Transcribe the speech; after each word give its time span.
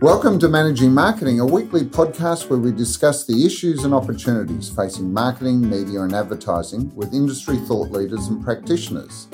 Welcome 0.00 0.38
to 0.38 0.48
Managing 0.48 0.94
Marketing, 0.94 1.40
a 1.40 1.44
weekly 1.44 1.82
podcast 1.82 2.48
where 2.48 2.58
we 2.58 2.72
discuss 2.72 3.26
the 3.26 3.44
issues 3.44 3.84
and 3.84 3.92
opportunities 3.92 4.70
facing 4.70 5.12
marketing, 5.12 5.68
media, 5.68 6.00
and 6.00 6.14
advertising 6.14 6.94
with 6.94 7.12
industry 7.12 7.56
thought 7.56 7.90
leaders 7.90 8.28
and 8.28 8.42
practitioners. 8.42 9.28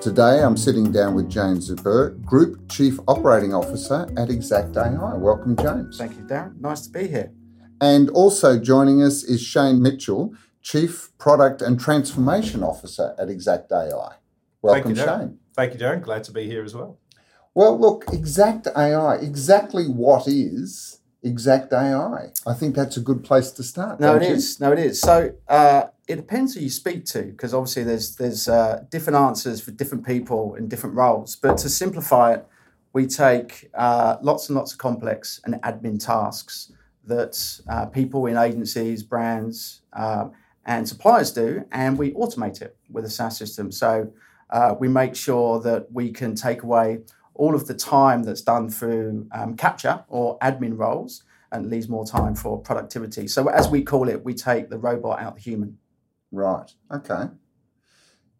Today, 0.00 0.42
I'm 0.42 0.56
sitting 0.56 0.90
down 0.90 1.14
with 1.14 1.28
James 1.28 1.70
Zuber, 1.70 2.18
Group 2.24 2.70
Chief 2.70 2.98
Operating 3.06 3.52
Officer 3.52 4.10
at 4.16 4.30
Exact 4.30 4.74
AI. 4.74 5.14
Welcome, 5.14 5.56
James. 5.56 5.98
Thank 5.98 6.16
you, 6.16 6.22
Darren. 6.22 6.58
Nice 6.58 6.86
to 6.86 6.90
be 6.90 7.06
here. 7.06 7.34
And 7.82 8.08
also 8.08 8.58
joining 8.58 9.02
us 9.02 9.22
is 9.22 9.42
Shane 9.42 9.82
Mitchell, 9.82 10.34
Chief 10.62 11.10
Product 11.18 11.60
and 11.60 11.78
Transformation 11.78 12.62
Officer 12.62 13.14
at 13.18 13.28
Exact 13.28 13.70
AI. 13.72 14.14
Welcome, 14.62 14.84
Thank 14.84 14.86
you, 14.86 15.02
Darren. 15.04 15.20
Shane. 15.20 15.38
Thank 15.54 15.74
you, 15.74 15.78
Darren. 15.78 16.00
Glad 16.00 16.24
to 16.24 16.32
be 16.32 16.46
here 16.46 16.64
as 16.64 16.74
well. 16.74 16.98
Well, 17.52 17.78
look, 17.78 18.06
Exact 18.10 18.68
AI, 18.74 19.16
exactly 19.16 19.84
what 19.86 20.26
is 20.26 20.99
Exact 21.22 21.72
AI? 21.72 22.30
I 22.46 22.54
think 22.54 22.74
that's 22.74 22.96
a 22.96 23.00
good 23.00 23.22
place 23.22 23.50
to 23.52 23.62
start. 23.62 24.00
No, 24.00 24.16
it 24.16 24.22
you? 24.22 24.28
is. 24.28 24.58
No, 24.58 24.72
it 24.72 24.78
is. 24.78 25.00
So 25.00 25.32
uh, 25.48 25.84
it 26.08 26.16
depends 26.16 26.54
who 26.54 26.60
you 26.60 26.70
speak 26.70 27.04
to, 27.06 27.22
because 27.22 27.52
obviously 27.52 27.84
there's 27.84 28.16
there's 28.16 28.48
uh, 28.48 28.84
different 28.90 29.18
answers 29.18 29.60
for 29.60 29.70
different 29.70 30.06
people 30.06 30.54
in 30.54 30.68
different 30.68 30.96
roles. 30.96 31.36
But 31.36 31.58
to 31.58 31.68
simplify 31.68 32.34
it, 32.34 32.46
we 32.92 33.06
take 33.06 33.70
uh, 33.74 34.16
lots 34.22 34.48
and 34.48 34.56
lots 34.56 34.72
of 34.72 34.78
complex 34.78 35.40
and 35.44 35.54
admin 35.62 36.04
tasks 36.04 36.72
that 37.04 37.60
uh, 37.68 37.86
people 37.86 38.26
in 38.26 38.36
agencies, 38.36 39.02
brands, 39.02 39.82
um, 39.92 40.32
and 40.64 40.88
suppliers 40.88 41.32
do, 41.32 41.64
and 41.72 41.98
we 41.98 42.12
automate 42.12 42.62
it 42.62 42.76
with 42.90 43.04
a 43.04 43.10
SaaS 43.10 43.36
system. 43.36 43.70
So 43.72 44.10
uh, 44.50 44.74
we 44.78 44.88
make 44.88 45.14
sure 45.14 45.60
that 45.60 45.90
we 45.92 46.12
can 46.12 46.34
take 46.34 46.62
away 46.62 47.00
all 47.40 47.54
of 47.54 47.66
the 47.66 47.74
time 47.74 48.22
that's 48.22 48.42
done 48.42 48.68
through 48.68 49.26
um, 49.32 49.56
capture 49.56 50.04
or 50.08 50.38
admin 50.40 50.76
roles 50.76 51.24
and 51.50 51.70
leaves 51.70 51.88
more 51.88 52.06
time 52.06 52.34
for 52.34 52.60
productivity. 52.60 53.26
So, 53.26 53.48
as 53.48 53.66
we 53.66 53.82
call 53.82 54.10
it, 54.10 54.22
we 54.22 54.34
take 54.34 54.68
the 54.68 54.78
robot 54.78 55.20
out 55.20 55.36
the 55.36 55.40
human. 55.40 55.78
Right. 56.30 56.70
Okay. 56.92 57.24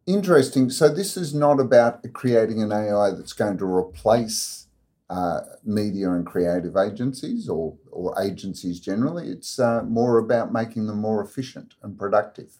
Interesting. 0.07 0.69
So 0.71 0.89
this 0.89 1.17
is 1.17 1.35
not 1.35 1.61
about 1.61 2.05
creating 2.13 2.63
an 2.63 2.73
AI 2.73 3.11
that's 3.13 3.33
going 3.33 3.57
to 3.59 3.65
replace 3.65 4.67
uh, 5.09 5.41
media 5.65 6.13
and 6.13 6.27
creative 6.27 6.77
agencies 6.77 7.49
or 7.49 7.77
or 7.91 8.21
agencies 8.23 8.81
generally. 8.81 9.29
It's 9.29 9.59
uh, 9.59 9.83
more 9.83 10.19
about 10.19 10.53
making 10.53 10.87
them 10.87 11.01
more 11.01 11.25
efficient 11.25 11.75
and 11.83 11.99
productive. 11.99 12.59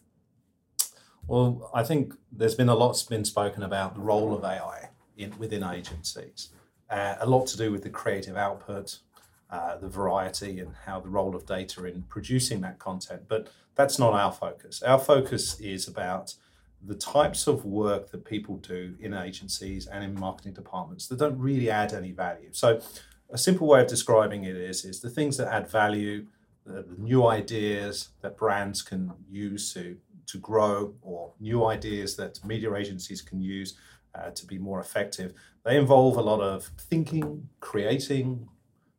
Well, 1.27 1.69
I 1.73 1.83
think 1.83 2.13
there's 2.31 2.55
been 2.55 2.69
a 2.69 2.75
lot's 2.75 3.03
been 3.03 3.25
spoken 3.25 3.63
about 3.63 3.93
the 3.95 4.01
role 4.01 4.33
of 4.33 4.43
AI 4.43 4.90
in 5.23 5.37
within 5.37 5.63
agencies. 5.63 6.49
Uh, 6.89 7.15
a 7.19 7.29
lot 7.29 7.47
to 7.47 7.57
do 7.57 7.71
with 7.71 7.83
the 7.83 7.89
creative 7.89 8.35
output, 8.35 8.99
uh, 9.49 9.77
the 9.77 9.87
variety, 9.87 10.59
and 10.59 10.73
how 10.85 10.99
the 10.99 11.09
role 11.09 11.35
of 11.35 11.45
data 11.45 11.85
in 11.85 12.03
producing 12.03 12.61
that 12.61 12.79
content. 12.79 13.23
But 13.27 13.49
that's 13.75 13.97
not 13.97 14.13
our 14.13 14.31
focus. 14.31 14.83
Our 14.83 14.99
focus 14.99 15.59
is 15.59 15.87
about 15.87 16.35
the 16.83 16.95
types 16.95 17.47
of 17.47 17.63
work 17.63 18.11
that 18.11 18.25
people 18.25 18.57
do 18.57 18.95
in 18.99 19.13
agencies 19.13 19.87
and 19.87 20.03
in 20.03 20.19
marketing 20.19 20.53
departments 20.53 21.07
that 21.07 21.19
don't 21.19 21.37
really 21.37 21.69
add 21.69 21.93
any 21.93 22.11
value. 22.11 22.49
So, 22.51 22.81
a 23.29 23.37
simple 23.37 23.67
way 23.67 23.81
of 23.81 23.87
describing 23.87 24.43
it 24.43 24.57
is 24.57 24.83
is 24.83 24.99
the 24.99 25.09
things 25.09 25.37
that 25.37 25.47
add 25.47 25.69
value, 25.69 26.25
the, 26.65 26.83
the 26.83 27.01
new 27.01 27.25
ideas 27.25 28.09
that 28.21 28.37
brands 28.37 28.81
can 28.81 29.13
use 29.29 29.73
to 29.73 29.97
to 30.27 30.37
grow, 30.37 30.93
or 31.01 31.33
new 31.39 31.65
ideas 31.65 32.15
that 32.15 32.43
media 32.45 32.73
agencies 32.73 33.21
can 33.21 33.41
use 33.41 33.77
uh, 34.15 34.31
to 34.31 34.45
be 34.45 34.57
more 34.57 34.79
effective. 34.79 35.33
They 35.63 35.77
involve 35.77 36.17
a 36.17 36.21
lot 36.21 36.41
of 36.41 36.71
thinking, 36.77 37.49
creating, 37.59 38.47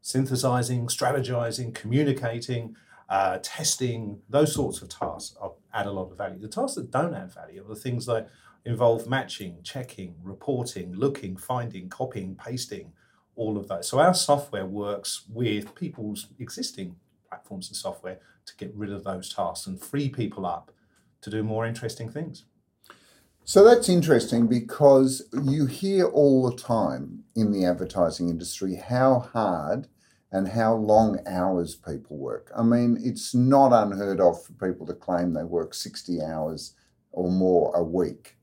synthesizing, 0.00 0.86
strategizing, 0.86 1.74
communicating, 1.74 2.76
uh, 3.08 3.38
testing, 3.42 4.20
those 4.28 4.54
sorts 4.54 4.80
of 4.80 4.88
tasks 4.88 5.36
add 5.74 5.86
a 5.86 5.92
lot 5.92 6.10
of 6.10 6.16
value. 6.16 6.38
The 6.38 6.48
tasks 6.48 6.76
that 6.76 6.90
don't 6.90 7.14
add 7.14 7.32
value 7.32 7.64
are 7.64 7.68
the 7.68 7.80
things 7.80 8.06
that 8.06 8.28
involve 8.64 9.08
matching, 9.08 9.58
checking, 9.62 10.14
reporting, 10.22 10.94
looking, 10.94 11.36
finding, 11.36 11.88
copying, 11.88 12.34
pasting, 12.34 12.92
all 13.34 13.58
of 13.58 13.68
those. 13.68 13.88
So 13.88 13.98
our 13.98 14.14
software 14.14 14.66
works 14.66 15.24
with 15.28 15.74
people's 15.74 16.28
existing 16.38 16.96
platforms 17.28 17.68
and 17.68 17.76
software 17.76 18.18
to 18.46 18.56
get 18.56 18.74
rid 18.74 18.92
of 18.92 19.04
those 19.04 19.32
tasks 19.32 19.66
and 19.66 19.80
free 19.80 20.08
people 20.08 20.46
up 20.46 20.70
to 21.22 21.30
do 21.30 21.42
more 21.42 21.66
interesting 21.66 22.10
things. 22.10 22.44
So 23.44 23.64
that's 23.64 23.88
interesting 23.88 24.46
because 24.46 25.28
you 25.32 25.66
hear 25.66 26.06
all 26.06 26.48
the 26.48 26.56
time 26.56 27.24
in 27.34 27.52
the 27.52 27.64
advertising 27.64 28.28
industry 28.28 28.76
how 28.76 29.18
hard 29.32 29.88
and 30.30 30.48
how 30.48 30.74
long 30.74 31.18
hours 31.26 31.74
people 31.74 32.16
work. 32.16 32.50
I 32.56 32.62
mean, 32.62 32.98
it's 33.02 33.34
not 33.34 33.72
unheard 33.72 34.20
of 34.20 34.42
for 34.44 34.52
people 34.52 34.86
to 34.86 34.94
claim 34.94 35.32
they 35.32 35.44
work 35.44 35.74
60 35.74 36.22
hours 36.22 36.74
or 37.10 37.30
more 37.30 37.74
a 37.74 37.82
week. 37.82 38.36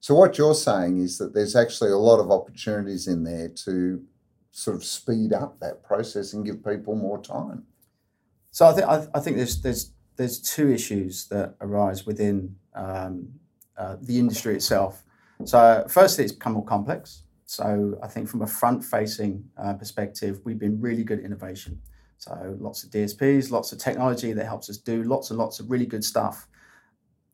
So, 0.00 0.14
what 0.14 0.38
you're 0.38 0.54
saying 0.54 1.00
is 1.00 1.18
that 1.18 1.34
there's 1.34 1.56
actually 1.56 1.90
a 1.90 1.96
lot 1.96 2.20
of 2.20 2.30
opportunities 2.30 3.08
in 3.08 3.24
there 3.24 3.48
to 3.48 4.04
sort 4.52 4.76
of 4.76 4.84
speed 4.84 5.32
up 5.32 5.58
that 5.60 5.82
process 5.82 6.32
and 6.32 6.44
give 6.44 6.64
people 6.64 6.94
more 6.94 7.20
time. 7.20 7.64
So 8.50 8.66
I 8.66 8.72
think 8.72 8.86
I, 8.86 9.06
I 9.14 9.20
think 9.20 9.38
there's 9.38 9.60
there's 9.62 9.92
there's 10.16 10.40
two 10.40 10.70
issues 10.70 11.26
that 11.28 11.54
arise 11.60 12.06
within 12.06 12.56
um, 12.74 13.30
uh, 13.82 13.96
the 14.00 14.18
industry 14.18 14.54
itself. 14.54 15.02
So 15.44 15.84
firstly, 15.88 16.24
it's 16.24 16.32
become 16.32 16.52
more 16.52 16.64
complex. 16.64 17.22
So 17.46 17.98
I 18.02 18.06
think 18.06 18.28
from 18.28 18.42
a 18.42 18.46
front-facing 18.46 19.44
uh, 19.62 19.74
perspective, 19.74 20.40
we've 20.44 20.58
been 20.58 20.80
really 20.80 21.04
good 21.04 21.18
at 21.18 21.24
innovation. 21.24 21.80
So 22.18 22.56
lots 22.60 22.84
of 22.84 22.90
DSPs, 22.90 23.50
lots 23.50 23.72
of 23.72 23.78
technology 23.78 24.32
that 24.32 24.46
helps 24.46 24.70
us 24.70 24.76
do 24.76 25.02
lots 25.02 25.30
and 25.30 25.38
lots 25.38 25.58
of 25.58 25.70
really 25.70 25.86
good 25.86 26.04
stuff. 26.04 26.46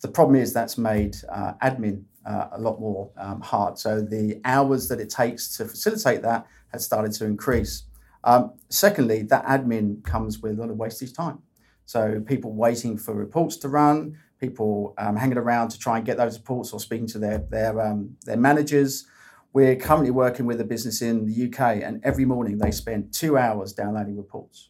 The 0.00 0.08
problem 0.08 0.36
is 0.36 0.52
that's 0.52 0.78
made 0.78 1.16
uh, 1.28 1.52
admin 1.62 2.04
uh, 2.24 2.48
a 2.52 2.60
lot 2.60 2.80
more 2.80 3.10
um, 3.18 3.40
hard. 3.42 3.78
So 3.78 4.00
the 4.00 4.40
hours 4.44 4.88
that 4.88 5.00
it 5.00 5.10
takes 5.10 5.56
to 5.58 5.66
facilitate 5.66 6.22
that 6.22 6.46
has 6.72 6.84
started 6.84 7.12
to 7.12 7.26
increase. 7.26 7.84
Um, 8.24 8.54
secondly, 8.70 9.22
that 9.24 9.44
admin 9.44 10.02
comes 10.04 10.40
with 10.40 10.58
a 10.58 10.60
lot 10.60 10.70
of 10.70 10.78
wastage 10.78 11.12
time. 11.12 11.42
So 11.84 12.20
people 12.26 12.52
waiting 12.52 12.98
for 12.98 13.14
reports 13.14 13.56
to 13.58 13.68
run, 13.68 14.18
people 14.38 14.94
um, 14.98 15.16
hanging 15.16 15.38
around 15.38 15.68
to 15.70 15.78
try 15.78 15.96
and 15.96 16.06
get 16.06 16.16
those 16.16 16.38
reports 16.38 16.72
or 16.72 16.80
speaking 16.80 17.06
to 17.08 17.18
their 17.18 17.38
their 17.38 17.80
um, 17.80 18.16
their 18.24 18.36
managers. 18.36 19.06
We're 19.52 19.76
currently 19.76 20.10
working 20.10 20.46
with 20.46 20.60
a 20.60 20.64
business 20.64 21.00
in 21.02 21.26
the 21.26 21.46
UK, 21.46 21.82
and 21.82 22.00
every 22.04 22.24
morning 22.24 22.58
they 22.58 22.70
spend 22.70 23.12
two 23.12 23.38
hours 23.38 23.72
downloading 23.72 24.16
reports. 24.16 24.68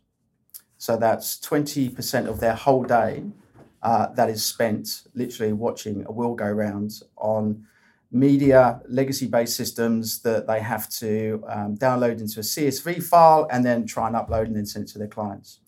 So 0.78 0.96
that's 0.96 1.38
20% 1.40 2.28
of 2.28 2.38
their 2.38 2.54
whole 2.54 2.84
day 2.84 3.24
uh, 3.82 4.06
that 4.14 4.30
is 4.30 4.44
spent 4.44 5.02
literally 5.14 5.52
watching 5.52 6.04
a 6.06 6.12
wheel 6.12 6.34
go 6.34 6.48
round 6.50 7.02
on 7.16 7.66
media 8.10 8.80
legacy 8.88 9.26
based 9.26 9.56
systems 9.56 10.20
that 10.22 10.46
they 10.46 10.60
have 10.60 10.88
to 10.88 11.44
um, 11.48 11.76
download 11.76 12.20
into 12.20 12.40
a 12.40 12.42
CSV 12.42 13.02
file 13.02 13.46
and 13.50 13.64
then 13.64 13.86
try 13.86 14.06
and 14.06 14.16
upload 14.16 14.46
and 14.46 14.56
then 14.56 14.64
send 14.64 14.88
it 14.88 14.92
to 14.92 14.98
their 14.98 15.08
clients. 15.08 15.60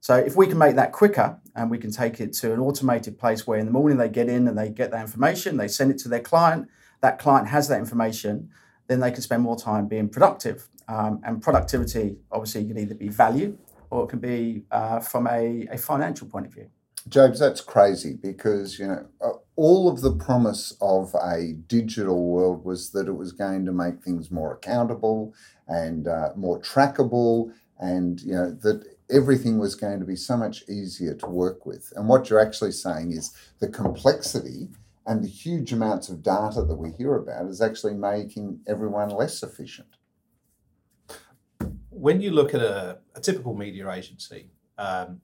So 0.00 0.14
if 0.14 0.36
we 0.36 0.46
can 0.46 0.58
make 0.58 0.76
that 0.76 0.92
quicker 0.92 1.38
and 1.54 1.70
we 1.70 1.78
can 1.78 1.90
take 1.90 2.20
it 2.20 2.32
to 2.34 2.52
an 2.52 2.60
automated 2.60 3.18
place 3.18 3.46
where 3.46 3.58
in 3.58 3.66
the 3.66 3.72
morning 3.72 3.98
they 3.98 4.08
get 4.08 4.28
in 4.28 4.46
and 4.46 4.56
they 4.56 4.70
get 4.70 4.90
that 4.92 5.00
information, 5.00 5.56
they 5.56 5.68
send 5.68 5.90
it 5.90 5.98
to 5.98 6.08
their 6.08 6.20
client, 6.20 6.68
that 7.00 7.18
client 7.18 7.48
has 7.48 7.68
that 7.68 7.78
information, 7.78 8.50
then 8.86 9.00
they 9.00 9.10
can 9.10 9.22
spend 9.22 9.42
more 9.42 9.56
time 9.56 9.86
being 9.86 10.08
productive. 10.08 10.68
Um, 10.88 11.20
and 11.24 11.42
productivity 11.42 12.16
obviously 12.32 12.64
can 12.64 12.78
either 12.78 12.94
be 12.94 13.08
value 13.08 13.58
or 13.90 14.04
it 14.04 14.08
can 14.08 14.18
be 14.20 14.64
uh, 14.70 15.00
from 15.00 15.26
a, 15.26 15.66
a 15.70 15.78
financial 15.78 16.26
point 16.26 16.46
of 16.46 16.54
view. 16.54 16.70
James, 17.08 17.38
that's 17.38 17.60
crazy 17.60 18.18
because 18.20 18.78
you 18.78 18.86
know 18.86 19.06
uh, 19.22 19.30
all 19.56 19.88
of 19.88 20.02
the 20.02 20.12
promise 20.12 20.74
of 20.80 21.14
a 21.22 21.54
digital 21.66 22.24
world 22.24 22.64
was 22.64 22.90
that 22.90 23.08
it 23.08 23.12
was 23.12 23.32
going 23.32 23.64
to 23.64 23.72
make 23.72 24.02
things 24.02 24.30
more 24.30 24.52
accountable 24.52 25.34
and 25.68 26.06
uh, 26.06 26.30
more 26.36 26.60
trackable, 26.60 27.52
and 27.78 28.20
you 28.20 28.34
know 28.34 28.50
that 28.50 28.84
everything 29.10 29.58
was 29.58 29.74
going 29.74 30.00
to 30.00 30.04
be 30.04 30.16
so 30.16 30.36
much 30.36 30.62
easier 30.68 31.14
to 31.14 31.26
work 31.26 31.64
with. 31.64 31.92
And 31.96 32.08
what 32.08 32.28
you're 32.28 32.40
actually 32.40 32.72
saying 32.72 33.12
is 33.12 33.32
the 33.58 33.68
complexity 33.68 34.68
and 35.06 35.24
the 35.24 35.28
huge 35.28 35.72
amounts 35.72 36.10
of 36.10 36.22
data 36.22 36.62
that 36.62 36.76
we 36.76 36.90
hear 36.90 37.14
about 37.16 37.46
is 37.46 37.62
actually 37.62 37.94
making 37.94 38.60
everyone 38.66 39.08
less 39.08 39.42
efficient. 39.42 39.88
When 41.88 42.20
you 42.20 42.30
look 42.30 42.54
at 42.54 42.60
a, 42.60 42.98
a 43.14 43.20
typical 43.20 43.54
media 43.54 43.90
agency, 43.90 44.50
um, 44.76 45.20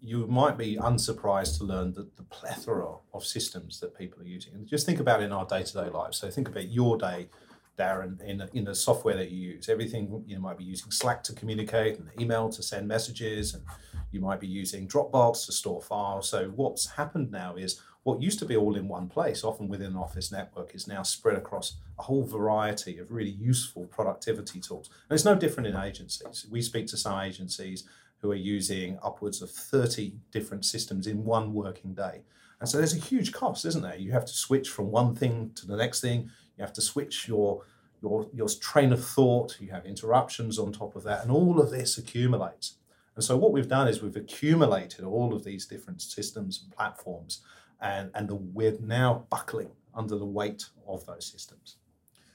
you 0.00 0.26
might 0.26 0.56
be 0.56 0.76
unsurprised 0.76 1.58
to 1.58 1.64
learn 1.64 1.92
that 1.94 2.16
the 2.16 2.22
plethora 2.24 2.94
of 3.12 3.24
systems 3.24 3.80
that 3.80 3.96
people 3.96 4.22
are 4.22 4.26
using. 4.26 4.54
And 4.54 4.66
just 4.66 4.86
think 4.86 5.00
about 5.00 5.22
in 5.22 5.32
our 5.32 5.44
day 5.44 5.62
to 5.62 5.72
day 5.72 5.90
lives. 5.90 6.18
So 6.18 6.30
think 6.30 6.48
about 6.48 6.68
your 6.68 6.96
day 6.96 7.28
Darren, 7.78 8.20
in 8.22 8.42
in 8.52 8.64
the 8.64 8.74
software 8.74 9.16
that 9.16 9.30
you 9.30 9.52
use. 9.52 9.68
Everything 9.68 10.24
you 10.26 10.38
might 10.40 10.58
be 10.58 10.64
using 10.64 10.90
Slack 10.90 11.22
to 11.24 11.32
communicate, 11.32 11.98
and 11.98 12.08
email 12.20 12.48
to 12.50 12.62
send 12.62 12.88
messages, 12.88 13.54
and 13.54 13.62
you 14.10 14.20
might 14.20 14.40
be 14.40 14.46
using 14.46 14.88
Dropbox 14.88 15.46
to 15.46 15.52
store 15.52 15.80
files. 15.80 16.28
So 16.28 16.48
what's 16.56 16.90
happened 16.90 17.30
now 17.30 17.56
is 17.56 17.80
what 18.02 18.22
used 18.22 18.38
to 18.38 18.46
be 18.46 18.56
all 18.56 18.74
in 18.76 18.88
one 18.88 19.08
place, 19.08 19.44
often 19.44 19.68
within 19.68 19.88
an 19.88 19.96
office 19.96 20.32
network, 20.32 20.74
is 20.74 20.88
now 20.88 21.02
spread 21.02 21.36
across 21.36 21.76
a 21.98 22.02
whole 22.02 22.24
variety 22.24 22.98
of 22.98 23.10
really 23.10 23.30
useful 23.30 23.84
productivity 23.86 24.60
tools. 24.60 24.88
And 25.08 25.14
it's 25.14 25.24
no 25.24 25.34
different 25.34 25.66
in 25.66 25.76
agencies. 25.76 26.46
We 26.50 26.62
speak 26.62 26.86
to 26.88 26.96
some 26.96 27.20
agencies 27.20 27.84
who 28.20 28.30
are 28.30 28.36
using 28.36 28.98
upwards 29.02 29.42
of 29.42 29.50
30 29.50 30.14
different 30.32 30.64
systems 30.64 31.06
in 31.06 31.24
one 31.24 31.52
working 31.52 31.94
day. 31.94 32.22
And 32.60 32.68
so 32.68 32.78
there's 32.78 32.94
a 32.94 32.98
huge 32.98 33.32
cost, 33.32 33.64
isn't 33.64 33.82
there? 33.82 33.96
You 33.96 34.12
have 34.12 34.24
to 34.24 34.32
switch 34.32 34.68
from 34.68 34.90
one 34.90 35.14
thing 35.14 35.52
to 35.54 35.66
the 35.66 35.76
next 35.76 36.00
thing. 36.00 36.30
You 36.58 36.64
have 36.64 36.74
to 36.74 36.82
switch 36.82 37.28
your 37.28 37.62
your 38.02 38.28
your 38.32 38.48
train 38.48 38.92
of 38.92 39.04
thought. 39.04 39.56
You 39.60 39.70
have 39.70 39.86
interruptions 39.86 40.58
on 40.58 40.72
top 40.72 40.96
of 40.96 41.04
that, 41.04 41.22
and 41.22 41.30
all 41.30 41.60
of 41.60 41.70
this 41.70 41.96
accumulates. 41.98 42.74
And 43.14 43.24
so 43.24 43.36
what 43.36 43.52
we've 43.52 43.68
done 43.68 43.88
is 43.88 44.02
we've 44.02 44.14
accumulated 44.14 45.04
all 45.04 45.34
of 45.34 45.44
these 45.44 45.66
different 45.66 46.02
systems 46.02 46.60
and 46.62 46.72
platforms, 46.72 47.42
and 47.80 48.10
and 48.14 48.28
the, 48.28 48.34
we're 48.34 48.78
now 48.80 49.26
buckling 49.30 49.70
under 49.94 50.16
the 50.16 50.26
weight 50.26 50.66
of 50.86 51.06
those 51.06 51.26
systems. 51.26 51.76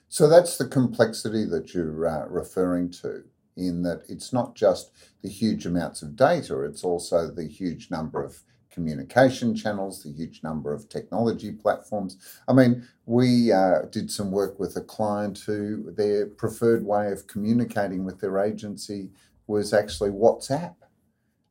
So 0.09 0.29
that's 0.29 0.57
the 0.57 0.67
complexity 0.67 1.45
that 1.45 1.73
you're 1.73 2.07
uh, 2.07 2.27
referring 2.27 2.91
to 3.01 3.23
in 3.55 3.83
that 3.83 4.03
it's 4.09 4.33
not 4.33 4.55
just 4.55 4.91
the 5.21 5.29
huge 5.29 5.65
amounts 5.65 6.01
of 6.01 6.15
data, 6.15 6.61
it's 6.61 6.83
also 6.83 7.29
the 7.29 7.47
huge 7.47 7.89
number 7.91 8.23
of 8.23 8.43
communication 8.73 9.55
channels, 9.55 10.03
the 10.03 10.11
huge 10.11 10.41
number 10.43 10.73
of 10.73 10.89
technology 10.89 11.51
platforms. 11.51 12.17
I 12.47 12.53
mean, 12.53 12.87
we 13.05 13.51
uh, 13.51 13.83
did 13.91 14.11
some 14.11 14.31
work 14.31 14.59
with 14.59 14.75
a 14.75 14.81
client 14.81 15.39
who 15.45 15.91
their 15.91 16.27
preferred 16.27 16.83
way 16.85 17.11
of 17.11 17.27
communicating 17.27 18.03
with 18.03 18.19
their 18.19 18.39
agency 18.39 19.11
was 19.47 19.73
actually 19.73 20.09
WhatsApp. 20.09 20.75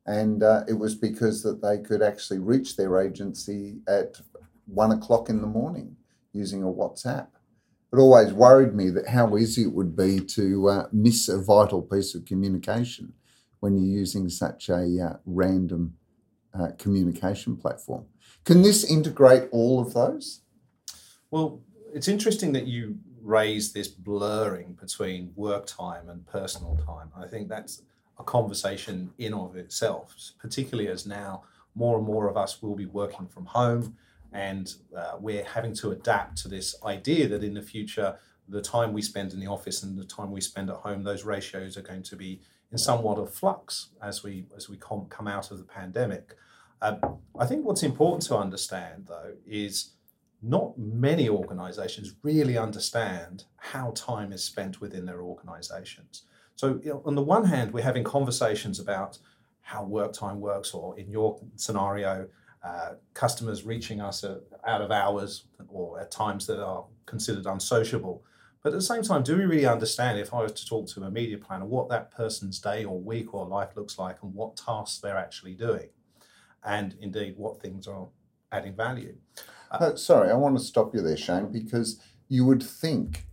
And 0.05 0.43
uh, 0.43 0.63
it 0.67 0.73
was 0.73 0.95
because 0.95 1.41
that 1.43 1.61
they 1.61 1.77
could 1.77 2.01
actually 2.01 2.39
reach 2.39 2.75
their 2.75 2.99
agency 2.99 3.77
at 3.87 4.19
one 4.65 4.91
o'clock 4.91 5.29
in 5.29 5.41
the 5.41 5.47
morning 5.47 5.95
using 6.33 6.61
a 6.61 6.67
WhatsApp 6.67 7.27
it 7.93 7.99
always 7.99 8.33
worried 8.33 8.73
me 8.73 8.89
that 8.89 9.07
how 9.07 9.37
easy 9.37 9.61
it 9.61 9.73
would 9.73 9.95
be 9.95 10.19
to 10.19 10.67
uh, 10.67 10.87
miss 10.91 11.29
a 11.29 11.39
vital 11.39 11.81
piece 11.83 12.15
of 12.15 12.25
communication 12.25 13.13
when 13.59 13.77
you're 13.77 13.99
using 13.99 14.27
such 14.29 14.67
a 14.67 14.99
uh, 14.99 15.17
random 15.27 15.93
uh, 16.53 16.69
communication 16.77 17.55
platform. 17.55 18.05
Can 18.45 18.61
this 18.61 18.83
integrate 18.83 19.49
all 19.51 19.79
of 19.79 19.93
those? 19.93 20.41
Well, 21.31 21.61
it's 21.93 22.07
interesting 22.07 22.53
that 22.53 22.67
you 22.67 22.97
raise 23.21 23.71
this 23.71 23.87
blurring 23.87 24.73
between 24.73 25.31
work 25.35 25.65
time 25.65 26.09
and 26.09 26.25
personal 26.27 26.77
time. 26.85 27.09
I 27.17 27.27
think 27.27 27.47
that's 27.47 27.81
a 28.19 28.23
conversation 28.23 29.11
in 29.17 29.33
of 29.33 29.55
itself, 29.55 30.15
particularly 30.39 30.89
as 30.89 31.05
now 31.05 31.43
more 31.75 31.97
and 31.97 32.05
more 32.05 32.29
of 32.29 32.37
us 32.37 32.61
will 32.61 32.75
be 32.75 32.85
working 32.85 33.27
from 33.27 33.45
home 33.45 33.95
and 34.33 34.75
uh, 34.97 35.13
we're 35.19 35.43
having 35.43 35.73
to 35.75 35.91
adapt 35.91 36.37
to 36.39 36.47
this 36.47 36.75
idea 36.83 37.27
that 37.27 37.43
in 37.43 37.53
the 37.53 37.61
future, 37.61 38.17
the 38.49 38.61
time 38.61 38.91
we 38.91 39.01
spend 39.01 39.31
in 39.31 39.39
the 39.39 39.47
office 39.47 39.83
and 39.83 39.97
the 39.97 40.03
time 40.03 40.31
we 40.31 40.41
spend 40.41 40.69
at 40.69 40.77
home, 40.77 41.03
those 41.03 41.23
ratios 41.23 41.77
are 41.77 41.81
going 41.81 42.03
to 42.03 42.15
be 42.15 42.41
in 42.73 42.77
somewhat 42.79 43.19
of 43.19 43.33
flux 43.33 43.89
as 44.01 44.23
we 44.23 44.45
as 44.57 44.67
we 44.67 44.75
com- 44.75 45.05
come 45.05 45.27
out 45.27 45.51
of 45.51 45.59
the 45.59 45.63
pandemic. 45.63 46.35
Um, 46.81 46.97
I 47.39 47.45
think 47.45 47.63
what's 47.63 47.83
important 47.83 48.23
to 48.23 48.35
understand, 48.35 49.05
though, 49.07 49.33
is 49.47 49.93
not 50.41 50.77
many 50.77 51.29
organizations 51.29 52.15
really 52.23 52.57
understand 52.57 53.45
how 53.55 53.91
time 53.91 54.33
is 54.33 54.43
spent 54.43 54.81
within 54.81 55.05
their 55.05 55.21
organizations. 55.21 56.23
So, 56.55 56.81
you 56.83 56.89
know, 56.89 57.01
on 57.05 57.15
the 57.15 57.21
one 57.21 57.45
hand, 57.45 57.71
we're 57.71 57.83
having 57.83 58.03
conversations 58.03 58.79
about 58.79 59.17
how 59.61 59.85
work 59.85 60.11
time 60.11 60.41
works, 60.41 60.73
or 60.73 60.99
in 60.99 61.09
your 61.09 61.39
scenario, 61.55 62.27
uh, 62.63 62.93
customers 63.13 63.63
reaching 63.63 64.01
us 64.01 64.23
at, 64.25 64.39
out 64.67 64.81
of 64.81 64.91
hours 64.91 65.45
or 65.69 65.99
at 66.01 66.11
times 66.11 66.45
that 66.47 66.61
are 66.61 66.85
considered 67.05 67.45
unsociable. 67.45 68.23
But 68.63 68.69
at 68.69 68.75
the 68.75 68.81
same 68.81 69.03
time, 69.03 69.23
do 69.23 69.37
we 69.37 69.43
really 69.43 69.65
understand 69.65 70.17
if 70.17 70.33
I 70.33 70.41
was 70.41 70.53
to 70.53 70.65
talk 70.65 70.87
to 70.89 71.03
a 71.03 71.11
media 71.11 71.37
planner 71.37 71.65
what 71.65 71.89
that 71.89 72.11
person's 72.11 72.59
day 72.59 72.85
or 72.85 72.97
week 72.97 73.33
or 73.33 73.45
life 73.45 73.75
looks 73.75 73.99
like 73.99 74.23
and 74.23 74.33
what 74.33 74.55
tasks 74.55 74.99
they're 74.99 75.17
actually 75.17 75.53
doing? 75.53 75.89
And 76.63 76.95
indeed, 77.01 77.35
what 77.37 77.61
things 77.61 77.87
are 77.87 78.07
adding 78.53 78.73
value. 78.73 79.17
Uh, 79.69 79.75
uh, 79.75 79.95
sorry, 79.97 80.31
I 80.31 80.35
want 80.35 80.57
to 80.57 80.63
stop 80.63 80.95
you 80.95 81.01
there, 81.01 81.17
Shane, 81.17 81.51
because 81.51 81.99
you 82.29 82.45
would 82.45 82.63
think 82.63 83.25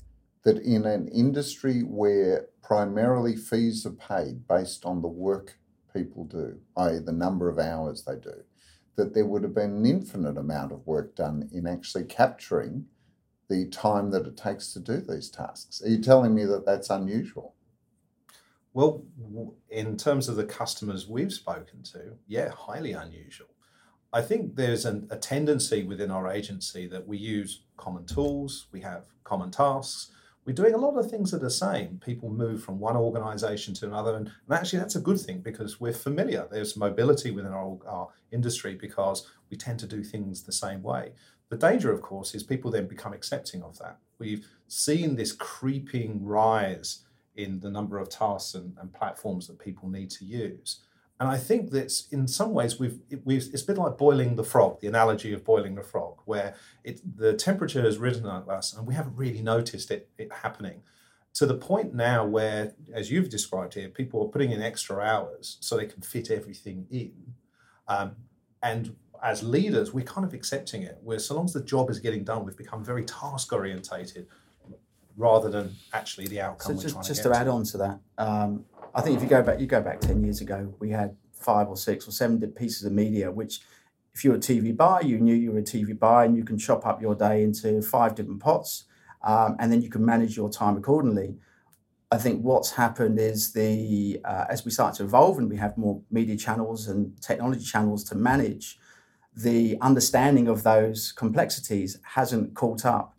that 0.42 0.58
in 0.58 0.84
an 0.84 1.06
industry 1.08 1.82
where 1.82 2.46
primarily 2.60 3.36
fees 3.36 3.86
are 3.86 3.90
paid 3.90 4.48
based 4.48 4.84
on 4.84 5.00
the 5.00 5.08
work 5.08 5.58
people 5.94 6.24
do, 6.24 6.58
i.e., 6.76 6.98
the 6.98 7.12
number 7.12 7.48
of 7.48 7.58
hours 7.58 8.04
they 8.04 8.16
do, 8.16 8.42
that 8.96 9.14
there 9.14 9.26
would 9.26 9.44
have 9.44 9.54
been 9.54 9.76
an 9.76 9.86
infinite 9.86 10.36
amount 10.36 10.72
of 10.72 10.84
work 10.86 11.14
done 11.14 11.48
in 11.52 11.68
actually 11.68 12.04
capturing 12.04 12.86
the 13.50 13.66
time 13.66 14.10
that 14.12 14.26
it 14.26 14.36
takes 14.36 14.72
to 14.72 14.80
do 14.80 14.98
these 14.98 15.28
tasks. 15.28 15.82
Are 15.82 15.88
you 15.88 16.00
telling 16.00 16.34
me 16.34 16.44
that 16.46 16.64
that's 16.64 16.88
unusual? 16.88 17.54
Well, 18.72 19.02
in 19.68 19.96
terms 19.96 20.28
of 20.28 20.36
the 20.36 20.44
customers 20.44 21.08
we've 21.08 21.32
spoken 21.32 21.82
to, 21.92 22.16
yeah, 22.28 22.50
highly 22.50 22.92
unusual. 22.92 23.48
I 24.12 24.22
think 24.22 24.56
there's 24.56 24.86
an, 24.86 25.08
a 25.10 25.16
tendency 25.16 25.82
within 25.82 26.10
our 26.10 26.28
agency 26.30 26.86
that 26.88 27.06
we 27.06 27.18
use 27.18 27.62
common 27.76 28.06
tools, 28.06 28.68
we 28.72 28.80
have 28.80 29.04
common 29.24 29.50
tasks, 29.50 30.12
we're 30.44 30.54
doing 30.54 30.74
a 30.74 30.78
lot 30.78 30.96
of 30.96 31.10
things 31.10 31.30
that 31.30 31.38
are 31.38 31.40
the 31.40 31.50
same. 31.50 32.00
People 32.04 32.30
move 32.30 32.62
from 32.62 32.78
one 32.78 32.96
organization 32.96 33.74
to 33.74 33.86
another. 33.86 34.16
And, 34.16 34.26
and 34.26 34.58
actually, 34.58 34.78
that's 34.78 34.96
a 34.96 35.00
good 35.00 35.20
thing 35.20 35.40
because 35.40 35.80
we're 35.80 35.92
familiar. 35.92 36.48
There's 36.50 36.76
mobility 36.76 37.30
within 37.30 37.52
our, 37.52 37.78
our 37.86 38.08
industry 38.32 38.74
because 38.74 39.30
we 39.50 39.56
tend 39.56 39.78
to 39.80 39.86
do 39.86 40.02
things 40.02 40.42
the 40.42 40.52
same 40.52 40.82
way. 40.82 41.12
The 41.50 41.56
danger, 41.56 41.92
of 41.92 42.00
course, 42.00 42.34
is 42.34 42.42
people 42.42 42.70
then 42.70 42.86
become 42.86 43.12
accepting 43.12 43.62
of 43.62 43.78
that. 43.78 43.98
We've 44.18 44.46
seen 44.68 45.16
this 45.16 45.32
creeping 45.32 46.24
rise 46.24 47.04
in 47.36 47.60
the 47.60 47.70
number 47.70 47.98
of 47.98 48.08
tasks 48.08 48.54
and, 48.54 48.76
and 48.80 48.92
platforms 48.92 49.46
that 49.48 49.58
people 49.58 49.88
need 49.88 50.10
to 50.10 50.24
use. 50.24 50.80
And 51.18 51.28
I 51.28 51.36
think 51.36 51.70
that 51.72 51.92
in 52.10 52.26
some 52.26 52.52
ways 52.52 52.78
we've, 52.78 52.98
we've 53.24 53.42
it's 53.52 53.62
a 53.62 53.66
bit 53.66 53.76
like 53.76 53.98
boiling 53.98 54.36
the 54.36 54.44
frog, 54.44 54.80
the 54.80 54.88
analogy 54.88 55.34
of 55.34 55.44
boiling 55.44 55.74
the 55.74 55.82
frog, 55.82 56.20
where 56.24 56.54
it, 56.82 57.00
the 57.16 57.34
temperature 57.34 57.82
has 57.82 57.98
risen 57.98 58.24
on 58.24 58.48
us 58.48 58.72
and 58.72 58.86
we 58.86 58.94
haven't 58.94 59.16
really 59.16 59.42
noticed 59.42 59.90
it, 59.90 60.08
it 60.16 60.32
happening 60.32 60.82
to 61.34 61.46
the 61.46 61.54
point 61.54 61.94
now 61.94 62.24
where, 62.24 62.74
as 62.92 63.10
you've 63.10 63.28
described 63.28 63.74
here, 63.74 63.88
people 63.88 64.22
are 64.24 64.28
putting 64.28 64.50
in 64.50 64.62
extra 64.62 64.98
hours 64.98 65.58
so 65.60 65.76
they 65.76 65.86
can 65.86 66.02
fit 66.02 66.30
everything 66.30 66.86
in. 66.90 67.34
Um, 67.86 68.16
and 68.62 68.96
as 69.22 69.42
leaders, 69.42 69.92
we're 69.92 70.04
kind 70.04 70.26
of 70.26 70.34
accepting 70.34 70.82
it, 70.82 70.98
where 71.02 71.18
so 71.18 71.34
long 71.34 71.44
as 71.44 71.52
the 71.52 71.62
job 71.62 71.90
is 71.90 71.98
getting 71.98 72.24
done, 72.24 72.44
we've 72.44 72.56
become 72.56 72.84
very 72.84 73.04
task 73.04 73.52
orientated 73.52 74.26
rather 75.16 75.50
than 75.50 75.76
actually 75.92 76.26
the 76.26 76.40
outcome. 76.40 76.76
So 76.76 76.82
just, 76.82 77.06
just 77.06 77.22
to, 77.22 77.28
to 77.28 77.36
add 77.36 77.48
on 77.48 77.64
to 77.64 77.78
that, 77.78 78.00
um, 78.18 78.64
I 78.94 79.02
think 79.02 79.16
if 79.16 79.22
you 79.22 79.28
go 79.28 79.42
back, 79.42 79.60
you 79.60 79.66
go 79.66 79.80
back 79.80 80.00
ten 80.00 80.22
years 80.22 80.40
ago, 80.40 80.74
we 80.78 80.90
had 80.90 81.16
five 81.32 81.68
or 81.68 81.76
six 81.76 82.06
or 82.08 82.12
seven 82.12 82.40
pieces 82.52 82.84
of 82.84 82.92
media, 82.92 83.30
which 83.30 83.60
if 84.14 84.24
you're 84.24 84.34
a 84.34 84.38
TV 84.38 84.76
buyer, 84.76 85.02
you 85.02 85.18
knew 85.18 85.34
you 85.34 85.52
were 85.52 85.58
a 85.58 85.62
TV 85.62 85.96
buyer, 85.98 86.24
and 86.24 86.36
you 86.36 86.44
can 86.44 86.58
chop 86.58 86.86
up 86.86 87.00
your 87.00 87.14
day 87.14 87.42
into 87.42 87.80
five 87.82 88.14
different 88.14 88.40
pots, 88.40 88.84
um, 89.22 89.56
and 89.58 89.70
then 89.70 89.82
you 89.82 89.90
can 89.90 90.04
manage 90.04 90.36
your 90.36 90.50
time 90.50 90.76
accordingly. 90.76 91.36
I 92.12 92.18
think 92.18 92.42
what's 92.42 92.72
happened 92.72 93.20
is 93.20 93.52
the 93.52 94.20
uh, 94.24 94.46
as 94.48 94.64
we 94.64 94.72
start 94.72 94.94
to 94.96 95.04
evolve 95.04 95.38
and 95.38 95.48
we 95.48 95.56
have 95.58 95.78
more 95.78 96.02
media 96.10 96.36
channels 96.36 96.88
and 96.88 97.20
technology 97.22 97.64
channels 97.64 98.02
to 98.04 98.16
manage, 98.16 98.78
the 99.36 99.78
understanding 99.80 100.48
of 100.48 100.62
those 100.62 101.12
complexities 101.12 101.98
hasn't 102.14 102.54
caught 102.54 102.84
up. 102.84 103.14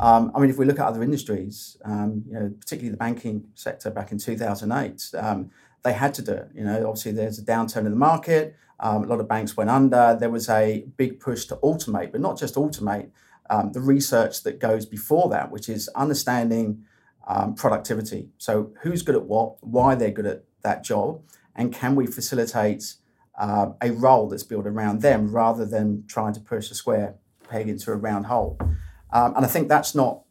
Um, 0.00 0.32
I 0.34 0.40
mean, 0.40 0.50
if 0.50 0.58
we 0.58 0.64
look 0.64 0.78
at 0.78 0.86
other 0.86 1.02
industries, 1.02 1.76
um, 1.84 2.24
you 2.26 2.34
know, 2.34 2.52
particularly 2.60 2.90
the 2.90 2.96
banking 2.96 3.48
sector 3.54 3.90
back 3.90 4.12
in 4.12 4.18
2008, 4.18 5.10
um, 5.16 5.50
they 5.82 5.92
had 5.92 6.14
to 6.14 6.22
do 6.22 6.32
it. 6.32 6.50
You 6.54 6.64
know, 6.64 6.88
obviously 6.88 7.12
there's 7.12 7.38
a 7.38 7.44
downturn 7.44 7.86
in 7.86 7.90
the 7.90 7.96
market. 7.96 8.56
Um, 8.80 9.04
a 9.04 9.06
lot 9.06 9.20
of 9.20 9.28
banks 9.28 9.56
went 9.56 9.70
under. 9.70 10.16
There 10.18 10.30
was 10.30 10.48
a 10.48 10.84
big 10.96 11.20
push 11.20 11.46
to 11.46 11.56
automate, 11.56 12.12
but 12.12 12.20
not 12.20 12.38
just 12.38 12.56
automate. 12.56 13.10
Um, 13.48 13.72
the 13.72 13.80
research 13.80 14.42
that 14.42 14.58
goes 14.58 14.84
before 14.84 15.28
that, 15.30 15.50
which 15.50 15.68
is 15.68 15.88
understanding 15.94 16.84
um, 17.26 17.54
productivity. 17.54 18.30
So, 18.38 18.72
who's 18.82 19.02
good 19.02 19.14
at 19.14 19.24
what? 19.24 19.62
Why 19.62 19.94
they're 19.94 20.10
good 20.10 20.26
at 20.26 20.44
that 20.62 20.84
job, 20.84 21.22
and 21.54 21.72
can 21.72 21.94
we 21.94 22.06
facilitate 22.06 22.94
uh, 23.38 23.70
a 23.80 23.92
role 23.92 24.28
that's 24.28 24.42
built 24.42 24.66
around 24.66 25.02
them 25.02 25.30
rather 25.32 25.64
than 25.64 26.04
trying 26.06 26.32
to 26.34 26.40
push 26.40 26.70
a 26.70 26.74
square 26.74 27.14
peg 27.48 27.68
into 27.68 27.92
a 27.92 27.96
round 27.96 28.26
hole? 28.26 28.58
Um, 29.12 29.34
and 29.36 29.44
I 29.44 29.48
think 29.48 29.68
that's 29.68 29.94
not 29.94 30.22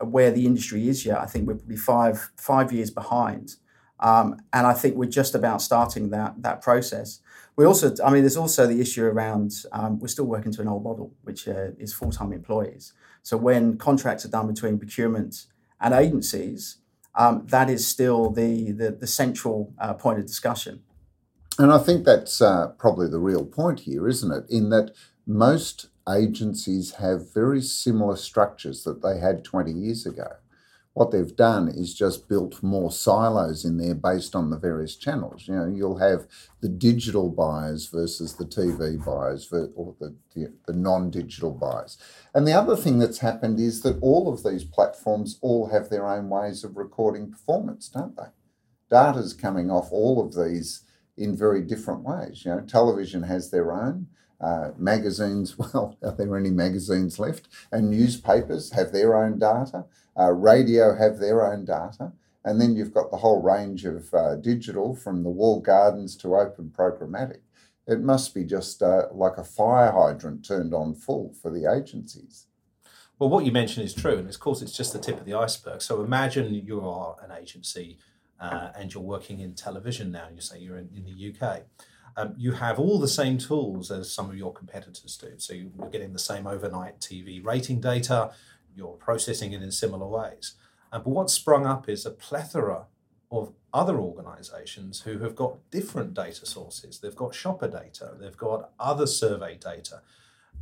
where 0.00 0.30
the 0.30 0.46
industry 0.46 0.88
is 0.88 1.04
yet. 1.04 1.18
I 1.20 1.26
think 1.26 1.46
we're 1.46 1.54
probably 1.54 1.76
five 1.76 2.30
five 2.36 2.72
years 2.72 2.90
behind, 2.90 3.56
um, 4.00 4.40
and 4.52 4.66
I 4.66 4.72
think 4.72 4.96
we're 4.96 5.10
just 5.10 5.34
about 5.34 5.62
starting 5.62 6.10
that 6.10 6.42
that 6.42 6.62
process. 6.62 7.20
We 7.54 7.66
also, 7.66 7.94
I 8.02 8.10
mean, 8.10 8.22
there's 8.22 8.36
also 8.36 8.66
the 8.66 8.80
issue 8.80 9.04
around 9.04 9.52
um, 9.72 9.98
we're 9.98 10.08
still 10.08 10.24
working 10.24 10.52
to 10.52 10.62
an 10.62 10.68
old 10.68 10.82
model, 10.82 11.12
which 11.22 11.46
uh, 11.46 11.72
is 11.78 11.92
full 11.92 12.10
time 12.10 12.32
employees. 12.32 12.94
So 13.22 13.36
when 13.36 13.76
contracts 13.76 14.24
are 14.24 14.28
done 14.28 14.46
between 14.46 14.78
procurement 14.78 15.46
and 15.80 15.92
agencies, 15.92 16.78
um, 17.14 17.46
that 17.48 17.68
is 17.68 17.86
still 17.86 18.30
the, 18.30 18.72
the, 18.72 18.90
the 18.90 19.06
central 19.06 19.72
uh, 19.78 19.94
point 19.94 20.18
of 20.18 20.26
discussion. 20.26 20.82
And 21.58 21.72
I 21.72 21.78
think 21.78 22.04
that's 22.04 22.40
uh, 22.40 22.68
probably 22.78 23.08
the 23.08 23.18
real 23.18 23.44
point 23.44 23.80
here, 23.80 24.08
isn't 24.08 24.32
it? 24.32 24.44
In 24.48 24.70
that 24.70 24.92
most 25.26 25.88
agencies 26.08 26.94
have 26.94 27.32
very 27.32 27.60
similar 27.60 28.16
structures 28.16 28.84
that 28.84 29.02
they 29.02 29.18
had 29.18 29.44
20 29.44 29.70
years 29.70 30.06
ago. 30.06 30.28
What 30.94 31.10
they've 31.10 31.34
done 31.34 31.68
is 31.68 31.94
just 31.94 32.28
built 32.28 32.62
more 32.62 32.90
silos 32.90 33.64
in 33.64 33.78
there 33.78 33.94
based 33.94 34.34
on 34.34 34.50
the 34.50 34.58
various 34.58 34.94
channels. 34.94 35.48
You 35.48 35.54
know, 35.54 35.66
you'll 35.66 35.98
have 35.98 36.26
the 36.60 36.68
digital 36.68 37.30
buyers 37.30 37.86
versus 37.86 38.34
the 38.34 38.44
TV 38.44 39.02
buyers 39.02 39.50
or 39.74 39.94
the, 39.98 40.14
the, 40.34 40.52
the 40.66 40.74
non 40.74 41.10
digital 41.10 41.52
buyers. 41.52 41.96
And 42.34 42.46
the 42.46 42.52
other 42.52 42.76
thing 42.76 42.98
that's 42.98 43.18
happened 43.18 43.58
is 43.58 43.80
that 43.82 43.98
all 44.02 44.30
of 44.30 44.42
these 44.42 44.64
platforms 44.64 45.38
all 45.40 45.68
have 45.68 45.88
their 45.88 46.06
own 46.06 46.28
ways 46.28 46.62
of 46.62 46.76
recording 46.76 47.30
performance, 47.30 47.88
don't 47.88 48.16
they? 48.16 48.28
Data's 48.90 49.32
coming 49.32 49.70
off 49.70 49.90
all 49.90 50.20
of 50.20 50.34
these 50.34 50.82
in 51.16 51.36
very 51.36 51.62
different 51.62 52.02
ways. 52.02 52.44
You 52.44 52.52
know, 52.52 52.60
television 52.60 53.22
has 53.24 53.50
their 53.50 53.72
own. 53.72 54.08
Uh, 54.40 54.72
magazines, 54.76 55.56
well, 55.58 55.96
are 56.02 56.12
there 56.12 56.36
any 56.36 56.50
magazines 56.50 57.18
left? 57.18 57.48
And 57.70 57.90
newspapers 57.90 58.72
have 58.72 58.92
their 58.92 59.16
own 59.16 59.38
data. 59.38 59.84
Uh, 60.18 60.32
radio 60.32 60.96
have 60.96 61.18
their 61.18 61.46
own 61.46 61.64
data. 61.64 62.12
And 62.44 62.60
then 62.60 62.74
you've 62.74 62.92
got 62.92 63.10
the 63.10 63.18
whole 63.18 63.40
range 63.40 63.84
of 63.84 64.12
uh, 64.12 64.34
digital 64.36 64.96
from 64.96 65.22
the 65.22 65.30
walled 65.30 65.64
gardens 65.64 66.16
to 66.18 66.34
open 66.34 66.72
programmatic. 66.76 67.40
It 67.86 68.00
must 68.00 68.34
be 68.34 68.44
just 68.44 68.82
uh, 68.82 69.06
like 69.12 69.36
a 69.38 69.44
fire 69.44 69.92
hydrant 69.92 70.44
turned 70.44 70.74
on 70.74 70.94
full 70.94 71.34
for 71.40 71.50
the 71.50 71.72
agencies. 71.72 72.46
Well, 73.18 73.30
what 73.30 73.44
you 73.44 73.52
mentioned 73.52 73.86
is 73.86 73.94
true, 73.94 74.18
and 74.18 74.28
of 74.28 74.40
course, 74.40 74.62
it's 74.62 74.76
just 74.76 74.92
the 74.92 74.98
tip 74.98 75.20
of 75.20 75.24
the 75.24 75.34
iceberg. 75.34 75.82
So 75.82 76.02
imagine 76.02 76.52
you 76.52 76.80
are 76.80 77.16
an 77.22 77.30
agency 77.30 77.98
uh, 78.42 78.72
and 78.76 78.92
you're 78.92 79.02
working 79.02 79.40
in 79.40 79.54
television 79.54 80.12
now. 80.12 80.28
You 80.34 80.40
say 80.40 80.58
you're 80.58 80.76
in, 80.76 80.90
in 80.94 81.04
the 81.04 81.34
UK 81.34 81.62
um, 82.16 82.34
you 82.36 82.52
have 82.52 82.78
all 82.78 82.98
the 82.98 83.08
same 83.08 83.38
tools 83.38 83.90
as 83.90 84.12
some 84.12 84.28
of 84.28 84.36
your 84.36 84.52
competitors 84.52 85.16
do. 85.16 85.34
So 85.38 85.54
you're 85.54 85.88
getting 85.90 86.12
the 86.12 86.18
same 86.18 86.46
overnight 86.46 87.00
TV 87.00 87.44
rating 87.44 87.80
data, 87.80 88.32
you're 88.74 88.96
processing 88.96 89.52
it 89.52 89.62
in 89.62 89.70
similar 89.70 90.06
ways. 90.06 90.54
Uh, 90.92 90.98
but 90.98 91.10
what's 91.10 91.32
sprung 91.32 91.66
up 91.66 91.88
is 91.88 92.04
a 92.04 92.10
plethora 92.10 92.86
of 93.30 93.52
other 93.72 93.98
organizations 93.98 95.00
who 95.00 95.20
have 95.20 95.34
got 95.34 95.58
different 95.70 96.12
data 96.12 96.44
sources. 96.44 96.98
They've 96.98 97.16
got 97.16 97.34
shopper 97.34 97.68
data, 97.68 98.14
they've 98.18 98.36
got 98.36 98.70
other 98.78 99.06
survey 99.06 99.56
data. 99.56 100.02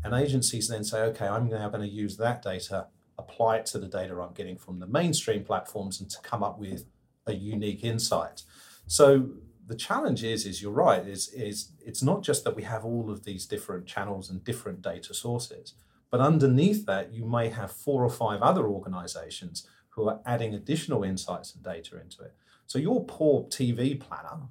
And 0.04 0.14
agencies 0.14 0.68
then 0.68 0.84
say, 0.84 1.00
okay, 1.02 1.26
I'm 1.26 1.48
now 1.48 1.68
going 1.68 1.82
to 1.82 1.94
use 1.94 2.16
that 2.18 2.42
data, 2.42 2.86
apply 3.18 3.56
it 3.56 3.66
to 3.66 3.78
the 3.78 3.88
data 3.88 4.18
I'm 4.20 4.32
getting 4.32 4.56
from 4.56 4.78
the 4.78 4.86
mainstream 4.86 5.44
platforms, 5.44 6.00
and 6.00 6.08
to 6.10 6.20
come 6.22 6.42
up 6.42 6.58
with 6.58 6.86
a 7.26 7.32
unique 7.32 7.84
insight. 7.84 8.42
So 8.86 9.30
the 9.66 9.76
challenge 9.76 10.24
is, 10.24 10.46
is 10.46 10.60
you're 10.60 10.72
right, 10.72 11.06
is, 11.06 11.28
is 11.28 11.72
it's 11.84 12.02
not 12.02 12.22
just 12.22 12.44
that 12.44 12.56
we 12.56 12.64
have 12.64 12.84
all 12.84 13.10
of 13.10 13.24
these 13.24 13.46
different 13.46 13.86
channels 13.86 14.28
and 14.30 14.42
different 14.42 14.82
data 14.82 15.14
sources, 15.14 15.74
but 16.10 16.20
underneath 16.20 16.86
that, 16.86 17.12
you 17.12 17.24
may 17.24 17.48
have 17.50 17.70
four 17.70 18.04
or 18.04 18.10
five 18.10 18.42
other 18.42 18.66
organizations 18.66 19.66
who 19.90 20.08
are 20.08 20.20
adding 20.26 20.54
additional 20.54 21.04
insights 21.04 21.54
and 21.54 21.62
data 21.62 22.00
into 22.00 22.22
it. 22.22 22.34
So 22.66 22.78
your 22.78 23.04
poor 23.04 23.44
TV 23.44 23.98
planner 23.98 24.48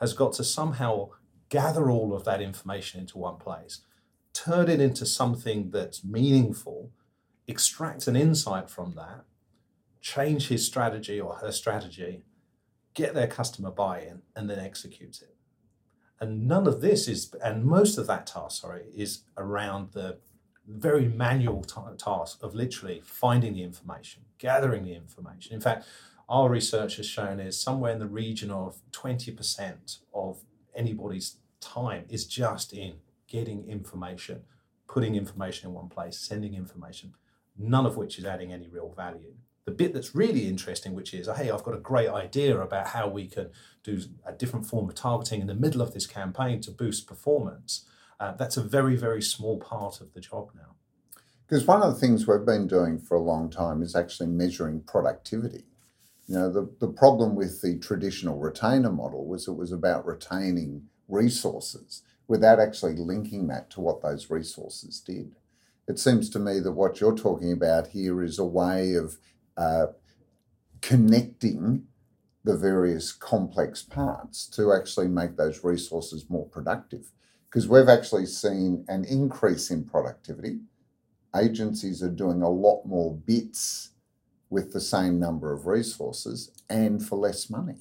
has 0.00 0.12
got 0.12 0.32
to 0.34 0.44
somehow 0.44 1.10
gather 1.48 1.90
all 1.90 2.14
of 2.14 2.24
that 2.24 2.40
information 2.40 3.00
into 3.00 3.18
one 3.18 3.36
place, 3.36 3.80
turn 4.32 4.68
it 4.68 4.80
into 4.80 5.04
something 5.04 5.70
that's 5.70 6.04
meaningful, 6.04 6.90
extract 7.46 8.06
an 8.06 8.16
insight 8.16 8.70
from 8.70 8.94
that, 8.94 9.24
change 10.02 10.48
his 10.48 10.66
strategy 10.66 11.20
or 11.20 11.36
her 11.36 11.52
strategy, 11.52 12.24
get 12.92 13.14
their 13.14 13.28
customer 13.28 13.70
buy-in, 13.70 14.20
and 14.36 14.50
then 14.50 14.58
execute 14.58 15.22
it. 15.22 15.36
And 16.20 16.46
none 16.46 16.66
of 16.66 16.80
this 16.80 17.08
is, 17.08 17.32
and 17.42 17.64
most 17.64 17.96
of 17.96 18.06
that 18.08 18.26
task, 18.26 18.60
sorry, 18.60 18.84
is 18.94 19.22
around 19.36 19.92
the 19.92 20.18
very 20.68 21.08
manual 21.08 21.62
t- 21.62 21.80
task 21.96 22.42
of 22.42 22.54
literally 22.54 23.00
finding 23.04 23.54
the 23.54 23.62
information, 23.62 24.22
gathering 24.38 24.84
the 24.84 24.94
information. 24.94 25.54
In 25.54 25.60
fact, 25.60 25.86
our 26.28 26.48
research 26.48 26.96
has 26.96 27.06
shown 27.06 27.40
is 27.40 27.58
somewhere 27.58 27.92
in 27.92 27.98
the 27.98 28.06
region 28.06 28.50
of 28.50 28.80
20% 28.92 29.98
of 30.14 30.44
anybody's 30.74 31.36
time 31.60 32.04
is 32.08 32.26
just 32.26 32.72
in 32.72 32.94
getting 33.28 33.68
information, 33.68 34.42
putting 34.86 35.14
information 35.14 35.68
in 35.68 35.74
one 35.74 35.88
place, 35.88 36.18
sending 36.18 36.54
information, 36.54 37.14
none 37.58 37.86
of 37.86 37.96
which 37.96 38.18
is 38.18 38.24
adding 38.24 38.52
any 38.52 38.68
real 38.68 38.92
value 38.96 39.34
the 39.64 39.70
bit 39.70 39.94
that's 39.94 40.14
really 40.14 40.48
interesting, 40.48 40.94
which 40.94 41.14
is, 41.14 41.28
hey, 41.28 41.50
I've 41.50 41.62
got 41.62 41.74
a 41.74 41.80
great 41.80 42.08
idea 42.08 42.60
about 42.60 42.88
how 42.88 43.08
we 43.08 43.28
can 43.28 43.50
do 43.84 44.00
a 44.26 44.32
different 44.32 44.66
form 44.66 44.88
of 44.88 44.94
targeting 44.94 45.40
in 45.40 45.46
the 45.46 45.54
middle 45.54 45.80
of 45.80 45.94
this 45.94 46.06
campaign 46.06 46.60
to 46.62 46.70
boost 46.70 47.06
performance. 47.06 47.84
Uh, 48.18 48.32
that's 48.32 48.56
a 48.56 48.62
very, 48.62 48.96
very 48.96 49.22
small 49.22 49.58
part 49.58 50.00
of 50.00 50.14
the 50.14 50.20
job 50.20 50.50
now. 50.54 50.74
Because 51.46 51.66
one 51.66 51.82
of 51.82 51.92
the 51.92 52.00
things 52.00 52.26
we've 52.26 52.46
been 52.46 52.66
doing 52.66 52.98
for 52.98 53.16
a 53.16 53.22
long 53.22 53.50
time 53.50 53.82
is 53.82 53.94
actually 53.94 54.28
measuring 54.28 54.80
productivity. 54.80 55.64
You 56.26 56.36
know, 56.36 56.52
the, 56.52 56.70
the 56.80 56.88
problem 56.88 57.34
with 57.34 57.60
the 57.60 57.78
traditional 57.78 58.38
retainer 58.38 58.90
model 58.90 59.26
was 59.26 59.46
it 59.48 59.52
was 59.52 59.70
about 59.70 60.06
retaining 60.06 60.88
resources 61.08 62.02
without 62.26 62.58
actually 62.58 62.96
linking 62.96 63.48
that 63.48 63.70
to 63.70 63.80
what 63.80 64.02
those 64.02 64.30
resources 64.30 65.00
did. 65.00 65.36
It 65.88 65.98
seems 65.98 66.30
to 66.30 66.38
me 66.38 66.60
that 66.60 66.72
what 66.72 67.00
you're 67.00 67.16
talking 67.16 67.52
about 67.52 67.88
here 67.88 68.22
is 68.22 68.38
a 68.38 68.44
way 68.44 68.94
of 68.94 69.18
uh, 69.56 69.86
connecting 70.80 71.84
the 72.44 72.56
various 72.56 73.12
complex 73.12 73.82
parts 73.82 74.46
to 74.48 74.72
actually 74.72 75.08
make 75.08 75.36
those 75.36 75.62
resources 75.62 76.28
more 76.28 76.46
productive. 76.46 77.12
Because 77.48 77.68
we've 77.68 77.88
actually 77.88 78.26
seen 78.26 78.84
an 78.88 79.04
increase 79.04 79.70
in 79.70 79.84
productivity. 79.84 80.60
Agencies 81.36 82.02
are 82.02 82.10
doing 82.10 82.42
a 82.42 82.48
lot 82.48 82.84
more 82.86 83.14
bits 83.14 83.90
with 84.50 84.72
the 84.72 84.80
same 84.80 85.18
number 85.18 85.52
of 85.52 85.66
resources 85.66 86.50
and 86.68 87.06
for 87.06 87.16
less 87.16 87.48
money. 87.48 87.76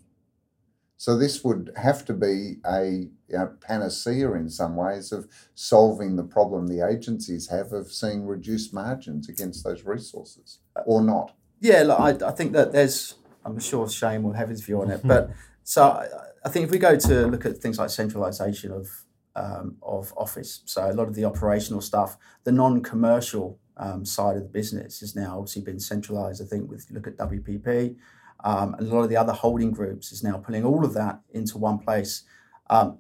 So 0.98 1.18
this 1.18 1.44
would 1.44 1.72
have 1.78 2.06
to 2.06 2.14
be 2.14 2.58
a 2.64 3.08
you 3.28 3.38
know, 3.38 3.52
panacea 3.60 4.34
in 4.34 4.50
some 4.50 4.76
ways 4.76 5.12
of 5.12 5.28
solving 5.56 6.16
the 6.16 6.24
problem 6.24 6.68
the 6.68 6.88
agencies 6.88 7.50
have 7.50 7.74
of 7.74 7.92
seeing 7.92 8.26
reduced 8.26 8.72
margins 8.72 9.28
against 9.28 9.64
those 9.64 9.84
resources, 9.84 10.60
or 10.86 11.02
not. 11.02 11.34
Yeah, 11.62 11.84
I, 11.94 12.10
I 12.10 12.32
think 12.32 12.54
that 12.54 12.74
there's, 12.74 13.14
I'm 13.46 13.60
sure 13.60 13.88
Shane 13.88 14.24
will 14.24 14.34
have 14.34 14.50
his 14.50 14.62
view 14.62 14.82
on 14.82 14.90
it, 14.90 15.02
but 15.04 15.30
so 15.64 15.84
I, 15.84 16.08
I 16.44 16.50
think 16.50 16.66
if 16.66 16.72
we 16.72 16.80
go 16.80 16.98
to 16.98 17.28
look 17.28 17.46
at 17.46 17.58
things 17.58 17.78
like 17.78 17.90
centralisation 17.90 18.72
of 18.72 18.90
um, 19.34 19.78
of 19.82 20.14
office, 20.18 20.62
so 20.66 20.92
a 20.92 20.92
lot 20.92 21.08
of 21.08 21.16
the 21.16 21.24
operational 21.24 21.80
stuff, 21.80 22.18
the 22.44 22.52
non-commercial 22.52 23.58
um, 23.78 24.04
side 24.04 24.36
of 24.36 24.44
the 24.44 24.50
business 24.50 25.00
has 25.00 25.16
now 25.16 25.38
obviously 25.38 25.62
been 25.62 25.80
centralised. 25.80 26.42
I 26.42 26.46
think 26.46 26.70
with 26.70 26.88
look 26.90 27.08
at 27.08 27.16
WPP, 27.18 27.96
um, 28.44 28.74
and 28.74 28.88
a 28.88 28.94
lot 28.94 29.04
of 29.04 29.10
the 29.10 29.16
other 29.16 29.32
holding 29.32 29.72
groups 29.72 30.12
is 30.12 30.24
now 30.24 30.38
pulling 30.38 30.66
all 30.66 30.84
of 30.84 30.94
that 30.96 31.22
into 31.30 31.60
one 31.60 31.78
place. 31.78 32.24
Um, 32.72 32.98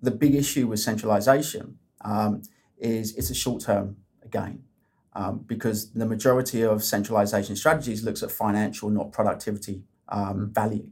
the 0.00 0.10
big 0.10 0.34
issue 0.34 0.66
with 0.66 0.80
centralisation 0.80 1.78
um, 2.00 2.42
is 2.78 3.14
it's 3.16 3.30
a 3.30 3.34
short-term 3.34 3.98
gain 4.30 4.62
um, 5.18 5.44
because 5.48 5.90
the 5.90 6.06
majority 6.06 6.62
of 6.62 6.84
centralization 6.84 7.56
strategies 7.56 8.04
looks 8.04 8.22
at 8.22 8.30
financial, 8.30 8.88
not 8.88 9.10
productivity 9.10 9.82
um, 10.08 10.50
value. 10.52 10.88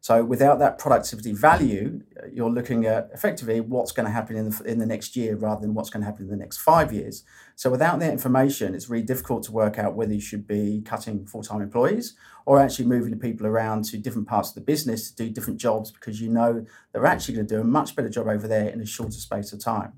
So 0.00 0.22
without 0.22 0.60
that 0.60 0.78
productivity 0.78 1.32
value, 1.32 2.02
you're 2.30 2.50
looking 2.50 2.84
at 2.84 3.10
effectively 3.12 3.60
what's 3.60 3.90
going 3.90 4.06
to 4.06 4.12
happen 4.12 4.36
in 4.36 4.50
the, 4.50 4.62
in 4.64 4.78
the 4.78 4.86
next 4.86 5.16
year 5.16 5.34
rather 5.34 5.62
than 5.62 5.74
what's 5.74 5.90
going 5.90 6.02
to 6.02 6.06
happen 6.06 6.26
in 6.26 6.30
the 6.30 6.36
next 6.36 6.58
five 6.58 6.92
years. 6.92 7.24
So 7.56 7.68
without 7.68 7.98
that 7.98 8.12
information, 8.12 8.74
it's 8.74 8.88
really 8.88 9.04
difficult 9.04 9.42
to 9.44 9.52
work 9.52 9.76
out 9.78 9.96
whether 9.96 10.12
you 10.12 10.20
should 10.20 10.46
be 10.46 10.82
cutting 10.84 11.26
full-time 11.26 11.62
employees 11.62 12.14
or 12.46 12.60
actually 12.60 12.84
moving 12.84 13.10
the 13.10 13.16
people 13.16 13.46
around 13.46 13.86
to 13.86 13.98
different 13.98 14.28
parts 14.28 14.50
of 14.50 14.54
the 14.56 14.60
business 14.60 15.10
to 15.10 15.16
do 15.16 15.30
different 15.30 15.58
jobs 15.58 15.90
because 15.90 16.20
you 16.20 16.28
know 16.28 16.64
they're 16.92 17.06
actually 17.06 17.34
going 17.34 17.46
to 17.46 17.54
do 17.54 17.60
a 17.60 17.64
much 17.64 17.96
better 17.96 18.10
job 18.10 18.28
over 18.28 18.46
there 18.46 18.68
in 18.68 18.80
a 18.80 18.86
shorter 18.86 19.12
space 19.12 19.52
of 19.52 19.58
time. 19.58 19.94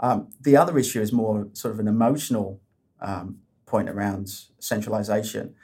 Um, 0.00 0.30
the 0.40 0.56
other 0.56 0.76
issue 0.76 1.00
is 1.00 1.12
more 1.12 1.48
sort 1.52 1.72
of 1.74 1.78
an 1.78 1.86
emotional 1.86 2.61
um, 3.02 3.38
point 3.66 3.88
around 3.88 4.28
centralization. 4.58 5.54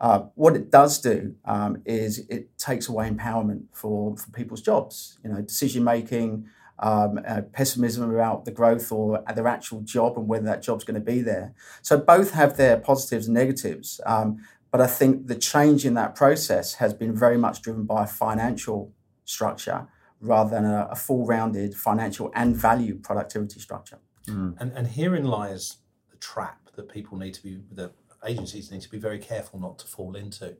Uh, 0.00 0.20
what 0.34 0.56
it 0.56 0.70
does 0.70 0.98
do 1.00 1.34
um, 1.44 1.82
is 1.84 2.26
it 2.28 2.56
takes 2.58 2.88
away 2.88 3.08
empowerment 3.08 3.64
for, 3.72 4.16
for 4.16 4.30
people's 4.30 4.60
jobs. 4.60 5.18
You 5.22 5.30
know, 5.30 5.40
decision 5.40 5.84
making, 5.84 6.46
um, 6.78 7.20
uh, 7.26 7.42
pessimism 7.52 8.10
about 8.10 8.44
the 8.44 8.50
growth 8.50 8.90
or 8.90 9.22
their 9.34 9.46
actual 9.46 9.80
job 9.82 10.18
and 10.18 10.26
whether 10.26 10.44
that 10.46 10.62
job's 10.62 10.84
going 10.84 10.96
to 10.96 11.00
be 11.00 11.20
there. 11.20 11.54
So 11.82 11.96
both 11.96 12.32
have 12.32 12.56
their 12.56 12.76
positives 12.76 13.26
and 13.26 13.34
negatives. 13.34 14.00
Um, 14.04 14.44
but 14.70 14.80
I 14.80 14.88
think 14.88 15.28
the 15.28 15.36
change 15.36 15.86
in 15.86 15.94
that 15.94 16.16
process 16.16 16.74
has 16.74 16.92
been 16.92 17.14
very 17.14 17.38
much 17.38 17.62
driven 17.62 17.84
by 17.84 18.04
a 18.04 18.06
financial 18.08 18.92
structure 19.24 19.86
rather 20.20 20.50
than 20.50 20.64
a, 20.64 20.88
a 20.90 20.96
full-rounded 20.96 21.76
financial 21.76 22.32
and 22.34 22.56
value 22.56 22.96
productivity 22.96 23.60
structure. 23.60 24.00
Mm. 24.26 24.56
And, 24.58 24.72
and 24.72 24.86
herein 24.88 25.26
lies 25.26 25.76
the 26.10 26.16
trap 26.16 26.63
that 26.76 26.88
people 26.88 27.18
need 27.18 27.34
to 27.34 27.42
be 27.42 27.60
that 27.72 27.92
agencies 28.26 28.70
need 28.70 28.82
to 28.82 28.90
be 28.90 28.98
very 28.98 29.18
careful 29.18 29.58
not 29.58 29.78
to 29.78 29.86
fall 29.86 30.16
into. 30.16 30.56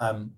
Um, 0.00 0.32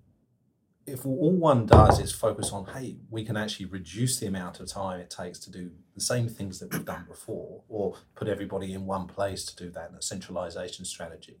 if 0.85 1.05
all 1.05 1.31
one 1.31 1.65
does 1.65 1.99
is 1.99 2.11
focus 2.11 2.51
on, 2.51 2.65
hey, 2.65 2.97
we 3.09 3.23
can 3.23 3.37
actually 3.37 3.67
reduce 3.67 4.19
the 4.19 4.25
amount 4.25 4.59
of 4.59 4.67
time 4.67 4.99
it 4.99 5.09
takes 5.09 5.39
to 5.39 5.51
do 5.51 5.71
the 5.93 6.01
same 6.01 6.27
things 6.27 6.59
that 6.59 6.73
we've 6.73 6.85
done 6.85 7.05
before, 7.07 7.61
or 7.69 7.95
put 8.15 8.27
everybody 8.27 8.73
in 8.73 8.85
one 8.85 9.07
place 9.07 9.45
to 9.45 9.55
do 9.55 9.69
that 9.71 9.89
in 9.91 9.95
a 9.95 10.01
centralization 10.01 10.85
strategy, 10.85 11.39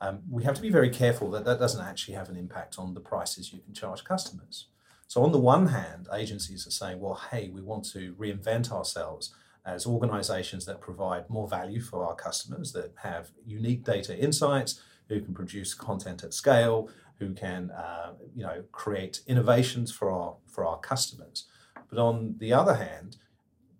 um, 0.00 0.20
we 0.30 0.44
have 0.44 0.54
to 0.54 0.62
be 0.62 0.70
very 0.70 0.90
careful 0.90 1.30
that 1.30 1.44
that 1.44 1.58
doesn't 1.58 1.84
actually 1.84 2.14
have 2.14 2.28
an 2.28 2.36
impact 2.36 2.78
on 2.78 2.94
the 2.94 3.00
prices 3.00 3.52
you 3.52 3.60
can 3.60 3.74
charge 3.74 4.04
customers. 4.04 4.68
So, 5.06 5.22
on 5.22 5.32
the 5.32 5.38
one 5.38 5.68
hand, 5.68 6.08
agencies 6.12 6.66
are 6.66 6.70
saying, 6.70 7.00
well, 7.00 7.20
hey, 7.30 7.48
we 7.48 7.62
want 7.62 7.84
to 7.92 8.14
reinvent 8.14 8.72
ourselves 8.72 9.34
as 9.66 9.86
organizations 9.86 10.66
that 10.66 10.80
provide 10.80 11.28
more 11.30 11.48
value 11.48 11.80
for 11.80 12.04
our 12.04 12.14
customers, 12.14 12.72
that 12.72 12.92
have 13.02 13.30
unique 13.46 13.84
data 13.84 14.16
insights, 14.16 14.80
who 15.08 15.20
can 15.20 15.34
produce 15.34 15.74
content 15.74 16.22
at 16.22 16.34
scale, 16.34 16.88
who 17.18 17.32
can 17.32 17.70
uh, 17.70 18.12
you 18.34 18.42
know 18.42 18.64
create 18.72 19.20
innovations 19.26 19.90
for 19.92 20.10
our 20.10 20.36
for 20.46 20.64
our 20.64 20.78
customers. 20.78 21.46
But 21.88 21.98
on 21.98 22.36
the 22.38 22.52
other 22.52 22.74
hand, 22.74 23.16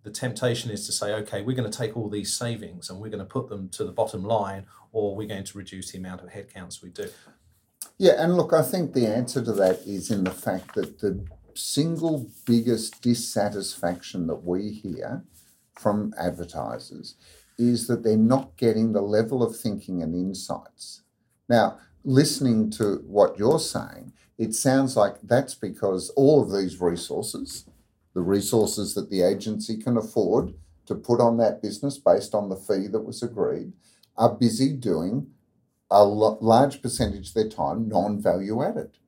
the 0.03 0.11
temptation 0.11 0.71
is 0.71 0.87
to 0.87 0.93
say, 0.93 1.12
okay, 1.14 1.43
we're 1.43 1.57
going 1.57 1.71
to 1.71 1.76
take 1.76 1.97
all 1.97 2.09
these 2.09 2.35
savings 2.35 2.91
and 2.91 3.00
we're 3.00 3.09
going 3.09 3.19
to 3.19 3.25
put 3.25 3.49
them 3.49 3.69
to 3.71 3.85
the 3.85 3.93
bottom 3.93 4.23
line, 4.23 4.67
or 4.93 5.17
we're 5.17 5.29
going 5.29 5.45
to 5.45 5.59
reduce 5.59 5.93
the 5.93 5.99
amount 5.99 6.23
of 6.23 6.29
headcounts 6.29 6.83
we 6.83 6.91
do. 6.91 7.09
Yeah, 7.99 8.14
and 8.19 8.37
look, 8.37 8.53
I 8.53 8.62
think 8.62 8.93
the 8.93 9.07
answer 9.07 9.43
to 9.45 9.53
that 9.53 9.81
is 9.87 10.11
in 10.11 10.25
the 10.25 10.31
fact 10.31 10.75
that 10.75 11.00
the 11.00 11.25
single 11.55 12.31
biggest 12.45 13.00
dissatisfaction 13.03 14.26
that 14.26 14.43
we 14.45 14.71
hear 14.71 15.25
from 15.78 16.14
advertisers 16.19 17.16
is 17.59 17.87
that 17.87 18.02
they're 18.02 18.16
not 18.16 18.57
getting 18.57 18.93
the 18.93 19.02
level 19.02 19.43
of 19.43 19.57
thinking 19.57 20.02
and 20.02 20.14
insights. 20.14 21.02
Now, 21.49 21.78
listening 22.04 22.71
to 22.73 23.02
what 23.07 23.38
you're 23.38 23.61
saying, 23.61 24.12
it 24.38 24.54
sounds 24.54 24.97
like 24.97 25.16
that's 25.23 25.54
because 25.54 26.11
all 26.11 26.43
of 26.43 26.52
these 26.52 26.81
resources, 26.81 27.66
the 28.14 28.23
resources 28.23 28.95
that 28.95 29.11
the 29.11 29.23
agency 29.23 29.76
can 29.76 29.97
afford 29.97 30.54
to 30.87 30.95
put 30.95 31.21
on 31.21 31.37
that 31.38 31.62
business 31.62 31.99
based 31.99 32.35
on 32.35 32.49
the 32.49 32.57
fee 32.57 32.88
that 32.88 33.04
was 33.04 33.23
agreed, 33.23 33.73
are 34.16 34.35
busy 34.35 34.73
doing 34.73 35.28
a 35.90 36.04
large 36.04 36.83
percentage 36.83 37.28
of 37.28 37.35
their 37.35 37.49
time 37.49 37.88
non 37.88 38.21
value 38.21 38.62
added. 38.62 38.99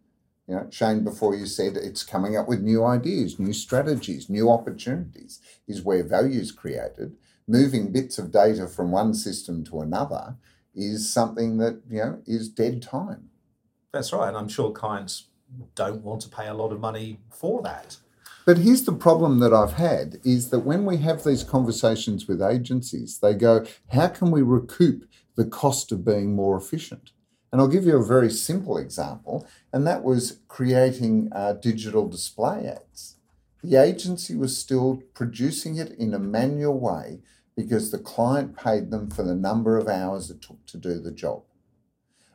You 0.49 0.55
know, 0.55 0.69
Shane, 0.71 1.03
before 1.03 1.35
you 1.35 1.47
said 1.47 1.77
it's 1.77 2.05
coming 2.05 2.37
up 2.37 2.47
with 2.47 2.61
new 2.61 2.85
ideas, 2.85 3.39
new 3.39 3.53
strategies, 3.53 4.31
new 4.31 4.51
opportunities 4.51 5.41
is 5.67 5.83
where 5.83 6.05
value 6.05 6.41
is 6.41 6.53
created. 6.53 7.17
Moving 7.49 7.93
bits 7.93 8.19
of 8.19 8.31
data 8.31 8.69
from 8.69 8.93
one 8.93 9.15
system 9.15 9.65
to 9.65 9.81
another 9.81 10.37
is 10.75 11.13
something 11.13 11.59
that 11.59 11.81
you 11.89 11.99
know 11.99 12.23
is 12.27 12.49
dead 12.49 12.83
time. 12.83 13.31
That's 13.93 14.13
right, 14.13 14.29
and 14.29 14.37
I'm 14.37 14.49
sure 14.49 14.71
clients 14.71 15.25
don't 15.75 16.03
want 16.03 16.21
to 16.23 16.29
pay 16.29 16.47
a 16.49 16.55
lot 16.55 16.73
of 16.73 16.81
money 16.81 17.21
for 17.31 17.63
that. 17.63 17.97
But 18.45 18.59
here's 18.59 18.85
the 18.85 18.93
problem 18.93 19.41
that 19.41 19.53
I've 19.53 19.73
had 19.73 20.21
is 20.25 20.51
that 20.51 20.61
when 20.61 20.85
we 20.85 20.99
have 20.99 21.25
these 21.25 21.43
conversations 21.43 22.29
with 22.29 22.41
agencies, 22.41 23.19
they 23.19 23.35
go, 23.35 23.65
How 23.91 24.09
can 24.09 24.31
we 24.31 24.43
recoup 24.43 25.05
the 25.35 25.45
cost 25.45 25.91
of 25.91 26.05
being 26.05 26.35
more 26.35 26.57
efficient? 26.57 27.11
And 27.57 27.63
I'll 27.63 27.69
give 27.69 27.87
you 27.87 27.97
a 27.97 28.05
very 28.05 28.29
simple 28.29 28.77
example, 28.77 29.49
and 29.73 29.87
that 29.87 30.05
was 30.05 30.41
creating 30.47 31.31
uh, 31.33 31.55
digital 31.55 32.07
display 32.07 32.67
ads. 32.67 33.17
The 33.63 33.77
agency 33.77 34.37
was 34.37 34.59
still 34.59 35.03
producing 35.15 35.79
it 35.79 35.93
in 35.93 36.13
a 36.13 36.19
manual 36.19 36.79
way 36.79 37.21
because 37.57 37.91
the 37.91 37.99
client 37.99 38.59
paid 38.59 38.91
them 38.91 39.09
for 39.09 39.23
the 39.23 39.35
number 39.35 39.79
of 39.79 39.89
hours 39.89 40.29
it 40.29 40.43
took 40.43 40.67
to 40.67 40.77
do 40.77 41.01
the 41.01 41.11
job. 41.11 41.45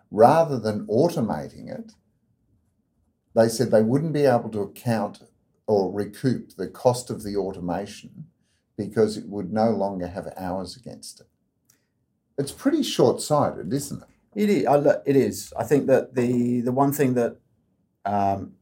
Rather 0.09 0.57
than 0.57 0.87
automating 0.87 1.69
it, 1.69 1.91
they 3.35 3.47
said 3.47 3.69
they 3.69 3.83
wouldn't 3.83 4.13
be 4.13 4.25
able 4.25 4.49
to 4.49 4.61
account 4.61 5.21
or 5.67 5.93
recoup 5.93 6.55
the 6.55 6.67
cost 6.67 7.11
of 7.11 7.21
the 7.21 7.37
automation 7.37 8.25
because 8.75 9.17
it 9.17 9.29
would 9.29 9.53
no 9.53 9.69
longer 9.69 10.07
have 10.07 10.33
hours 10.35 10.75
against 10.75 11.21
it. 11.21 11.27
It's 12.39 12.51
pretty 12.51 12.81
short 12.81 13.21
sighted, 13.21 13.71
isn't 13.71 14.01
it? 14.01 14.07
It 14.35 14.49
is. 14.49 14.65
It 15.05 15.15
is. 15.15 15.53
I 15.57 15.63
think 15.63 15.87
that 15.87 16.15
the 16.15 16.61
the 16.61 16.71
one 16.71 16.93
thing 16.93 17.15
that 17.15 17.37
um, 18.05 18.53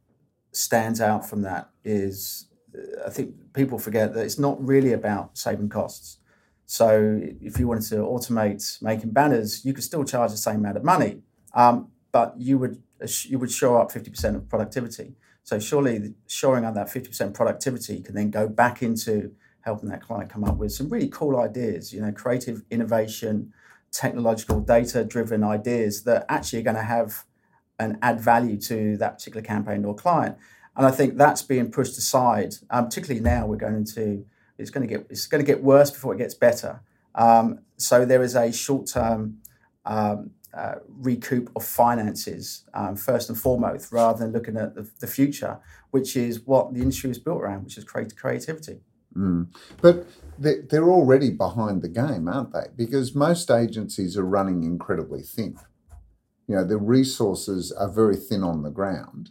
stands 0.52 1.00
out 1.00 1.28
from 1.28 1.42
that 1.42 1.70
is 1.84 2.48
uh, 2.76 3.06
I 3.06 3.10
think 3.10 3.34
people 3.52 3.78
forget 3.78 4.14
that 4.14 4.24
it's 4.24 4.38
not 4.38 4.62
really 4.64 4.92
about 4.92 5.38
saving 5.38 5.68
costs. 5.68 6.18
So 6.66 7.20
if 7.40 7.58
you 7.58 7.66
wanted 7.68 7.88
to 7.90 7.96
automate 7.96 8.80
making 8.82 9.10
banners, 9.10 9.64
you 9.64 9.72
could 9.72 9.84
still 9.84 10.04
charge 10.04 10.30
the 10.30 10.36
same 10.36 10.56
amount 10.56 10.76
of 10.76 10.84
money, 10.84 11.22
um, 11.54 11.88
but 12.12 12.34
you 12.38 12.58
would 12.58 12.82
you 13.22 13.38
would 13.38 13.52
show 13.52 13.76
up 13.76 13.92
fifty 13.92 14.10
percent 14.10 14.36
of 14.36 14.48
productivity. 14.48 15.14
So 15.42 15.58
surely 15.58 16.14
showing 16.26 16.64
up 16.64 16.74
that 16.74 16.90
fifty 16.90 17.08
percent 17.08 17.34
productivity 17.34 18.00
can 18.00 18.14
then 18.14 18.30
go 18.30 18.48
back 18.48 18.82
into 18.82 19.32
helping 19.62 19.88
that 19.90 20.02
client 20.02 20.30
come 20.30 20.44
up 20.44 20.56
with 20.56 20.72
some 20.72 20.88
really 20.88 21.08
cool 21.08 21.38
ideas. 21.38 21.92
You 21.92 22.00
know, 22.02 22.12
creative 22.12 22.62
innovation 22.70 23.52
technological 23.92 24.60
data 24.60 25.04
driven 25.04 25.42
ideas 25.42 26.04
that 26.04 26.24
actually 26.28 26.60
are 26.60 26.62
going 26.62 26.76
to 26.76 26.82
have 26.82 27.24
and 27.78 27.98
add 28.02 28.20
value 28.20 28.58
to 28.58 28.96
that 28.98 29.18
particular 29.18 29.42
campaign 29.42 29.84
or 29.84 29.94
client. 29.94 30.36
And 30.76 30.86
I 30.86 30.90
think 30.90 31.16
that's 31.16 31.42
being 31.42 31.70
pushed 31.70 31.96
aside, 31.98 32.54
um, 32.70 32.86
particularly 32.86 33.20
now 33.20 33.46
we're 33.46 33.56
going 33.56 33.76
into 33.76 34.24
it's 34.58 34.70
going 34.70 34.86
to 34.86 34.94
get 34.94 35.06
it's 35.10 35.26
going 35.26 35.44
to 35.44 35.46
get 35.46 35.62
worse 35.62 35.90
before 35.90 36.14
it 36.14 36.18
gets 36.18 36.34
better. 36.34 36.80
Um, 37.14 37.60
so 37.76 38.04
there 38.04 38.22
is 38.22 38.36
a 38.36 38.52
short 38.52 38.86
term 38.86 39.38
um, 39.84 40.30
uh, 40.52 40.76
recoup 40.88 41.50
of 41.56 41.64
finances 41.64 42.64
um, 42.74 42.96
first 42.96 43.28
and 43.28 43.38
foremost, 43.38 43.92
rather 43.92 44.18
than 44.18 44.32
looking 44.32 44.56
at 44.56 44.74
the, 44.74 44.88
the, 45.00 45.06
future, 45.06 45.58
which 45.90 46.16
is 46.16 46.40
what 46.40 46.74
the 46.74 46.80
industry 46.80 47.08
was 47.08 47.18
built 47.18 47.40
around, 47.40 47.64
which 47.64 47.78
is 47.78 47.84
creativity. 47.84 48.80
Mm. 49.16 49.48
But 49.80 50.06
they're 50.38 50.90
already 50.90 51.30
behind 51.30 51.82
the 51.82 51.88
game, 51.88 52.28
aren't 52.28 52.52
they? 52.52 52.66
Because 52.76 53.14
most 53.14 53.50
agencies 53.50 54.16
are 54.16 54.24
running 54.24 54.64
incredibly 54.64 55.22
thin. 55.22 55.58
You 56.46 56.56
know, 56.56 56.64
the 56.64 56.78
resources 56.78 57.70
are 57.72 57.90
very 57.90 58.16
thin 58.16 58.42
on 58.42 58.62
the 58.62 58.70
ground. 58.70 59.30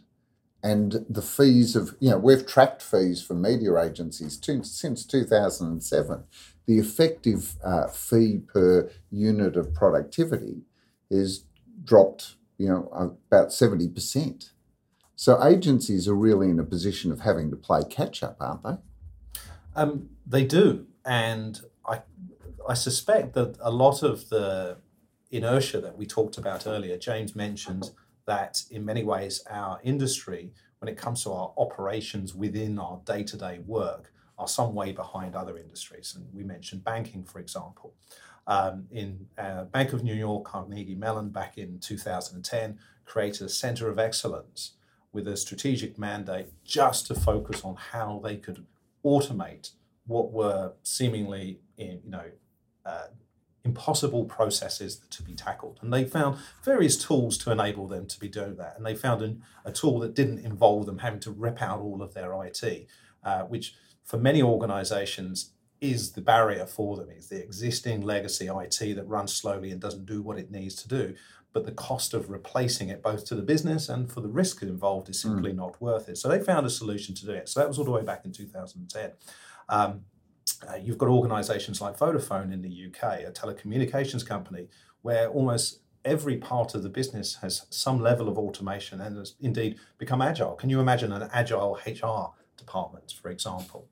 And 0.62 1.06
the 1.08 1.22
fees 1.22 1.74
of, 1.74 1.96
you 2.00 2.10
know, 2.10 2.18
we've 2.18 2.46
tracked 2.46 2.82
fees 2.82 3.22
for 3.22 3.34
media 3.34 3.78
agencies 3.78 4.36
to, 4.38 4.62
since 4.62 5.06
2007. 5.06 6.24
The 6.66 6.78
effective 6.78 7.56
uh, 7.64 7.88
fee 7.88 8.42
per 8.46 8.90
unit 9.10 9.56
of 9.56 9.74
productivity 9.74 10.62
is 11.10 11.44
dropped, 11.82 12.36
you 12.58 12.68
know, 12.68 13.16
about 13.30 13.48
70%. 13.48 14.50
So 15.16 15.42
agencies 15.42 16.06
are 16.06 16.14
really 16.14 16.50
in 16.50 16.60
a 16.60 16.64
position 16.64 17.10
of 17.10 17.20
having 17.20 17.50
to 17.50 17.56
play 17.56 17.82
catch 17.88 18.22
up, 18.22 18.36
aren't 18.38 18.62
they? 18.62 18.76
Um, 19.76 20.10
they 20.26 20.44
do, 20.44 20.86
and 21.04 21.60
I 21.86 22.02
I 22.68 22.74
suspect 22.74 23.34
that 23.34 23.56
a 23.60 23.70
lot 23.70 24.02
of 24.02 24.28
the 24.28 24.78
inertia 25.30 25.80
that 25.80 25.96
we 25.96 26.06
talked 26.06 26.38
about 26.38 26.66
earlier, 26.66 26.96
James 26.98 27.34
mentioned 27.36 27.90
that 28.26 28.62
in 28.70 28.84
many 28.84 29.04
ways 29.04 29.42
our 29.50 29.80
industry, 29.82 30.52
when 30.78 30.88
it 30.88 30.96
comes 30.96 31.22
to 31.24 31.32
our 31.32 31.52
operations 31.56 32.34
within 32.34 32.78
our 32.78 33.00
day 33.04 33.22
to 33.24 33.36
day 33.36 33.60
work, 33.66 34.12
are 34.38 34.48
some 34.48 34.74
way 34.74 34.90
behind 34.92 35.34
other 35.34 35.58
industries. 35.58 36.14
And 36.16 36.26
we 36.32 36.42
mentioned 36.42 36.82
banking, 36.82 37.24
for 37.24 37.38
example. 37.40 37.94
Um, 38.46 38.86
in 38.90 39.26
uh, 39.36 39.64
Bank 39.64 39.92
of 39.92 40.02
New 40.02 40.14
York, 40.14 40.44
Carnegie 40.44 40.94
Mellon, 40.94 41.28
back 41.28 41.58
in 41.58 41.78
2010, 41.78 42.78
created 43.04 43.42
a 43.42 43.48
center 43.48 43.90
of 43.90 43.98
excellence 43.98 44.72
with 45.12 45.28
a 45.28 45.36
strategic 45.36 45.98
mandate 45.98 46.48
just 46.64 47.06
to 47.08 47.14
focus 47.14 47.62
on 47.64 47.76
how 47.76 48.20
they 48.24 48.36
could 48.36 48.64
automate 49.04 49.70
what 50.06 50.32
were 50.32 50.72
seemingly, 50.82 51.60
you 51.76 52.00
know, 52.06 52.24
uh, 52.84 53.06
impossible 53.64 54.24
processes 54.24 55.02
to 55.10 55.22
be 55.22 55.34
tackled. 55.34 55.78
And 55.82 55.92
they 55.92 56.04
found 56.04 56.38
various 56.64 56.96
tools 56.96 57.36
to 57.38 57.52
enable 57.52 57.86
them 57.86 58.06
to 58.06 58.18
be 58.18 58.28
doing 58.28 58.56
that. 58.56 58.76
And 58.76 58.86
they 58.86 58.94
found 58.94 59.22
an, 59.22 59.42
a 59.64 59.72
tool 59.72 59.98
that 60.00 60.14
didn't 60.14 60.44
involve 60.44 60.86
them 60.86 60.98
having 60.98 61.20
to 61.20 61.30
rip 61.30 61.60
out 61.60 61.80
all 61.80 62.02
of 62.02 62.14
their 62.14 62.32
IT, 62.44 62.86
uh, 63.22 63.42
which 63.42 63.74
for 64.04 64.16
many 64.16 64.42
organizations 64.42 65.52
is 65.80 66.12
the 66.12 66.20
barrier 66.20 66.66
for 66.66 66.96
them, 66.96 67.08
is 67.10 67.28
the 67.28 67.42
existing 67.42 68.02
legacy 68.02 68.48
IT 68.48 68.96
that 68.96 69.06
runs 69.06 69.32
slowly 69.34 69.70
and 69.70 69.80
doesn't 69.80 70.06
do 70.06 70.22
what 70.22 70.38
it 70.38 70.50
needs 70.50 70.74
to 70.74 70.88
do. 70.88 71.14
But 71.52 71.66
the 71.66 71.72
cost 71.72 72.14
of 72.14 72.30
replacing 72.30 72.90
it, 72.90 73.02
both 73.02 73.24
to 73.26 73.34
the 73.34 73.42
business 73.42 73.88
and 73.88 74.10
for 74.10 74.20
the 74.20 74.28
risk 74.28 74.62
involved, 74.62 75.08
is 75.08 75.20
simply 75.20 75.52
mm. 75.52 75.56
not 75.56 75.80
worth 75.80 76.08
it. 76.08 76.16
So 76.16 76.28
they 76.28 76.38
found 76.40 76.64
a 76.66 76.70
solution 76.70 77.14
to 77.16 77.26
do 77.26 77.32
it. 77.32 77.48
So 77.48 77.60
that 77.60 77.68
was 77.68 77.78
all 77.78 77.84
the 77.84 77.90
way 77.90 78.02
back 78.02 78.24
in 78.24 78.32
2010. 78.32 79.12
Um, 79.68 80.02
uh, 80.68 80.76
you've 80.76 80.98
got 80.98 81.08
organisations 81.08 81.80
like 81.80 81.98
Vodafone 81.98 82.52
in 82.52 82.62
the 82.62 82.86
UK, 82.86 83.20
a 83.20 83.32
telecommunications 83.32 84.26
company, 84.26 84.68
where 85.02 85.28
almost 85.28 85.80
every 86.04 86.36
part 86.36 86.74
of 86.74 86.82
the 86.82 86.88
business 86.88 87.36
has 87.36 87.66
some 87.70 88.00
level 88.00 88.28
of 88.28 88.38
automation 88.38 89.00
and 89.00 89.16
has 89.16 89.34
indeed 89.40 89.78
become 89.98 90.22
agile. 90.22 90.54
Can 90.54 90.70
you 90.70 90.80
imagine 90.80 91.12
an 91.12 91.28
agile 91.32 91.78
HR 91.86 92.34
department, 92.56 93.12
for 93.20 93.30
example? 93.30 93.88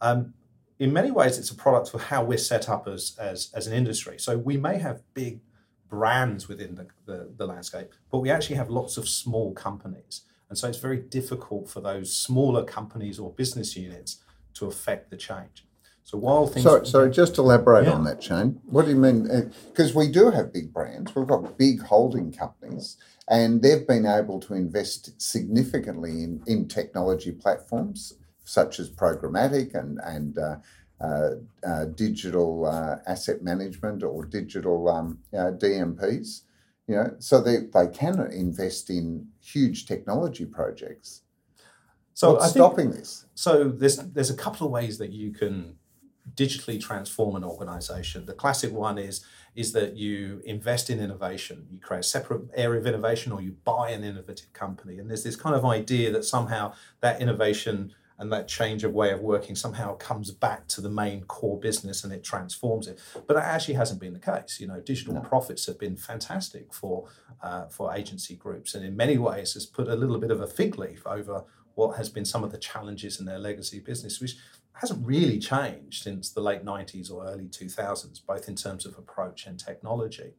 Um, 0.00 0.34
in 0.78 0.92
many 0.92 1.10
ways, 1.10 1.38
it's 1.38 1.50
a 1.50 1.56
product 1.56 1.92
of 1.94 2.04
how 2.04 2.22
we're 2.22 2.38
set 2.38 2.68
up 2.68 2.86
as, 2.86 3.16
as, 3.18 3.50
as 3.54 3.66
an 3.66 3.72
industry. 3.72 4.18
So 4.18 4.38
we 4.38 4.56
may 4.56 4.78
have 4.78 5.02
big 5.14 5.40
brands 5.88 6.48
within 6.48 6.74
the, 6.74 6.86
the, 7.06 7.30
the 7.36 7.46
landscape, 7.46 7.92
but 8.10 8.18
we 8.18 8.30
actually 8.30 8.56
have 8.56 8.70
lots 8.70 8.96
of 8.96 9.08
small 9.08 9.52
companies. 9.52 10.22
And 10.48 10.56
so 10.56 10.68
it's 10.68 10.78
very 10.78 10.98
difficult 10.98 11.68
for 11.68 11.80
those 11.80 12.14
smaller 12.14 12.64
companies 12.64 13.18
or 13.18 13.32
business 13.32 13.76
units 13.76 14.18
to 14.54 14.66
affect 14.66 15.10
the 15.10 15.16
change. 15.16 15.64
So 16.04 16.16
while 16.16 16.46
things. 16.46 16.64
Sorry, 16.64 16.86
sorry 16.86 17.10
just 17.10 17.36
elaborate 17.36 17.84
Yeah. 17.84 17.92
on 17.92 18.04
that, 18.04 18.22
Shane. 18.22 18.60
What 18.64 18.86
do 18.86 18.92
you 18.92 18.96
mean? 18.96 19.52
Because 19.68 19.94
we 19.94 20.08
do 20.10 20.30
have 20.30 20.54
big 20.54 20.72
brands, 20.72 21.14
we've 21.14 21.26
got 21.26 21.58
big 21.58 21.82
holding 21.82 22.32
companies, 22.32 22.96
and 23.28 23.60
they've 23.60 23.86
been 23.86 24.06
able 24.06 24.40
to 24.40 24.54
invest 24.54 25.20
significantly 25.20 26.22
in, 26.22 26.42
in 26.46 26.66
technology 26.66 27.32
platforms 27.32 28.14
such 28.48 28.80
as 28.80 28.88
programmatic 28.88 29.74
and, 29.74 30.00
and 30.02 30.38
uh, 30.38 30.42
uh, 30.42 30.46
uh, 30.46 30.56
digital 31.94 32.66
uh, 32.66 32.96
asset 33.06 33.42
management 33.42 34.02
or 34.02 34.24
digital 34.24 34.88
um, 34.88 35.18
uh, 35.32 35.52
DMPs. 35.52 36.42
You 36.86 36.94
know, 36.94 37.14
so 37.18 37.42
they, 37.42 37.58
they 37.72 37.88
can 37.88 38.18
invest 38.32 38.88
in 38.88 39.28
huge 39.40 39.84
technology 39.84 40.46
projects. 40.46 41.22
so 42.14 42.32
What's 42.32 42.46
think, 42.46 42.54
stopping 42.54 42.90
this? 42.90 43.26
So 43.34 43.64
there's 43.68 43.98
there's 43.98 44.30
a 44.30 44.36
couple 44.36 44.66
of 44.66 44.72
ways 44.72 44.96
that 44.98 45.12
you 45.12 45.30
can 45.30 45.76
digitally 46.34 46.80
transform 46.80 47.36
an 47.36 47.44
organization. 47.44 48.26
The 48.26 48.32
classic 48.32 48.72
one 48.72 48.98
is 48.98 49.24
is 49.54 49.72
that 49.72 49.96
you 49.96 50.40
invest 50.44 50.88
in 50.88 51.00
innovation. 51.00 51.66
You 51.70 51.78
create 51.80 52.00
a 52.00 52.04
separate 52.04 52.42
area 52.54 52.80
of 52.80 52.86
innovation 52.86 53.32
or 53.32 53.40
you 53.40 53.56
buy 53.64 53.90
an 53.90 54.04
innovative 54.04 54.52
company. 54.52 54.98
And 54.98 55.10
there's 55.10 55.24
this 55.24 55.34
kind 55.34 55.56
of 55.56 55.64
idea 55.64 56.12
that 56.12 56.24
somehow 56.24 56.74
that 57.00 57.20
innovation 57.20 57.92
and 58.18 58.32
that 58.32 58.48
change 58.48 58.82
of 58.84 58.92
way 58.92 59.10
of 59.12 59.20
working 59.20 59.54
somehow 59.54 59.94
comes 59.96 60.30
back 60.30 60.66
to 60.68 60.80
the 60.80 60.90
main 60.90 61.22
core 61.24 61.58
business 61.58 62.02
and 62.04 62.12
it 62.12 62.24
transforms 62.24 62.88
it. 62.88 62.98
But 63.14 63.34
that 63.34 63.44
actually 63.44 63.74
hasn't 63.74 64.00
been 64.00 64.12
the 64.12 64.18
case. 64.18 64.58
You 64.60 64.66
know, 64.66 64.80
digital 64.80 65.14
No. 65.14 65.20
profits 65.20 65.66
have 65.66 65.78
been 65.78 65.96
fantastic 65.96 66.72
for 66.74 67.08
uh, 67.42 67.66
for 67.68 67.94
agency 67.94 68.34
groups, 68.34 68.74
and 68.74 68.84
in 68.84 68.96
many 68.96 69.16
ways 69.18 69.54
has 69.54 69.64
put 69.66 69.86
a 69.88 69.94
little 69.94 70.18
bit 70.18 70.30
of 70.32 70.40
a 70.40 70.46
fig 70.46 70.76
leaf 70.78 71.06
over 71.06 71.44
what 71.74 71.96
has 71.96 72.08
been 72.08 72.24
some 72.24 72.42
of 72.42 72.50
the 72.50 72.58
challenges 72.58 73.20
in 73.20 73.26
their 73.26 73.38
legacy 73.38 73.78
business, 73.78 74.20
which 74.20 74.36
hasn't 74.72 75.04
really 75.06 75.38
changed 75.38 76.02
since 76.02 76.30
the 76.30 76.40
late 76.40 76.64
90s 76.64 77.10
or 77.12 77.24
early 77.26 77.46
2000s, 77.46 78.20
both 78.26 78.48
in 78.48 78.56
terms 78.56 78.84
of 78.84 78.98
approach 78.98 79.46
and 79.46 79.58
technology. 79.60 80.34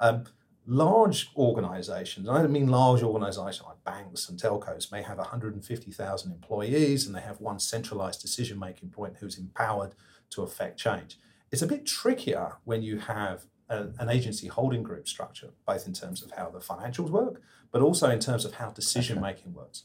Um, 0.00 0.24
large 0.70 1.32
organizations, 1.36 2.28
and 2.28 2.38
I 2.38 2.42
don't 2.42 2.52
mean 2.52 2.68
large 2.68 3.02
organizations 3.02 3.66
like 3.66 3.82
banks 3.82 4.28
and 4.28 4.40
telcos, 4.40 4.92
may 4.92 5.02
have 5.02 5.18
150,000 5.18 6.32
employees 6.32 7.06
and 7.06 7.14
they 7.14 7.20
have 7.20 7.40
one 7.40 7.58
centralized 7.58 8.22
decision 8.22 8.56
making 8.58 8.90
point 8.90 9.16
who's 9.18 9.36
empowered 9.36 9.94
to 10.30 10.42
affect 10.42 10.78
change. 10.78 11.18
It's 11.50 11.62
a 11.62 11.66
bit 11.66 11.86
trickier 11.86 12.52
when 12.62 12.82
you 12.82 13.00
have 13.00 13.46
a, 13.68 13.88
an 13.98 14.08
agency 14.08 14.46
holding 14.46 14.84
group 14.84 15.08
structure, 15.08 15.50
both 15.66 15.88
in 15.88 15.92
terms 15.92 16.22
of 16.22 16.30
how 16.30 16.50
the 16.50 16.60
financials 16.60 17.10
work, 17.10 17.42
but 17.72 17.82
also 17.82 18.08
in 18.08 18.20
terms 18.20 18.44
of 18.44 18.54
how 18.54 18.70
decision 18.70 19.20
making 19.20 19.54
works. 19.54 19.84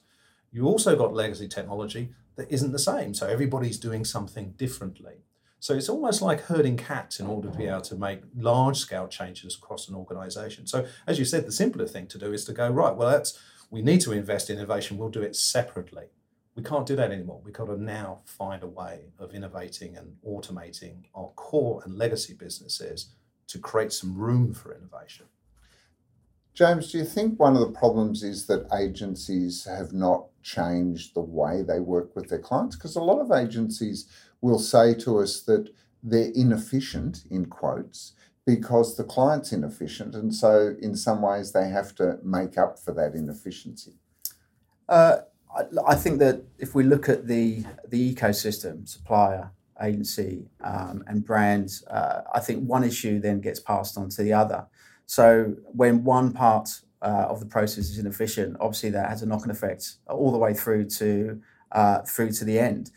You 0.52 0.68
also 0.68 0.96
got 0.96 1.16
legacy 1.16 1.48
technology 1.48 2.12
that 2.36 2.52
isn't 2.52 2.72
the 2.72 2.80
same. 2.80 3.16
So 3.16 3.28
everybody's 3.28 3.80
doing 3.80 4.06
something 4.06 4.52
differently. 4.52 5.24
So 5.66 5.74
it's 5.74 5.90
almost 5.90 6.22
like 6.22 6.42
herding 6.42 6.78
cats 6.78 7.20
in 7.20 7.26
order 7.26 7.50
to 7.50 7.58
be 7.58 7.66
able 7.66 7.82
to 7.82 7.96
make 7.96 8.20
large 8.38 8.78
scale 8.78 9.08
changes 9.08 9.56
across 9.56 9.90
an 9.90 9.96
organization. 9.96 10.68
So 10.68 10.86
as 11.08 11.18
you 11.18 11.26
said, 11.26 11.48
the 11.48 11.52
simpler 11.52 11.88
thing 11.88 12.06
to 12.10 12.20
do 12.20 12.32
is 12.34 12.46
to 12.46 12.54
go, 12.54 12.70
right, 12.70 12.96
well, 12.96 13.10
that's 13.10 13.40
we 13.72 13.82
need 13.82 14.02
to 14.02 14.12
invest 14.12 14.52
in 14.52 14.58
innovation, 14.58 15.00
we'll 15.00 15.10
do 15.10 15.24
it 15.24 15.36
separately. 15.36 16.10
We 16.56 16.62
can't 16.62 16.86
do 16.86 16.96
that 16.98 17.12
anymore. 17.12 17.42
We've 17.44 17.52
got 17.52 17.66
to 17.66 17.82
now 17.82 18.20
find 18.26 18.62
a 18.62 18.68
way 18.68 19.06
of 19.18 19.34
innovating 19.34 19.98
and 19.98 20.18
automating 20.24 21.06
our 21.16 21.30
core 21.30 21.82
and 21.84 21.98
legacy 21.98 22.36
businesses 22.36 23.16
to 23.48 23.58
create 23.58 23.92
some 23.92 24.16
room 24.16 24.54
for 24.54 24.72
innovation. 24.72 25.26
James, 26.54 26.92
do 26.92 27.00
you 27.00 27.06
think 27.06 27.40
one 27.40 27.56
of 27.56 27.62
the 27.62 27.80
problems 27.80 28.22
is 28.22 28.46
that 28.46 28.68
agencies 28.72 29.66
have 29.66 29.94
not 29.94 30.28
changed 30.46 31.16
the 31.16 31.22
way 31.40 31.64
they 31.64 31.80
work 31.80 32.16
with 32.16 32.30
their 32.30 32.40
clients? 32.40 32.76
Because 32.76 32.96
a 32.96 33.02
lot 33.02 33.20
of 33.20 33.32
agencies 33.32 34.08
will 34.42 34.60
say 34.60 34.94
to 34.94 35.20
us 35.20 35.42
that 35.42 35.70
they're 36.04 36.32
inefficient, 36.36 37.26
in 37.32 37.48
quotes, 37.48 38.14
because 38.46 38.96
the 38.96 39.04
client's 39.04 39.52
inefficient. 39.52 40.14
And 40.14 40.34
so, 40.34 40.76
in 40.80 40.96
some 40.96 41.24
ways, 41.24 41.52
they 41.52 41.68
have 41.70 41.96
to 41.96 42.20
make 42.24 42.58
up 42.58 42.78
for 42.78 42.94
that 42.94 43.16
inefficiency. 43.16 43.94
Uh, 44.88 45.18
I, 45.58 45.64
I 45.88 45.96
think 45.96 46.20
that 46.20 46.44
if 46.60 46.76
we 46.76 46.84
look 46.84 47.10
at 47.10 47.28
the 47.28 47.66
the 47.88 48.14
ecosystem, 48.14 48.88
supplier, 48.88 49.52
agency, 49.82 50.46
um, 50.64 51.04
and 51.08 51.26
brands, 51.26 51.84
uh, 51.88 52.22
I 52.34 52.40
think 52.40 52.70
one 52.70 52.84
issue 52.84 53.20
then 53.20 53.42
gets 53.42 53.60
passed 53.60 53.98
on 53.98 54.10
to 54.10 54.24
the 54.24 54.34
other. 54.34 54.68
So 55.08 55.56
when 55.82 56.04
one 56.04 56.32
part 56.34 56.82
uh, 57.02 57.28
of 57.30 57.40
the 57.40 57.46
process 57.46 57.90
is 57.90 58.00
inefficient, 58.00 58.58
obviously 58.60 58.90
that 58.92 59.10
has 59.10 59.22
a 59.22 59.26
knock-on 59.26 59.52
effect 59.52 59.96
all 60.08 60.32
the 60.32 60.38
way 60.38 60.54
through 60.54 60.86
to 60.86 61.42
uh, 61.72 62.02
through 62.02 62.32
to 62.32 62.46
the 62.46 62.60
end. 62.60 62.92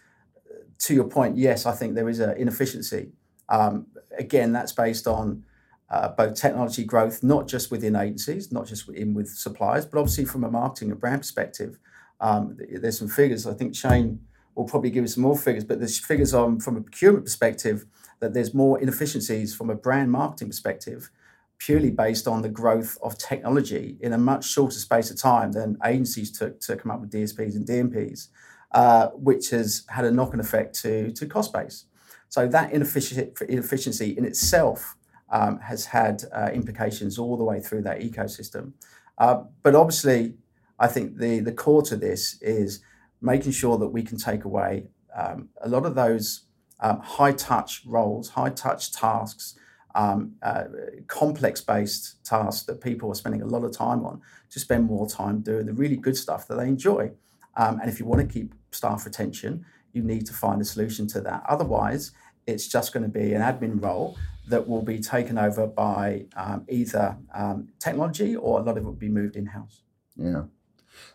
To 0.80 0.94
your 0.94 1.08
point, 1.08 1.36
yes, 1.36 1.66
I 1.66 1.72
think 1.72 1.94
there 1.94 2.08
is 2.08 2.20
an 2.20 2.36
inefficiency. 2.36 3.10
Um, 3.48 3.86
again, 4.16 4.52
that's 4.52 4.72
based 4.72 5.06
on 5.06 5.44
uh, 5.90 6.08
both 6.10 6.34
technology 6.34 6.84
growth, 6.84 7.22
not 7.22 7.48
just 7.48 7.70
within 7.70 7.96
agencies, 7.96 8.52
not 8.52 8.66
just 8.66 8.88
in 8.90 9.14
with 9.14 9.28
suppliers, 9.28 9.86
but 9.86 9.98
obviously 9.98 10.24
from 10.24 10.44
a 10.44 10.50
marketing 10.50 10.90
and 10.90 11.00
brand 11.00 11.20
perspective. 11.20 11.78
Um, 12.20 12.56
there's 12.70 12.98
some 12.98 13.08
figures. 13.08 13.46
I 13.46 13.54
think 13.54 13.74
Shane 13.74 14.20
will 14.54 14.64
probably 14.64 14.90
give 14.90 15.04
us 15.04 15.16
more 15.16 15.36
figures, 15.36 15.64
but 15.64 15.78
there's 15.78 15.98
figures 15.98 16.34
on 16.34 16.60
from 16.60 16.76
a 16.76 16.80
procurement 16.80 17.24
perspective 17.24 17.86
that 18.20 18.34
there's 18.34 18.52
more 18.52 18.78
inefficiencies 18.80 19.54
from 19.54 19.70
a 19.70 19.74
brand 19.74 20.10
marketing 20.10 20.48
perspective, 20.48 21.10
purely 21.58 21.90
based 21.90 22.26
on 22.28 22.42
the 22.42 22.48
growth 22.48 22.96
of 23.02 23.18
technology 23.18 23.96
in 24.00 24.12
a 24.12 24.18
much 24.18 24.48
shorter 24.48 24.78
space 24.78 25.10
of 25.10 25.20
time 25.20 25.52
than 25.52 25.76
agencies 25.84 26.30
took 26.36 26.60
to 26.60 26.76
come 26.76 26.90
up 26.90 27.00
with 27.00 27.10
DSPs 27.10 27.56
and 27.56 27.66
DMPs, 27.66 28.28
uh, 28.72 29.08
which 29.08 29.50
has 29.50 29.84
had 29.88 30.04
a 30.04 30.10
knock-on 30.10 30.40
effect 30.40 30.80
to 30.82 31.10
to 31.12 31.26
cost 31.26 31.52
base. 31.52 31.86
So 32.28 32.46
that 32.48 32.72
ineffici- 32.72 33.42
inefficiency 33.42 34.16
in 34.16 34.24
itself 34.24 34.96
um, 35.30 35.58
has 35.60 35.86
had 35.86 36.24
uh, 36.32 36.50
implications 36.52 37.18
all 37.18 37.36
the 37.36 37.44
way 37.44 37.60
through 37.60 37.82
that 37.82 38.00
ecosystem. 38.00 38.72
Uh, 39.16 39.42
but 39.62 39.74
obviously, 39.74 40.34
I 40.78 40.86
think 40.86 41.18
the, 41.18 41.40
the 41.40 41.52
core 41.52 41.82
to 41.82 41.96
this 41.96 42.40
is 42.40 42.80
making 43.20 43.52
sure 43.52 43.78
that 43.78 43.88
we 43.88 44.02
can 44.02 44.16
take 44.16 44.44
away 44.44 44.86
um, 45.14 45.48
a 45.62 45.68
lot 45.68 45.84
of 45.84 45.94
those 45.94 46.44
um, 46.80 47.00
high 47.00 47.32
touch 47.32 47.82
roles, 47.84 48.30
high 48.30 48.50
touch 48.50 48.92
tasks, 48.92 49.58
um, 49.98 50.32
uh, 50.42 50.64
complex 51.08 51.60
based 51.60 52.24
tasks 52.24 52.64
that 52.66 52.80
people 52.80 53.10
are 53.10 53.16
spending 53.16 53.42
a 53.42 53.46
lot 53.46 53.64
of 53.64 53.72
time 53.76 54.06
on 54.06 54.22
to 54.50 54.60
spend 54.60 54.84
more 54.84 55.08
time 55.08 55.40
doing 55.40 55.66
the 55.66 55.72
really 55.72 55.96
good 55.96 56.16
stuff 56.16 56.46
that 56.46 56.54
they 56.54 56.68
enjoy. 56.68 57.10
Um, 57.56 57.80
and 57.80 57.90
if 57.90 57.98
you 57.98 58.06
want 58.06 58.20
to 58.20 58.32
keep 58.32 58.54
staff 58.70 59.04
retention, 59.04 59.64
you 59.92 60.02
need 60.02 60.24
to 60.26 60.32
find 60.32 60.62
a 60.62 60.64
solution 60.64 61.08
to 61.08 61.20
that. 61.22 61.42
Otherwise, 61.48 62.12
it's 62.46 62.68
just 62.68 62.92
going 62.92 63.02
to 63.02 63.08
be 63.08 63.34
an 63.34 63.42
admin 63.42 63.82
role 63.82 64.16
that 64.46 64.68
will 64.68 64.82
be 64.82 65.00
taken 65.00 65.36
over 65.36 65.66
by 65.66 66.26
um, 66.36 66.64
either 66.68 67.18
um, 67.34 67.68
technology 67.80 68.36
or 68.36 68.60
a 68.60 68.62
lot 68.62 68.78
of 68.78 68.84
it 68.84 68.84
will 68.84 68.92
be 68.92 69.08
moved 69.08 69.34
in 69.34 69.46
house. 69.46 69.82
Yeah. 70.16 70.44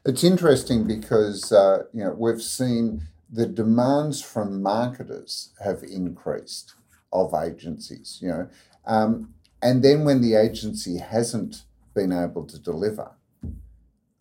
It's 0.05 0.25
interesting 0.25 0.85
because 0.85 1.51
uh, 1.51 1.83
you 1.93 2.03
know 2.03 2.15
we've 2.17 2.41
seen 2.41 3.07
the 3.29 3.45
demands 3.45 4.21
from 4.21 4.61
marketers 4.61 5.53
have 5.63 5.83
increased 5.83 6.75
of 7.13 7.33
agencies, 7.33 8.19
you 8.21 8.27
know, 8.27 8.49
um, 8.85 9.33
and 9.61 9.83
then 9.83 10.03
when 10.03 10.21
the 10.21 10.35
agency 10.35 10.97
hasn't 10.97 11.63
been 11.93 12.11
able 12.11 12.45
to 12.45 12.59
deliver, 12.59 13.11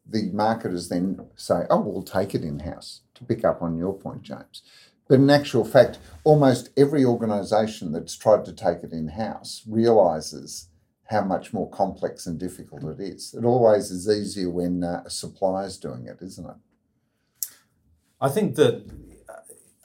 the 0.07 0.31
marketers 0.33 0.89
then 0.89 1.27
say, 1.37 1.63
"Oh, 1.71 1.81
we'll 1.81 2.03
take 2.03 2.35
it 2.35 2.43
in 2.43 2.61
house." 2.61 3.01
To 3.15 3.25
pick 3.25 3.45
up 3.45 3.63
on 3.63 3.77
your 3.77 3.93
point, 3.93 4.23
James, 4.23 4.63
but 5.09 5.21
in 5.21 5.31
actual 5.31 5.65
fact, 5.65 5.99
almost 6.25 6.71
every 6.77 7.05
organisation 7.05 7.93
that's 7.93 8.17
tried 8.17 8.45
to 8.47 8.53
take 8.53 8.83
it 8.83 8.93
in 8.93 9.09
house 9.09 9.63
realises 9.69 10.69
how 11.05 11.23
much 11.23 11.53
more 11.53 11.69
complex 11.69 12.27
and 12.27 12.39
difficult 12.39 12.85
it 12.85 13.01
is. 13.01 13.35
It 13.35 13.45
always 13.45 13.91
is 13.91 14.09
easier 14.09 14.49
when 14.49 14.83
uh, 14.83 15.03
a 15.05 15.11
supplier's 15.11 15.77
doing 15.77 16.07
it, 16.07 16.23
isn't 16.23 16.49
it? 16.49 16.57
I 18.21 18.29
think 18.29 18.55
that 18.55 18.91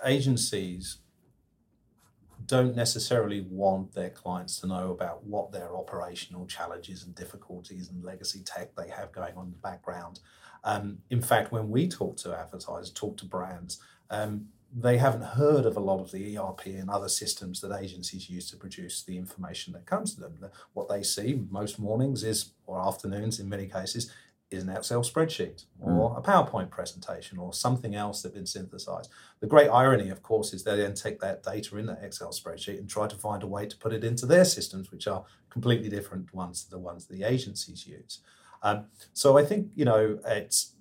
agencies 0.05 0.99
don't 2.47 2.75
necessarily 2.75 3.41
want 3.41 3.93
their 3.93 4.09
clients 4.09 4.59
to 4.61 4.67
know 4.67 4.91
about 4.91 5.23
what 5.25 5.51
their 5.51 5.75
operational 5.75 6.45
challenges 6.47 7.03
and 7.03 7.13
difficulties 7.13 7.89
and 7.89 8.03
legacy 8.03 8.41
tech 8.43 8.73
they 8.75 8.89
have 8.89 9.11
going 9.11 9.35
on 9.35 9.45
in 9.45 9.51
the 9.51 9.57
background. 9.57 10.21
Um, 10.63 10.99
in 11.09 11.21
fact, 11.21 11.51
when 11.51 11.69
we 11.69 11.87
talk 11.87 12.17
to 12.17 12.35
advertisers, 12.35 12.91
talk 12.91 13.17
to 13.17 13.25
brands, 13.25 13.79
um, 14.09 14.47
they 14.75 14.97
haven't 14.97 15.23
heard 15.23 15.65
of 15.65 15.77
a 15.77 15.81
lot 15.81 15.99
of 15.99 16.11
the 16.11 16.37
ERP 16.37 16.65
and 16.67 16.89
other 16.89 17.07
systems 17.07 17.61
that 17.61 17.77
agencies 17.77 18.29
use 18.29 18.49
to 18.49 18.57
produce 18.57 19.01
the 19.03 19.17
information 19.17 19.73
that 19.73 19.85
comes 19.85 20.13
to 20.13 20.21
them. 20.21 20.37
What 20.73 20.89
they 20.89 21.03
see 21.03 21.41
most 21.49 21.79
mornings 21.79 22.23
is, 22.23 22.51
or 22.65 22.79
afternoons 22.79 23.39
in 23.39 23.47
many 23.47 23.67
cases, 23.67 24.11
is 24.49 24.63
an 24.63 24.69
Excel 24.69 25.03
spreadsheet 25.03 25.65
or 25.79 26.17
a 26.17 26.21
PowerPoint 26.21 26.69
presentation 26.69 27.37
or 27.37 27.53
something 27.53 27.95
else 27.95 28.21
that's 28.21 28.33
been 28.33 28.45
synthesized. 28.45 29.11
The 29.41 29.47
great 29.47 29.67
irony, 29.67 30.09
of 30.09 30.23
course, 30.23 30.53
is 30.53 30.63
they 30.63 30.77
then 30.77 30.93
take 30.93 31.19
that 31.19 31.43
data 31.43 31.77
in 31.77 31.85
that 31.87 32.01
Excel 32.01 32.29
spreadsheet 32.29 32.79
and 32.79 32.89
try 32.89 33.07
to 33.07 33.15
find 33.15 33.43
a 33.43 33.47
way 33.47 33.65
to 33.65 33.75
put 33.75 33.91
it 33.91 34.05
into 34.05 34.25
their 34.25 34.45
systems, 34.45 34.89
which 34.89 35.05
are 35.05 35.25
completely 35.49 35.89
different 35.89 36.33
ones 36.33 36.63
to 36.63 36.69
the 36.69 36.79
ones 36.79 37.07
the 37.07 37.23
agencies 37.23 37.85
use. 37.85 38.19
Um, 38.63 38.85
so 39.13 39.37
I 39.37 39.43
think 39.45 39.69
you 39.75 39.85
know 39.85 40.19
it's 40.25 40.73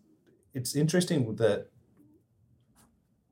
it's 0.55 0.77
interesting 0.77 1.35
that 1.37 1.67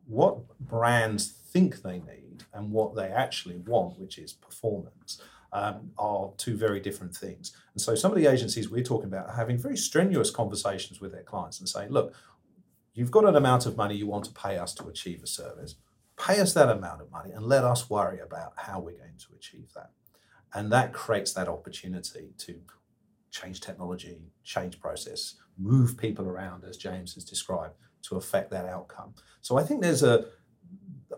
what 0.07 0.59
brands 0.59 1.29
think 1.29 1.83
they 1.83 2.01
need 2.01 2.45
and 2.53 2.71
what 2.71 2.95
they 2.95 3.09
actually 3.09 3.57
want, 3.57 3.99
which 3.99 4.19
is 4.19 4.33
performance, 4.33 5.21
um, 5.55 5.93
are 5.97 6.33
two 6.37 6.57
very 6.57 6.81
different 6.81 7.15
things. 7.17 7.57
And 7.73 7.81
so 7.81 7.95
some 7.95 8.11
of 8.11 8.19
the 8.19 8.27
agencies 8.27 8.69
we're 8.69 8.83
talking 8.83 9.09
about 9.09 9.29
are 9.29 9.37
having 9.37 9.57
very 9.57 9.77
strenuous 9.77 10.31
conversations 10.31 11.01
with 11.01 11.13
their 11.13 11.23
clients 11.23 11.61
and 11.61 11.69
saying, 11.69 11.91
look, 11.91 12.13
you've 12.93 13.13
got 13.13 13.25
an 13.25 13.37
amount 13.37 13.65
of 13.65 13.77
money 13.77 13.95
you 13.95 14.09
want 14.09 14.25
to 14.25 14.33
pay 14.33 14.59
us 14.59 14.75
to 14.75 14.89
achieve 14.89 15.23
a 15.23 15.29
service. 15.29 15.77
Pay 16.19 16.41
us 16.41 16.53
that 16.55 16.69
amount 16.69 17.01
of 17.01 17.11
money 17.11 17.31
and 17.31 17.47
let 17.47 17.65
us 17.65 17.89
worry 17.89 18.19
about 18.19 18.53
how 18.57 18.81
we're 18.81 18.99
going 18.99 19.17
to 19.19 19.35
achieve 19.35 19.69
that. 19.75 19.91
And 20.53 20.73
that 20.73 20.93
creates 20.93 21.33
that 21.35 21.49
opportunity 21.49 22.33
to 22.39 22.61
change 23.31 23.61
technology, 23.61 24.19
change 24.43 24.81
process, 24.81 25.35
move 25.57 25.97
people 25.97 26.27
around, 26.27 26.65
as 26.65 26.77
James 26.77 27.15
has 27.15 27.25
described, 27.25 27.75
to 28.03 28.17
affect 28.17 28.51
that 28.51 28.67
outcome. 28.67 29.15
So 29.41 29.57
I 29.57 29.63
think 29.63 29.83
there's 29.83 30.03
a 30.03 30.27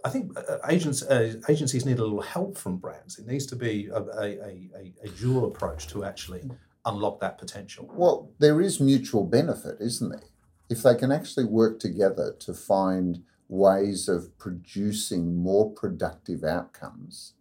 I 0.05 0.11
think 0.11 0.37
uh, 0.39 0.43
uh, 0.43 0.59
agents, 0.69 1.03
uh, 1.03 1.35
agencies 1.49 1.85
need 1.85 1.99
a 1.99 2.03
little 2.03 2.21
help 2.21 2.57
from 2.57 2.77
brands. 2.77 3.19
It 3.19 3.27
needs 3.27 3.47
to 3.47 3.57
be 3.57 3.89
a, 3.93 4.01
a, 4.01 4.25
a, 4.25 4.93
a, 5.05 5.09
dual 5.09 5.47
approach 5.47 5.89
to 5.89 6.05
actually 6.05 6.43
unlock 6.85 7.21
that 7.21 7.39
potential. 7.39 7.91
Well, 7.93 8.31
there 8.39 8.61
is 8.61 8.81
mutual 8.81 9.25
benefit, 9.25 9.77
isn't 9.81 10.11
there? 10.11 10.29
If 10.69 10.83
they 10.83 10.95
can 10.95 11.13
actually 11.13 11.45
work 11.45 11.79
together 11.79 12.35
to 12.41 12.55
find 12.55 13.23
ways 13.49 14.09
of 14.09 14.37
producing 14.39 15.37
more 15.37 15.73
productive 15.73 16.43
outcomes, 16.43 17.35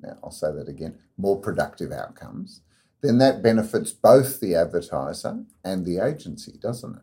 now 0.00 0.18
I'll 0.22 0.30
say 0.30 0.52
that 0.52 0.68
again 0.68 0.98
more 1.16 1.40
productive 1.40 1.92
outcomes, 1.92 2.62
then 3.02 3.18
that 3.18 3.42
benefits 3.42 3.92
both 3.92 4.40
the 4.40 4.54
advertiser 4.54 5.44
and 5.64 5.84
the 5.84 5.98
agency, 5.98 6.58
doesn't 6.60 6.96
it? 6.96 7.02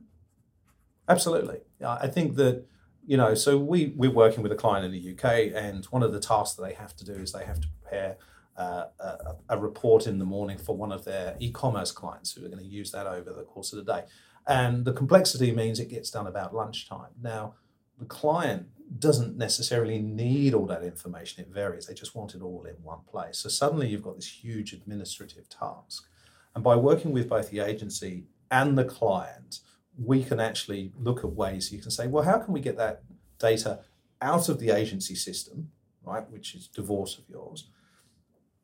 Absolutely. 1.07 1.59
I 1.85 2.07
think 2.07 2.35
that 2.35 2.65
you 3.09 3.17
know, 3.17 3.33
so 3.33 3.57
we 3.57 3.91
we're 3.95 4.11
working 4.11 4.43
with 4.43 4.51
a 4.51 4.55
client 4.55 4.85
in 4.85 4.91
the 4.91 5.13
UK, 5.13 5.51
and 5.55 5.83
one 5.85 6.03
of 6.03 6.13
the 6.13 6.19
tasks 6.19 6.55
that 6.55 6.61
they 6.61 6.73
have 6.75 6.95
to 6.97 7.03
do 7.03 7.13
is 7.13 7.31
they 7.31 7.43
have 7.43 7.59
to 7.59 7.67
prepare 7.81 8.17
uh, 8.55 8.83
a, 8.99 9.35
a, 9.49 9.57
report 9.57 10.05
in 10.05 10.19
the 10.19 10.25
morning 10.25 10.59
for 10.59 10.77
one 10.77 10.91
of 10.91 11.05
their 11.05 11.35
e-commerce 11.39 11.91
clients 11.91 12.33
who 12.33 12.45
are 12.45 12.49
going 12.49 12.63
to 12.63 12.69
use 12.69 12.91
that 12.91 13.07
over 13.07 13.33
the 13.33 13.41
course 13.41 13.73
of 13.73 13.83
the 13.83 13.91
day. 13.91 14.03
And 14.45 14.85
the 14.85 14.93
complexity 14.93 15.51
means 15.51 15.79
it 15.79 15.89
gets 15.89 16.11
done 16.11 16.27
about 16.27 16.53
lunchtime. 16.53 17.13
Now, 17.19 17.55
the 17.97 18.05
client 18.05 18.67
doesn't 18.99 19.35
necessarily 19.35 19.97
need 19.97 20.53
all 20.53 20.67
that 20.67 20.83
information. 20.83 21.43
It 21.43 21.51
varies. 21.51 21.87
They 21.87 21.95
just 21.95 22.13
want 22.13 22.35
it 22.35 22.43
all 22.43 22.63
in 22.65 22.75
one 22.83 23.01
place. 23.09 23.39
So 23.39 23.49
suddenly 23.49 23.87
you've 23.87 24.03
got 24.03 24.17
this 24.17 24.43
huge 24.43 24.71
administrative 24.71 25.49
task. 25.49 26.07
And 26.53 26.63
by 26.63 26.75
working 26.75 27.11
with 27.11 27.27
both 27.27 27.49
the 27.49 27.61
agency 27.61 28.25
and 28.51 28.77
the 28.77 28.85
client, 28.85 29.61
we 30.03 30.23
can 30.23 30.39
actually 30.39 30.91
look 30.97 31.19
at 31.19 31.31
ways 31.31 31.71
you 31.71 31.79
can 31.79 31.91
say, 31.91 32.07
well, 32.07 32.23
how 32.23 32.37
can 32.37 32.53
we 32.53 32.59
get 32.59 32.77
that 32.77 33.03
data 33.37 33.79
out 34.21 34.49
of 34.49 34.59
the 34.59 34.69
agency 34.69 35.15
system, 35.15 35.71
right, 36.03 36.29
which 36.29 36.55
is 36.55 36.67
divorce 36.67 37.17
of 37.17 37.23
yours, 37.29 37.69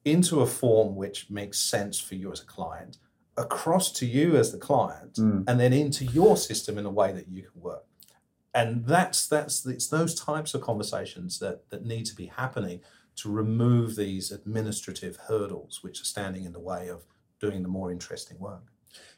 into 0.03 0.41
a 0.41 0.47
form 0.47 0.95
which 0.95 1.29
makes 1.29 1.59
sense 1.59 1.99
for 1.99 2.15
you 2.15 2.31
as 2.31 2.41
a 2.41 2.45
client, 2.45 2.97
across 3.37 3.91
to 3.91 4.05
you 4.05 4.37
as 4.37 4.51
the 4.51 4.57
client, 4.57 5.15
mm. 5.15 5.43
and 5.47 5.59
then 5.59 5.73
into 5.73 6.05
your 6.05 6.37
system 6.37 6.77
in 6.77 6.85
a 6.85 6.89
way 6.89 7.11
that 7.11 7.27
you 7.27 7.41
can 7.41 7.61
work. 7.61 7.83
And 8.53 8.85
that's 8.85 9.27
that's 9.27 9.65
it's 9.65 9.87
those 9.87 10.15
types 10.15 10.53
of 10.53 10.61
conversations 10.61 11.39
that 11.39 11.69
that 11.71 11.83
need 11.85 12.05
to 12.05 12.15
be 12.15 12.27
happening 12.27 12.79
to 13.17 13.29
remove 13.29 13.95
these 13.95 14.31
administrative 14.31 15.17
hurdles 15.27 15.79
which 15.81 16.01
are 16.01 16.05
standing 16.05 16.45
in 16.45 16.53
the 16.53 16.59
way 16.59 16.87
of 16.87 17.03
doing 17.39 17.63
the 17.63 17.69
more 17.69 17.91
interesting 17.91 18.39
work. 18.39 18.71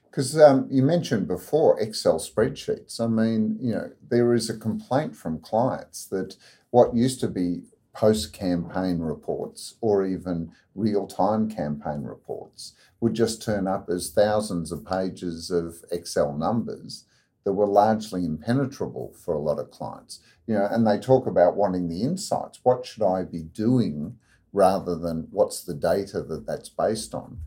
Because 0.09 0.39
um, 0.39 0.67
you 0.71 0.81
mentioned 0.81 1.27
before 1.27 1.79
Excel 1.79 2.19
spreadsheets. 2.19 2.99
I 2.99 3.07
mean, 3.07 3.57
you 3.61 3.73
know, 3.73 3.91
there 4.09 4.33
is 4.33 4.49
a 4.49 4.57
complaint 4.57 5.15
from 5.15 5.39
clients 5.39 6.05
that 6.07 6.35
what 6.71 6.95
used 6.95 7.19
to 7.21 7.27
be 7.27 7.63
post 7.93 8.31
campaign 8.31 8.99
reports 8.99 9.75
or 9.81 10.05
even 10.05 10.51
real 10.75 11.07
time 11.07 11.49
campaign 11.49 12.03
reports 12.03 12.73
would 12.99 13.15
just 13.15 13.41
turn 13.41 13.67
up 13.67 13.89
as 13.89 14.11
thousands 14.11 14.71
of 14.71 14.85
pages 14.85 15.49
of 15.49 15.83
Excel 15.91 16.33
numbers 16.37 17.05
that 17.43 17.53
were 17.53 17.65
largely 17.65 18.25
impenetrable 18.25 19.13
for 19.13 19.33
a 19.33 19.39
lot 19.39 19.57
of 19.57 19.71
clients. 19.71 20.19
You 20.45 20.55
know, 20.55 20.67
and 20.69 20.85
they 20.85 20.99
talk 20.99 21.25
about 21.25 21.55
wanting 21.55 21.89
the 21.89 22.03
insights. 22.03 22.59
What 22.63 22.85
should 22.85 23.03
I 23.03 23.23
be 23.23 23.41
doing 23.41 24.17
rather 24.53 24.95
than 24.95 25.27
what's 25.31 25.63
the 25.63 25.73
data 25.73 26.21
that 26.21 26.45
that's 26.45 26.69
based 26.69 27.15
on? 27.15 27.39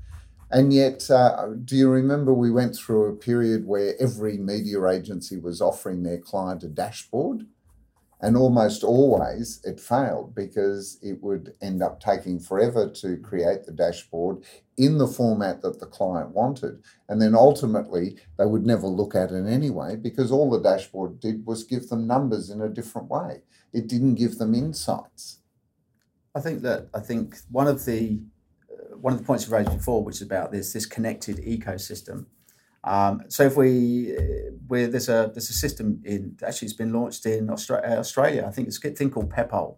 And 0.50 0.72
yet, 0.72 1.08
uh, 1.10 1.48
do 1.64 1.76
you 1.76 1.88
remember 1.88 2.34
we 2.34 2.50
went 2.50 2.74
through 2.74 3.04
a 3.04 3.16
period 3.16 3.66
where 3.66 3.94
every 4.00 4.36
media 4.36 4.84
agency 4.88 5.38
was 5.38 5.60
offering 5.60 6.02
their 6.02 6.18
client 6.18 6.64
a 6.64 6.68
dashboard? 6.68 7.46
And 8.22 8.36
almost 8.36 8.84
always 8.84 9.62
it 9.64 9.80
failed 9.80 10.34
because 10.34 10.98
it 11.00 11.22
would 11.22 11.54
end 11.62 11.82
up 11.82 12.00
taking 12.00 12.38
forever 12.38 12.90
to 12.96 13.16
create 13.16 13.64
the 13.64 13.72
dashboard 13.72 14.44
in 14.76 14.98
the 14.98 15.06
format 15.06 15.62
that 15.62 15.80
the 15.80 15.86
client 15.86 16.30
wanted. 16.30 16.82
And 17.08 17.22
then 17.22 17.34
ultimately 17.34 18.18
they 18.36 18.44
would 18.44 18.66
never 18.66 18.86
look 18.88 19.14
at 19.14 19.30
it 19.30 19.46
anyway 19.46 19.96
because 19.96 20.30
all 20.30 20.50
the 20.50 20.60
dashboard 20.60 21.18
did 21.18 21.46
was 21.46 21.64
give 21.64 21.88
them 21.88 22.06
numbers 22.06 22.50
in 22.50 22.60
a 22.60 22.68
different 22.68 23.08
way. 23.08 23.42
It 23.72 23.86
didn't 23.86 24.16
give 24.16 24.36
them 24.36 24.54
insights. 24.54 25.38
I 26.34 26.40
think 26.40 26.60
that 26.62 26.88
I 26.92 27.00
think 27.00 27.38
one 27.50 27.68
of 27.68 27.84
the 27.86 28.20
one 29.00 29.12
of 29.12 29.18
the 29.18 29.24
points 29.24 29.46
you 29.46 29.54
raised 29.54 29.72
before, 29.72 30.02
which 30.04 30.16
is 30.16 30.22
about 30.22 30.52
this 30.52 30.72
this 30.72 30.86
connected 30.86 31.36
ecosystem. 31.38 32.26
Um, 32.84 33.22
so 33.28 33.44
if 33.44 33.56
we 33.56 34.16
where 34.68 34.86
there's 34.86 35.08
a 35.08 35.30
there's 35.34 35.50
a 35.50 35.54
system 35.54 36.00
in 36.04 36.36
actually 36.46 36.66
it's 36.66 36.76
been 36.76 36.92
launched 36.92 37.26
in 37.26 37.50
Australia, 37.50 37.98
Australia 37.98 38.44
I 38.46 38.50
think 38.50 38.68
it's 38.68 38.82
a 38.82 38.90
thing 38.90 39.10
called 39.10 39.30
Peppol, 39.30 39.76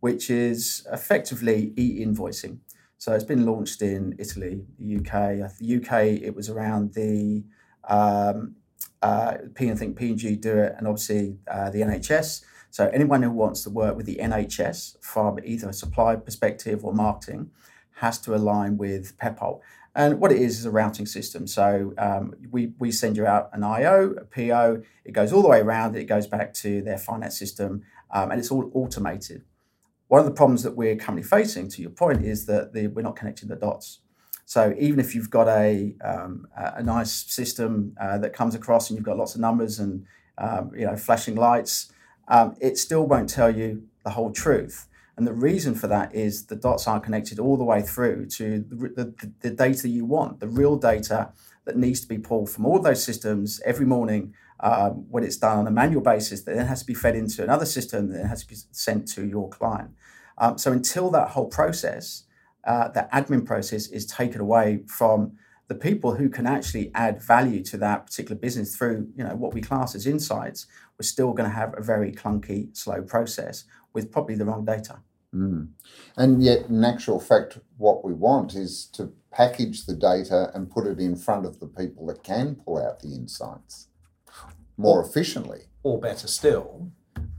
which 0.00 0.30
is 0.30 0.86
effectively 0.92 1.72
e-invoicing. 1.76 2.58
So 2.98 3.14
it's 3.14 3.24
been 3.24 3.46
launched 3.46 3.80
in 3.80 4.14
Italy, 4.18 4.64
UK. 4.82 5.10
The 5.58 5.80
UK 5.80 6.22
it 6.22 6.34
was 6.34 6.50
around 6.50 6.94
the 6.94 7.44
um, 7.88 8.56
uh, 9.00 9.38
P 9.54 9.70
I 9.70 9.74
think 9.74 9.96
P 9.96 10.10
and 10.10 10.18
G 10.18 10.36
do 10.36 10.58
it, 10.58 10.74
and 10.76 10.86
obviously 10.86 11.38
uh, 11.48 11.70
the 11.70 11.80
NHS. 11.80 12.44
So 12.72 12.88
anyone 12.88 13.22
who 13.22 13.30
wants 13.30 13.62
to 13.64 13.70
work 13.70 13.96
with 13.96 14.06
the 14.06 14.16
NHS 14.16 15.02
from 15.02 15.38
either 15.44 15.68
a 15.68 15.72
supply 15.72 16.14
perspective 16.16 16.84
or 16.84 16.92
marketing 16.92 17.50
has 18.00 18.18
to 18.18 18.34
align 18.34 18.78
with 18.78 19.16
Peppol. 19.18 19.60
And 19.94 20.20
what 20.20 20.32
it 20.32 20.40
is 20.40 20.58
is 20.58 20.64
a 20.64 20.70
routing 20.70 21.04
system. 21.04 21.46
So 21.46 21.92
um, 21.98 22.34
we, 22.50 22.72
we 22.78 22.90
send 22.92 23.16
you 23.16 23.26
out 23.26 23.50
an 23.52 23.62
IO, 23.62 24.12
a 24.12 24.24
PO, 24.24 24.82
it 25.04 25.12
goes 25.12 25.32
all 25.32 25.42
the 25.42 25.48
way 25.48 25.60
around, 25.60 25.96
it 25.96 26.04
goes 26.04 26.26
back 26.26 26.54
to 26.54 26.80
their 26.80 26.96
finance 26.96 27.38
system, 27.38 27.82
um, 28.10 28.30
and 28.30 28.40
it's 28.40 28.50
all 28.50 28.70
automated. 28.72 29.42
One 30.08 30.20
of 30.20 30.24
the 30.24 30.32
problems 30.32 30.62
that 30.62 30.76
we're 30.76 30.96
currently 30.96 31.22
facing, 31.22 31.68
to 31.68 31.82
your 31.82 31.90
point, 31.90 32.22
is 32.22 32.46
that 32.46 32.72
the, 32.72 32.86
we're 32.86 33.02
not 33.02 33.16
connecting 33.16 33.48
the 33.48 33.56
dots. 33.56 33.98
So 34.46 34.74
even 34.78 34.98
if 34.98 35.14
you've 35.14 35.30
got 35.30 35.46
a, 35.48 35.94
um, 36.02 36.48
a 36.56 36.82
nice 36.82 37.12
system 37.12 37.94
uh, 38.00 38.18
that 38.18 38.32
comes 38.32 38.54
across 38.54 38.90
and 38.90 38.96
you've 38.96 39.04
got 39.04 39.18
lots 39.18 39.34
of 39.34 39.40
numbers 39.40 39.78
and 39.78 40.06
um, 40.38 40.72
you 40.74 40.86
know 40.86 40.96
flashing 40.96 41.36
lights, 41.36 41.92
um, 42.28 42.56
it 42.60 42.78
still 42.78 43.06
won't 43.06 43.28
tell 43.28 43.54
you 43.54 43.84
the 44.04 44.10
whole 44.10 44.32
truth. 44.32 44.88
And 45.20 45.26
the 45.26 45.34
reason 45.34 45.74
for 45.74 45.86
that 45.86 46.14
is 46.14 46.46
the 46.46 46.56
dots 46.56 46.88
aren't 46.88 47.04
connected 47.04 47.38
all 47.38 47.58
the 47.58 47.64
way 47.64 47.82
through 47.82 48.24
to 48.38 48.64
the, 48.70 49.04
the, 49.04 49.32
the 49.40 49.50
data 49.50 49.86
you 49.86 50.06
want, 50.06 50.40
the 50.40 50.48
real 50.48 50.76
data 50.76 51.32
that 51.66 51.76
needs 51.76 52.00
to 52.00 52.08
be 52.08 52.16
pulled 52.16 52.48
from 52.48 52.64
all 52.64 52.78
those 52.78 53.04
systems 53.04 53.60
every 53.66 53.84
morning 53.84 54.32
um, 54.60 55.04
when 55.10 55.22
it's 55.22 55.36
done 55.36 55.58
on 55.58 55.66
a 55.66 55.70
manual 55.70 56.00
basis, 56.00 56.44
that 56.44 56.54
then 56.54 56.64
has 56.64 56.80
to 56.80 56.86
be 56.86 56.94
fed 56.94 57.16
into 57.16 57.42
another 57.42 57.66
system 57.66 58.10
that 58.14 58.24
has 58.24 58.40
to 58.44 58.48
be 58.48 58.56
sent 58.70 59.08
to 59.08 59.26
your 59.26 59.50
client. 59.50 59.90
Um, 60.38 60.56
so 60.56 60.72
until 60.72 61.10
that 61.10 61.28
whole 61.28 61.48
process, 61.48 62.24
uh, 62.64 62.88
the 62.88 63.06
admin 63.12 63.44
process 63.44 63.88
is 63.88 64.06
taken 64.06 64.40
away 64.40 64.84
from 64.86 65.32
the 65.68 65.74
people 65.74 66.14
who 66.14 66.30
can 66.30 66.46
actually 66.46 66.90
add 66.94 67.22
value 67.22 67.62
to 67.64 67.76
that 67.76 68.06
particular 68.06 68.40
business 68.40 68.74
through 68.74 69.06
you 69.14 69.22
know 69.24 69.36
what 69.36 69.52
we 69.52 69.60
class 69.60 69.94
as 69.94 70.06
insights, 70.06 70.66
we're 70.98 71.04
still 71.04 71.34
going 71.34 71.48
to 71.50 71.54
have 71.54 71.74
a 71.76 71.82
very 71.82 72.10
clunky, 72.10 72.74
slow 72.74 73.02
process 73.02 73.64
with 73.92 74.10
probably 74.10 74.34
the 74.34 74.46
wrong 74.46 74.64
data. 74.64 75.00
Mm. 75.34 75.68
And 76.16 76.42
yet, 76.42 76.68
in 76.68 76.84
actual 76.84 77.20
fact, 77.20 77.58
what 77.76 78.04
we 78.04 78.12
want 78.12 78.54
is 78.54 78.86
to 78.94 79.12
package 79.32 79.86
the 79.86 79.94
data 79.94 80.50
and 80.54 80.70
put 80.70 80.86
it 80.86 80.98
in 80.98 81.16
front 81.16 81.46
of 81.46 81.60
the 81.60 81.66
people 81.66 82.06
that 82.06 82.24
can 82.24 82.56
pull 82.56 82.78
out 82.78 83.00
the 83.00 83.14
insights 83.14 83.88
more 84.76 85.00
or, 85.00 85.04
efficiently. 85.06 85.60
Or 85.82 86.00
better 86.00 86.26
still, 86.26 86.90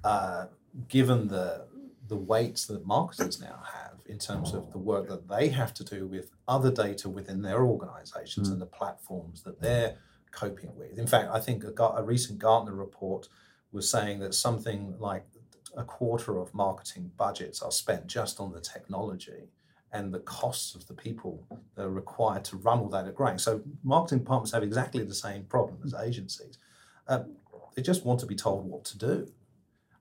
uh, 0.04 0.45
given 0.88 1.27
the 1.27 1.65
the 2.08 2.17
weights 2.17 2.65
that 2.65 2.86
marketers 2.86 3.39
now 3.39 3.63
have 3.73 4.01
in 4.06 4.19
terms 4.19 4.54
of 4.54 4.69
the 4.73 4.77
work 4.77 5.08
that 5.08 5.30
they 5.30 5.47
have 5.47 5.73
to 5.73 5.84
do 5.86 6.06
with 6.06 6.30
other 6.45 6.69
data 6.69 7.08
within 7.08 7.41
their 7.41 7.63
organizations 7.63 8.49
mm. 8.49 8.51
and 8.51 8.62
the 8.62 8.65
platforms 8.65 9.43
that 9.43 9.62
they're 9.62 9.95
coping 10.32 10.75
with. 10.75 10.99
In 10.99 11.08
fact, 11.08 11.30
I 11.32 11.39
think 11.39 11.63
a, 11.63 11.84
a 11.84 12.04
recent 12.04 12.38
Gartner 12.38 12.73
report 12.73 13.30
was 13.71 13.89
saying 13.89 14.19
that 14.19 14.34
something 14.34 14.95
like 14.99 15.31
a 15.75 15.84
quarter 15.84 16.38
of 16.38 16.53
marketing 16.53 17.12
budgets 17.17 17.62
are 17.62 17.71
spent 17.71 18.07
just 18.07 18.39
on 18.39 18.51
the 18.51 18.60
technology 18.60 19.49
and 19.93 20.13
the 20.13 20.19
costs 20.19 20.73
of 20.75 20.88
the 20.88 20.93
people 20.93 21.45
that 21.75 21.84
are 21.84 21.91
required 21.91 22.45
to 22.45 22.57
run 22.57 22.79
all 22.79 22.89
that 22.89 23.07
are 23.07 23.12
growing. 23.12 23.38
So 23.38 23.62
marketing 23.84 24.19
departments 24.19 24.51
have 24.53 24.63
exactly 24.63 25.03
the 25.03 25.13
same 25.13 25.43
problem 25.43 25.79
as 25.84 25.93
agencies. 25.93 26.57
Uh, 27.07 27.23
they 27.75 27.81
just 27.81 28.05
want 28.05 28.19
to 28.21 28.25
be 28.25 28.36
told 28.36 28.65
what 28.65 28.86
to 28.86 28.97
do. 28.97 29.31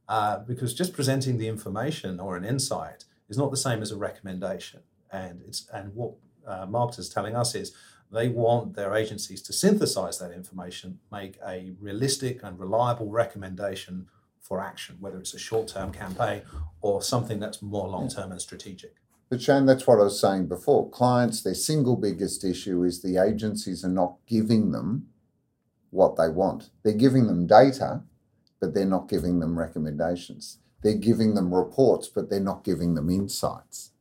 Uh, 0.09 0.41
because 0.41 0.75
just 0.75 0.93
presenting 0.93 1.39
the 1.39 1.47
information 1.47 2.19
or 2.19 2.37
an 2.37 2.45
insight 2.45 3.05
is 3.29 3.39
not 3.39 3.51
the 3.53 3.57
same 3.57 3.81
as 3.81 3.93
a 3.93 3.97
recommendation. 3.97 4.81
And 5.13 5.41
it's 5.47 5.69
and 5.73 5.95
what 5.95 6.15
uh, 6.47 6.67
marketers 6.67 7.09
telling 7.09 7.37
us 7.37 7.55
is 7.55 7.73
they 8.11 8.29
want 8.29 8.75
their 8.75 8.95
agencies 8.97 9.41
to 9.43 9.53
synthesize 9.53 10.19
that 10.19 10.33
information, 10.33 10.99
make 11.13 11.39
a 11.47 11.73
realistic 11.81 12.43
and 12.43 12.59
reliable 12.59 13.09
recommendation 13.09 14.09
for 14.41 14.61
action, 14.61 14.97
whether 15.01 15.19
it's 15.19 15.35
a 15.35 15.39
short-term 15.39 15.93
campaign 15.93 16.43
or 16.81 17.03
something 17.03 17.39
that's 17.39 17.63
more 17.63 17.89
long-term 17.89 18.33
and 18.33 18.41
strategic. 18.41 18.95
But 19.31 19.41
Shane, 19.41 19.67
that's 19.67 19.87
what 19.87 20.01
I 20.01 20.05
was 20.05 20.21
saying 20.21 20.49
before. 20.49 20.91
Clients, 20.91 21.43
their 21.43 21.55
single 21.55 21.97
biggest 21.97 22.45
issue 22.45 22.83
is 22.83 23.01
the 23.01 23.17
agencies 23.17 23.85
are 23.85 23.89
not 23.89 24.17
giving 24.27 24.73
them 24.73 25.07
what 25.91 26.17
they 26.17 26.29
want. 26.29 26.71
They're 26.83 26.93
giving 26.93 27.29
them 27.29 27.47
data, 27.47 28.03
but 28.61 28.75
they're 28.75 28.85
not 28.85 29.09
giving 29.09 29.39
them 29.39 29.57
recommendations. 29.57 30.59
They're 30.83 30.95
giving 30.95 31.35
them 31.35 31.55
reports, 31.55 32.09
but 32.09 32.29
they're 32.29 32.41
not 32.41 32.65
giving 32.65 32.95
them 32.95 33.09
insights. 33.09 33.93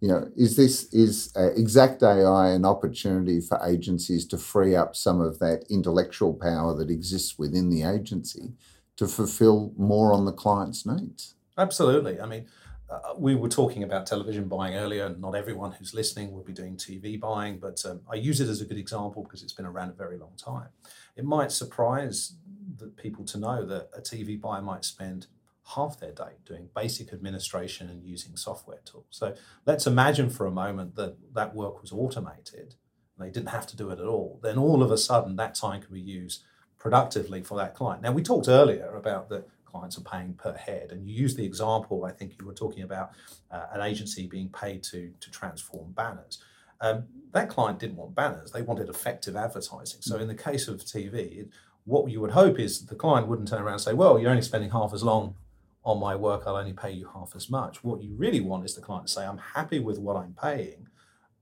You 0.00 0.08
know, 0.08 0.30
is 0.36 0.56
this 0.56 0.92
is 0.92 1.32
uh, 1.36 1.52
Exact 1.52 2.02
AI 2.02 2.50
an 2.50 2.64
opportunity 2.64 3.40
for 3.40 3.60
agencies 3.64 4.26
to 4.28 4.38
free 4.38 4.74
up 4.74 4.96
some 4.96 5.20
of 5.20 5.38
that 5.38 5.64
intellectual 5.70 6.34
power 6.34 6.74
that 6.74 6.90
exists 6.90 7.38
within 7.38 7.70
the 7.70 7.82
agency 7.82 8.54
to 9.02 9.08
fulfill 9.08 9.72
more 9.76 10.12
on 10.12 10.24
the 10.24 10.32
client's 10.32 10.86
needs? 10.86 11.34
Absolutely. 11.58 12.20
I 12.20 12.26
mean, 12.26 12.46
uh, 12.88 13.14
we 13.16 13.34
were 13.34 13.48
talking 13.48 13.82
about 13.82 14.06
television 14.06 14.46
buying 14.46 14.74
earlier. 14.74 15.06
And 15.06 15.20
not 15.20 15.34
everyone 15.34 15.72
who's 15.72 15.92
listening 15.92 16.30
will 16.32 16.44
be 16.44 16.52
doing 16.52 16.76
TV 16.76 17.18
buying, 17.18 17.58
but 17.58 17.84
um, 17.84 18.00
I 18.10 18.14
use 18.14 18.40
it 18.40 18.48
as 18.48 18.60
a 18.60 18.64
good 18.64 18.78
example 18.78 19.24
because 19.24 19.42
it's 19.42 19.52
been 19.52 19.66
around 19.66 19.90
a 19.90 19.94
very 19.94 20.18
long 20.18 20.34
time. 20.36 20.68
It 21.16 21.24
might 21.24 21.50
surprise 21.50 22.34
the 22.78 22.86
people 22.86 23.24
to 23.26 23.38
know 23.38 23.66
that 23.66 23.90
a 23.96 24.00
TV 24.00 24.40
buyer 24.40 24.62
might 24.62 24.84
spend 24.84 25.26
half 25.74 25.98
their 25.98 26.12
day 26.12 26.34
doing 26.44 26.68
basic 26.74 27.12
administration 27.12 27.88
and 27.88 28.04
using 28.04 28.36
software 28.36 28.80
tools. 28.84 29.06
So 29.10 29.34
let's 29.66 29.86
imagine 29.86 30.30
for 30.30 30.46
a 30.46 30.50
moment 30.50 30.94
that 30.96 31.16
that 31.34 31.54
work 31.54 31.80
was 31.80 31.92
automated 31.92 32.74
and 33.16 33.26
they 33.26 33.30
didn't 33.30 33.50
have 33.50 33.66
to 33.68 33.76
do 33.76 33.90
it 33.90 33.98
at 33.98 34.06
all. 34.06 34.38
Then 34.42 34.58
all 34.58 34.82
of 34.82 34.90
a 34.90 34.98
sudden, 34.98 35.36
that 35.36 35.54
time 35.54 35.80
can 35.80 35.92
be 35.92 36.00
used 36.00 36.42
productively 36.82 37.40
for 37.40 37.56
that 37.56 37.76
client. 37.76 38.02
Now, 38.02 38.10
we 38.10 38.24
talked 38.24 38.48
earlier 38.48 38.96
about 38.96 39.28
the 39.28 39.44
clients 39.64 39.96
are 39.96 40.02
paying 40.02 40.34
per 40.34 40.52
head. 40.52 40.90
And 40.90 41.08
you 41.08 41.14
use 41.14 41.36
the 41.36 41.44
example, 41.44 42.04
I 42.04 42.10
think 42.10 42.34
you 42.40 42.44
were 42.44 42.52
talking 42.52 42.82
about 42.82 43.12
uh, 43.52 43.66
an 43.72 43.82
agency 43.82 44.26
being 44.26 44.48
paid 44.48 44.82
to, 44.84 45.12
to 45.20 45.30
transform 45.30 45.92
banners. 45.92 46.42
Um, 46.80 47.04
that 47.30 47.48
client 47.48 47.78
didn't 47.78 47.96
want 47.96 48.16
banners, 48.16 48.50
they 48.50 48.62
wanted 48.62 48.88
effective 48.88 49.36
advertising. 49.36 50.02
So, 50.02 50.18
in 50.18 50.26
the 50.26 50.34
case 50.34 50.66
of 50.66 50.78
TV, 50.80 51.48
what 51.84 52.10
you 52.10 52.20
would 52.20 52.32
hope 52.32 52.58
is 52.58 52.84
the 52.86 52.96
client 52.96 53.28
wouldn't 53.28 53.46
turn 53.46 53.62
around 53.62 53.74
and 53.74 53.82
say, 53.82 53.94
Well, 53.94 54.18
you're 54.18 54.30
only 54.30 54.42
spending 54.42 54.70
half 54.70 54.92
as 54.92 55.04
long 55.04 55.36
on 55.84 56.00
my 56.00 56.16
work, 56.16 56.42
I'll 56.46 56.56
only 56.56 56.72
pay 56.72 56.90
you 56.90 57.08
half 57.14 57.36
as 57.36 57.48
much. 57.48 57.84
What 57.84 58.02
you 58.02 58.14
really 58.16 58.40
want 58.40 58.64
is 58.64 58.74
the 58.74 58.80
client 58.80 59.06
to 59.06 59.12
say, 59.12 59.24
I'm 59.24 59.38
happy 59.38 59.78
with 59.78 59.98
what 59.98 60.16
I'm 60.16 60.34
paying, 60.34 60.88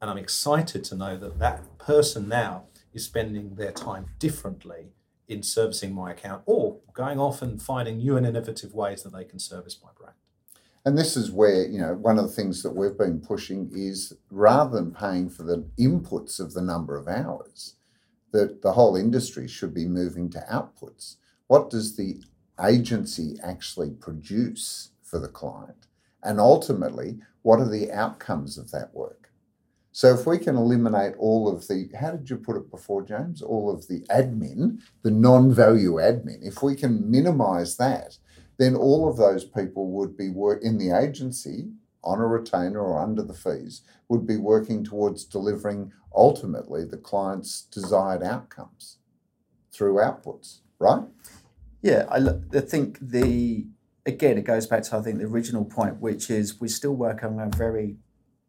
and 0.02 0.10
I'm 0.10 0.18
excited 0.18 0.84
to 0.84 0.94
know 0.94 1.16
that 1.16 1.38
that 1.38 1.78
person 1.78 2.28
now 2.28 2.64
is 2.92 3.06
spending 3.06 3.54
their 3.54 3.72
time 3.72 4.06
differently 4.18 4.92
in 5.30 5.42
servicing 5.42 5.94
my 5.94 6.10
account 6.10 6.42
or 6.44 6.78
going 6.92 7.18
off 7.18 7.40
and 7.40 7.62
finding 7.62 7.98
new 7.98 8.16
and 8.16 8.26
innovative 8.26 8.74
ways 8.74 9.02
that 9.04 9.12
they 9.12 9.24
can 9.24 9.38
service 9.38 9.78
my 9.82 9.90
brand. 9.96 10.16
And 10.84 10.98
this 10.98 11.16
is 11.16 11.30
where, 11.30 11.66
you 11.66 11.78
know, 11.78 11.94
one 11.94 12.18
of 12.18 12.24
the 12.24 12.32
things 12.32 12.62
that 12.62 12.74
we've 12.74 12.98
been 12.98 13.20
pushing 13.20 13.70
is 13.72 14.14
rather 14.30 14.76
than 14.76 14.92
paying 14.92 15.28
for 15.28 15.44
the 15.44 15.68
inputs 15.78 16.40
of 16.40 16.52
the 16.52 16.62
number 16.62 16.96
of 16.96 17.06
hours, 17.06 17.76
that 18.32 18.62
the 18.62 18.72
whole 18.72 18.96
industry 18.96 19.46
should 19.46 19.72
be 19.72 19.86
moving 19.86 20.30
to 20.30 20.44
outputs. 20.50 21.16
What 21.46 21.70
does 21.70 21.96
the 21.96 22.22
agency 22.62 23.36
actually 23.42 23.90
produce 23.90 24.90
for 25.02 25.18
the 25.18 25.28
client? 25.28 25.86
And 26.22 26.40
ultimately, 26.40 27.18
what 27.42 27.60
are 27.60 27.68
the 27.68 27.92
outcomes 27.92 28.58
of 28.58 28.70
that 28.72 28.94
work? 28.94 29.29
So 29.92 30.14
if 30.14 30.26
we 30.26 30.38
can 30.38 30.56
eliminate 30.56 31.14
all 31.18 31.48
of 31.48 31.66
the, 31.66 31.88
how 32.00 32.12
did 32.12 32.30
you 32.30 32.36
put 32.36 32.56
it 32.56 32.70
before, 32.70 33.02
James? 33.02 33.42
All 33.42 33.72
of 33.72 33.88
the 33.88 34.00
admin, 34.10 34.80
the 35.02 35.10
non-value 35.10 35.94
admin. 35.94 36.38
If 36.42 36.62
we 36.62 36.76
can 36.76 37.10
minimise 37.10 37.76
that, 37.78 38.18
then 38.58 38.76
all 38.76 39.08
of 39.08 39.16
those 39.16 39.44
people 39.44 39.90
would 39.90 40.16
be 40.16 40.30
work 40.30 40.62
in 40.62 40.78
the 40.78 40.90
agency 40.96 41.70
on 42.04 42.20
a 42.20 42.26
retainer 42.26 42.80
or 42.80 43.02
under 43.02 43.22
the 43.22 43.34
fees 43.34 43.82
would 44.08 44.26
be 44.26 44.36
working 44.36 44.84
towards 44.84 45.24
delivering 45.24 45.92
ultimately 46.14 46.84
the 46.84 46.96
client's 46.96 47.62
desired 47.62 48.22
outcomes 48.22 48.98
through 49.72 49.94
outputs, 49.94 50.60
right? 50.78 51.04
Yeah, 51.82 52.06
I, 52.10 52.18
I 52.56 52.60
think 52.60 52.98
the 53.00 53.66
again 54.06 54.38
it 54.38 54.44
goes 54.44 54.66
back 54.66 54.82
to 54.84 54.96
I 54.96 55.02
think 55.02 55.18
the 55.18 55.24
original 55.24 55.64
point, 55.64 56.00
which 56.00 56.30
is 56.30 56.60
we 56.60 56.68
still 56.68 56.94
work 56.94 57.22
on 57.22 57.38
a 57.38 57.48
very 57.56 57.96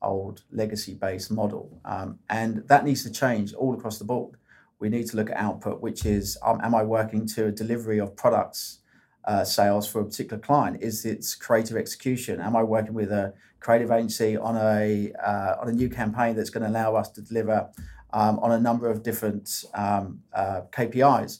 old 0.01 0.43
legacy 0.51 0.93
based 0.93 1.31
model. 1.31 1.79
Um, 1.85 2.19
and 2.29 2.67
that 2.67 2.85
needs 2.85 3.03
to 3.03 3.11
change 3.11 3.53
all 3.53 3.73
across 3.73 3.97
the 3.97 4.05
board. 4.05 4.35
We 4.79 4.89
need 4.89 5.07
to 5.07 5.15
look 5.15 5.29
at 5.29 5.37
output, 5.37 5.81
which 5.81 6.05
is 6.05 6.37
um, 6.43 6.59
am 6.63 6.73
I 6.73 6.83
working 6.83 7.27
to 7.27 7.47
a 7.47 7.51
delivery 7.51 7.99
of 7.99 8.15
products 8.15 8.79
uh, 9.25 9.43
sales 9.43 9.87
for 9.87 10.01
a 10.01 10.05
particular 10.05 10.41
client? 10.41 10.81
Is 10.81 11.05
it 11.05 11.25
creative 11.39 11.77
execution? 11.77 12.41
Am 12.41 12.55
I 12.55 12.63
working 12.63 12.93
with 12.93 13.11
a 13.11 13.33
creative 13.59 13.91
agency 13.91 14.37
on 14.37 14.57
a 14.57 15.13
uh, 15.23 15.55
on 15.61 15.69
a 15.69 15.71
new 15.71 15.89
campaign 15.89 16.35
that's 16.35 16.49
going 16.49 16.63
to 16.63 16.69
allow 16.69 16.95
us 16.95 17.09
to 17.11 17.21
deliver 17.21 17.69
um, 18.11 18.39
on 18.39 18.51
a 18.51 18.59
number 18.59 18.89
of 18.89 19.03
different 19.03 19.65
um, 19.75 20.21
uh, 20.33 20.61
KPIs? 20.71 21.39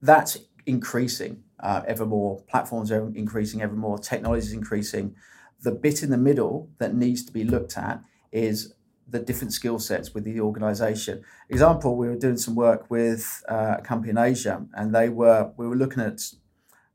That's 0.00 0.38
increasing 0.66 1.42
uh, 1.60 1.82
ever 1.86 2.06
more. 2.06 2.40
Platforms 2.42 2.92
are 2.92 3.08
increasing 3.14 3.62
ever 3.62 3.74
more. 3.74 3.98
Technology 3.98 4.46
is 4.46 4.52
increasing 4.52 5.16
the 5.62 5.72
bit 5.72 6.02
in 6.02 6.10
the 6.10 6.18
middle 6.18 6.70
that 6.78 6.94
needs 6.94 7.24
to 7.24 7.32
be 7.32 7.44
looked 7.44 7.76
at 7.76 8.02
is 8.32 8.74
the 9.08 9.18
different 9.20 9.52
skill 9.52 9.78
sets 9.78 10.14
with 10.14 10.24
the 10.24 10.40
organization. 10.40 11.22
Example, 11.48 11.96
we 11.96 12.08
were 12.08 12.16
doing 12.16 12.36
some 12.36 12.54
work 12.54 12.90
with 12.90 13.42
uh, 13.48 13.76
a 13.78 13.82
company 13.82 14.10
in 14.10 14.18
Asia, 14.18 14.66
and 14.74 14.94
they 14.94 15.08
were 15.08 15.52
we 15.56 15.66
were 15.66 15.76
looking 15.76 16.02
at 16.02 16.20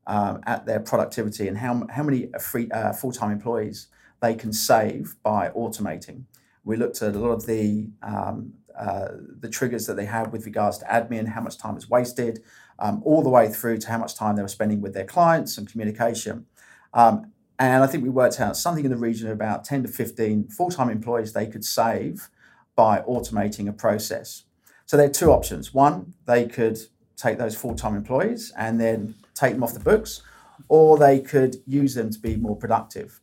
um, 0.07 0.41
at 0.45 0.65
their 0.65 0.79
productivity 0.79 1.47
and 1.47 1.57
how 1.57 1.85
how 1.89 2.03
many 2.03 2.29
free 2.39 2.69
uh, 2.71 2.93
full 2.93 3.11
time 3.11 3.31
employees 3.31 3.87
they 4.21 4.35
can 4.35 4.51
save 4.53 5.15
by 5.23 5.49
automating. 5.49 6.23
We 6.63 6.75
looked 6.75 7.01
at 7.01 7.15
a 7.15 7.19
lot 7.19 7.31
of 7.31 7.45
the 7.45 7.89
um, 8.03 8.53
uh, 8.77 9.09
the 9.39 9.49
triggers 9.49 9.85
that 9.87 9.95
they 9.95 10.05
had 10.05 10.31
with 10.31 10.45
regards 10.45 10.77
to 10.79 10.85
admin, 10.85 11.27
how 11.27 11.41
much 11.41 11.57
time 11.57 11.77
is 11.77 11.89
wasted, 11.89 12.41
um, 12.79 13.01
all 13.05 13.21
the 13.21 13.29
way 13.29 13.49
through 13.49 13.77
to 13.77 13.87
how 13.87 13.97
much 13.97 14.15
time 14.15 14.35
they 14.35 14.41
were 14.41 14.47
spending 14.47 14.81
with 14.81 14.93
their 14.93 15.05
clients 15.05 15.57
and 15.57 15.69
communication. 15.69 16.45
Um, 16.93 17.31
and 17.61 17.83
I 17.83 17.87
think 17.87 18.03
we 18.03 18.09
worked 18.09 18.39
out 18.39 18.57
something 18.57 18.83
in 18.83 18.89
the 18.89 18.97
region 18.97 19.27
of 19.27 19.33
about 19.33 19.63
10 19.63 19.83
to 19.83 19.87
15 19.87 20.47
full 20.47 20.71
time 20.71 20.89
employees 20.89 21.33
they 21.33 21.45
could 21.45 21.63
save 21.63 22.29
by 22.75 23.01
automating 23.01 23.69
a 23.69 23.73
process. 23.73 24.45
So 24.87 24.97
there 24.97 25.05
are 25.05 25.13
two 25.13 25.31
options. 25.31 25.73
One, 25.73 26.15
they 26.25 26.47
could 26.47 26.79
take 27.15 27.37
those 27.37 27.55
full 27.55 27.75
time 27.75 27.95
employees 27.95 28.51
and 28.57 28.81
then 28.81 29.13
take 29.35 29.53
them 29.53 29.63
off 29.63 29.73
the 29.75 29.79
books, 29.79 30.23
or 30.69 30.97
they 30.97 31.19
could 31.19 31.57
use 31.67 31.93
them 31.93 32.09
to 32.09 32.19
be 32.19 32.35
more 32.35 32.55
productive. 32.55 33.21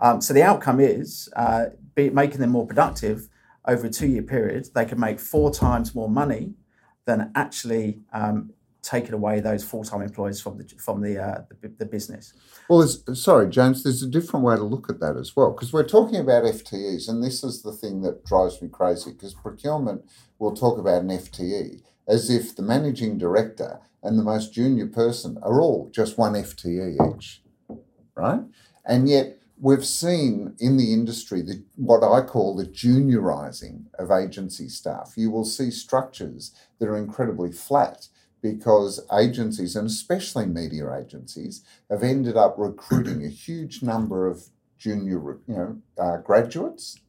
Um, 0.00 0.20
so 0.20 0.34
the 0.34 0.42
outcome 0.42 0.80
is 0.80 1.28
uh, 1.36 1.66
making 1.96 2.40
them 2.40 2.50
more 2.50 2.66
productive 2.66 3.28
over 3.66 3.86
a 3.86 3.90
two 3.90 4.08
year 4.08 4.22
period, 4.22 4.68
they 4.74 4.84
can 4.84 4.98
make 4.98 5.18
four 5.18 5.52
times 5.52 5.94
more 5.94 6.08
money 6.08 6.54
than 7.04 7.30
actually 7.34 8.00
um, 8.12 8.50
taken 8.86 9.14
away 9.14 9.40
those 9.40 9.64
full-time 9.64 10.00
employees 10.00 10.40
from 10.40 10.58
the 10.58 10.64
from 10.78 11.00
the 11.00 11.18
uh, 11.18 11.42
the, 11.60 11.68
the, 11.68 11.84
business. 11.84 12.32
Well, 12.70 12.86
sorry, 12.86 13.50
James. 13.50 13.82
There's 13.82 14.02
a 14.02 14.08
different 14.08 14.44
way 14.46 14.54
to 14.56 14.62
look 14.62 14.88
at 14.88 15.00
that 15.00 15.16
as 15.16 15.34
well, 15.34 15.50
because 15.50 15.72
we're 15.72 15.88
talking 15.88 16.20
about 16.20 16.44
FTEs, 16.44 17.08
and 17.08 17.22
this 17.22 17.42
is 17.42 17.62
the 17.62 17.72
thing 17.72 18.02
that 18.02 18.24
drives 18.24 18.62
me 18.62 18.68
crazy. 18.68 19.12
Because 19.12 19.34
procurement 19.34 20.02
will 20.38 20.54
talk 20.54 20.78
about 20.78 21.02
an 21.02 21.08
FTE 21.08 21.82
as 22.08 22.30
if 22.30 22.54
the 22.54 22.62
managing 22.62 23.18
director 23.18 23.80
and 24.02 24.18
the 24.18 24.22
most 24.22 24.54
junior 24.54 24.86
person 24.86 25.38
are 25.42 25.60
all 25.60 25.90
just 25.92 26.16
one 26.16 26.34
FTE 26.34 27.16
each, 27.16 27.42
right? 28.14 28.42
And 28.84 29.08
yet 29.08 29.38
we've 29.60 29.84
seen 29.84 30.54
in 30.60 30.76
the 30.76 30.92
industry 30.92 31.42
the, 31.42 31.64
what 31.74 32.04
I 32.04 32.24
call 32.24 32.54
the 32.54 32.66
juniorizing 32.66 33.86
of 33.98 34.12
agency 34.12 34.68
staff. 34.68 35.14
You 35.16 35.30
will 35.30 35.44
see 35.44 35.72
structures 35.72 36.52
that 36.78 36.88
are 36.88 36.96
incredibly 36.96 37.50
flat 37.50 38.08
because 38.52 39.04
agencies, 39.12 39.74
and 39.76 39.86
especially 39.86 40.46
media 40.46 40.86
agencies, 40.94 41.62
have 41.90 42.02
ended 42.02 42.36
up 42.36 42.54
recruiting 42.58 43.24
a 43.24 43.28
huge 43.28 43.82
number 43.82 44.26
of 44.26 44.44
junior, 44.78 45.38
you 45.48 45.54
know, 45.56 45.78
uh, 45.98 46.18
graduates 46.18 47.00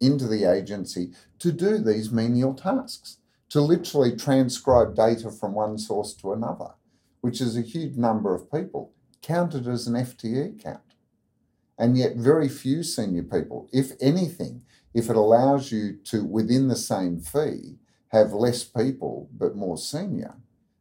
into 0.00 0.26
the 0.28 0.44
agency 0.44 1.12
to 1.38 1.50
do 1.52 1.78
these 1.78 2.12
menial 2.12 2.54
tasks. 2.54 3.18
to 3.48 3.60
literally 3.60 4.14
transcribe 4.16 4.96
data 4.96 5.30
from 5.30 5.54
one 5.54 5.78
source 5.78 6.12
to 6.14 6.32
another, 6.32 6.70
which 7.20 7.40
is 7.40 7.56
a 7.56 7.62
huge 7.62 7.96
number 7.96 8.34
of 8.34 8.50
people, 8.50 8.92
counted 9.22 9.68
as 9.68 9.86
an 9.86 9.94
FTE 9.94 10.60
count. 10.60 10.94
And 11.78 11.96
yet, 11.96 12.16
very 12.16 12.48
few 12.48 12.82
senior 12.82 13.22
people, 13.22 13.68
if 13.72 13.92
anything, 14.00 14.64
if 14.92 15.08
it 15.08 15.16
allows 15.16 15.70
you 15.70 15.96
to, 16.10 16.24
within 16.24 16.66
the 16.66 16.82
same 16.92 17.20
fee, 17.20 17.76
have 18.08 18.32
less 18.32 18.64
people 18.64 19.28
but 19.32 19.54
more 19.54 19.78
senior, 19.78 20.34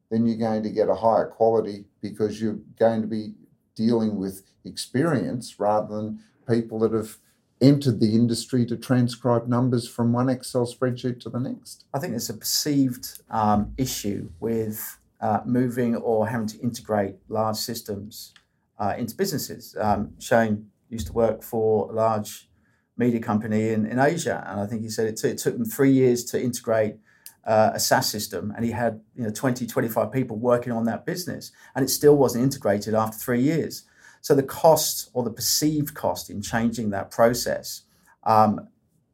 then 0.10 0.26
you're 0.26 0.38
going 0.38 0.64
to 0.64 0.70
get 0.70 0.90
a 0.90 0.96
higher 0.96 1.28
quality 1.28 1.86
because 2.02 2.42
you're 2.42 2.60
going 2.80 3.02
to 3.02 3.08
be 3.08 3.34
dealing 3.76 4.18
with 4.18 4.44
experience 4.64 5.60
rather 5.60 5.96
than 5.96 6.20
people 6.48 6.80
that 6.80 6.94
have 6.94 7.18
entered 7.62 8.00
the 8.00 8.14
industry 8.14 8.66
to 8.66 8.76
transcribe 8.76 9.48
numbers 9.48 9.88
from 9.88 10.14
one 10.14 10.30
Excel 10.30 10.66
spreadsheet 10.66 11.20
to 11.22 11.30
the 11.30 11.40
next. 11.40 11.86
I 11.94 12.00
think 12.00 12.12
there's 12.12 12.30
a 12.30 12.34
perceived 12.34 13.22
um, 13.30 13.74
issue 13.78 14.30
with 14.40 15.00
uh, 15.22 15.40
moving 15.46 15.96
or 15.96 16.28
having 16.28 16.48
to 16.48 16.60
integrate 16.60 17.16
large 17.30 17.56
systems 17.56 18.34
uh, 18.78 18.94
into 18.98 19.16
businesses. 19.16 19.76
Um, 19.80 20.14
Shane 20.20 20.70
used 20.90 21.08
to 21.08 21.14
work 21.14 21.42
for 21.42 21.92
a 21.92 21.96
large 21.96 22.50
media 22.98 23.20
company 23.20 23.70
in, 23.70 23.86
in 23.86 24.00
Asia, 24.00 24.46
and 24.48 24.60
I 24.60 24.66
think 24.66 24.82
he 24.82 24.90
said 24.90 25.08
it, 25.08 25.18
t- 25.18 25.30
it 25.30 25.38
took 25.38 25.58
them 25.58 25.66
three 25.66 25.92
years 25.92 26.24
to 26.26 26.42
integrate 26.42 26.98
uh, 27.46 27.72
a 27.74 27.80
SaaS 27.80 28.10
system, 28.10 28.52
and 28.56 28.66
he 28.66 28.72
had 28.72 29.02
you 29.16 29.24
know 29.24 29.30
20, 29.30 29.68
25 29.68 30.12
people 30.12 30.38
working 30.38 30.74
on 30.74 30.86
that 30.86 31.06
business, 31.06 31.52
and 31.76 31.84
it 31.84 31.90
still 31.90 32.18
wasn't 32.18 32.44
integrated 32.44 32.94
after 32.94 33.18
three 33.18 33.42
years. 33.42 33.84
So 34.22 34.34
the 34.34 34.44
cost 34.44 35.10
or 35.14 35.24
the 35.24 35.32
perceived 35.32 35.94
cost 35.94 36.30
in 36.30 36.42
changing 36.42 36.90
that 36.90 37.12
process 37.12 37.84
um, 38.24 38.68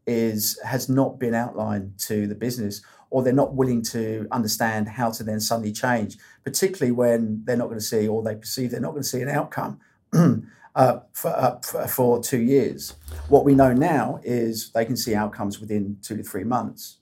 is 0.08 0.60
has 0.64 0.88
not 0.88 1.20
been 1.20 1.34
outlined 1.34 1.98
to 2.08 2.28
the 2.28 2.36
business, 2.36 2.82
or 3.10 3.22
they're 3.22 3.34
not 3.34 3.54
willing 3.54 3.82
to 3.84 4.28
understand 4.32 4.88
how 4.88 5.12
to 5.12 5.24
then 5.24 5.42
suddenly 5.42 5.74
change, 5.74 6.18
particularly 6.44 6.92
when 6.92 7.44
they're 7.44 7.58
not 7.58 7.68
going 7.68 7.80
to 7.80 7.86
see 7.86 8.08
or 8.08 8.24
they 8.24 8.36
perceive 8.36 8.72
they're 8.72 8.80
not 8.80 8.92
going 8.92 9.04
to 9.04 9.10
see 9.10 9.22
an 9.22 9.30
outcome. 9.30 9.80
uh, 10.76 11.00
for, 11.14 11.30
uh, 11.30 11.88
for 11.88 12.22
two 12.22 12.40
years. 12.40 12.96
What 13.28 13.46
we 13.46 13.56
know 13.56 13.74
now 13.74 14.20
is 14.24 14.72
they 14.72 14.86
can 14.86 14.98
see 14.98 15.16
outcomes 15.16 15.60
within 15.60 15.98
two 16.02 16.18
to 16.18 16.24
three 16.24 16.44
months. 16.44 16.98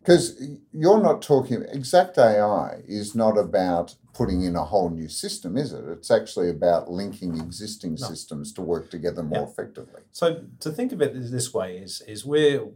Because 0.00 0.40
you're 0.72 1.02
not 1.02 1.22
talking, 1.22 1.64
Exact 1.70 2.18
AI 2.18 2.82
is 2.86 3.14
not 3.14 3.38
about 3.38 3.94
putting 4.12 4.42
in 4.42 4.54
a 4.54 4.64
whole 4.64 4.90
new 4.90 5.08
system, 5.08 5.56
is 5.56 5.72
it? 5.72 5.84
It's 5.88 6.10
actually 6.10 6.50
about 6.50 6.90
linking 6.90 7.36
existing 7.36 7.96
no. 7.98 8.06
systems 8.06 8.52
to 8.54 8.62
work 8.62 8.90
together 8.90 9.22
more 9.22 9.42
yeah. 9.42 9.48
effectively. 9.48 10.02
So 10.12 10.44
to 10.60 10.70
think 10.70 10.92
of 10.92 11.00
it 11.00 11.12
this 11.14 11.54
way 11.54 11.78
is 11.78 12.02
is 12.06 12.24
we're 12.24 12.68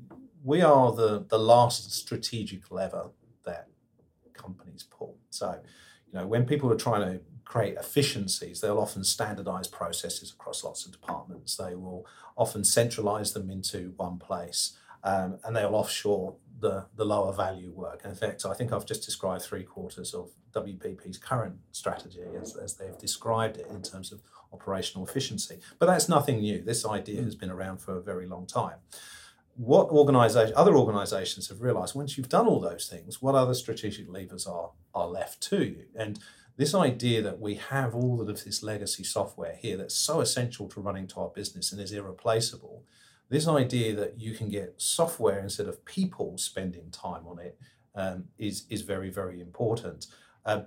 we 0.43 0.62
are 0.62 0.93
the 0.93 1.26
the 1.28 1.39
last 1.39 1.93
strategic 1.93 2.70
lever 2.70 3.11
that 3.45 3.68
companies 4.33 4.83
pull. 4.83 5.16
So, 5.28 5.61
you 6.11 6.18
know, 6.18 6.26
when 6.26 6.47
people 6.47 6.72
are 6.72 6.78
trying 6.78 7.03
to 7.03 7.20
create 7.45 7.74
efficiencies, 7.74 8.61
they'll 8.61 8.78
often 8.78 9.05
standardize 9.05 9.68
processes 9.68 10.31
across 10.33 10.64
lots 10.64 10.87
of 10.87 10.93
departments. 10.93 11.57
They 11.57 11.74
will 11.74 12.07
often 12.37 12.64
centralize 12.64 13.33
them 13.33 13.51
into 13.51 13.93
one 13.97 14.18
place 14.18 14.78
um, 15.03 15.39
and 15.45 15.57
they'll 15.57 15.74
offshore 15.74 16.35
the, 16.61 16.87
the 16.97 17.05
lower 17.05 17.33
value 17.33 17.71
work. 17.71 18.03
In 18.05 18.15
fact, 18.15 18.45
I 18.45 18.55
think 18.55 18.73
I've 18.73 18.87
just 18.87 19.05
described 19.05 19.43
three 19.43 19.65
quarters 19.65 20.15
of 20.15 20.31
WPP's 20.53 21.19
current 21.19 21.57
strategy 21.73 22.21
as, 22.41 22.57
as 22.57 22.75
they've 22.75 22.97
described 22.99 23.57
it 23.57 23.67
in 23.71 23.83
terms 23.83 24.13
of 24.13 24.21
operational 24.53 25.07
efficiency. 25.07 25.59
But 25.79 25.87
that's 25.87 26.09
nothing 26.09 26.41
new. 26.41 26.63
This 26.63 26.85
idea 26.85 27.21
mm. 27.21 27.25
has 27.25 27.35
been 27.35 27.51
around 27.51 27.79
for 27.79 27.97
a 27.97 28.03
very 28.03 28.27
long 28.27 28.47
time. 28.47 28.77
What 29.57 29.89
organization, 29.89 30.55
other 30.57 30.77
organizations 30.77 31.49
have 31.49 31.61
realized 31.61 31.95
once 31.95 32.17
you've 32.17 32.29
done 32.29 32.47
all 32.47 32.61
those 32.61 32.89
things, 32.89 33.21
what 33.21 33.35
other 33.35 33.55
strategic 33.55 34.09
levers 34.09 34.47
are, 34.47 34.71
are 34.95 35.07
left 35.07 35.41
to 35.51 35.65
you? 35.65 35.85
And 35.95 36.19
this 36.57 36.75
idea 36.75 37.23
that 37.23 37.41
we 37.41 37.55
have 37.55 37.95
all 37.95 38.21
of 38.21 38.27
this 38.27 38.63
legacy 38.63 39.05
software 39.05 39.57
here 39.61 39.77
that's 39.77 39.95
so 39.95 40.21
essential 40.21 40.69
to 40.69 40.81
running 40.81 41.07
to 41.09 41.21
our 41.21 41.29
business 41.29 41.73
and 41.73 41.81
is 41.81 41.93
irreplaceable 41.93 42.85
this 43.31 43.49
idea 43.49 43.95
that 43.95 44.20
you 44.20 44.35
can 44.35 44.49
get 44.49 44.74
software 44.76 45.39
instead 45.39 45.68
of 45.68 45.85
people 45.85 46.37
spending 46.37 46.91
time 46.91 47.26
on 47.26 47.39
it 47.39 47.59
um, 47.95 48.24
is 48.37 48.66
is 48.68 48.83
very 48.83 49.09
very 49.09 49.41
important. 49.41 50.07
Uh, 50.45 50.62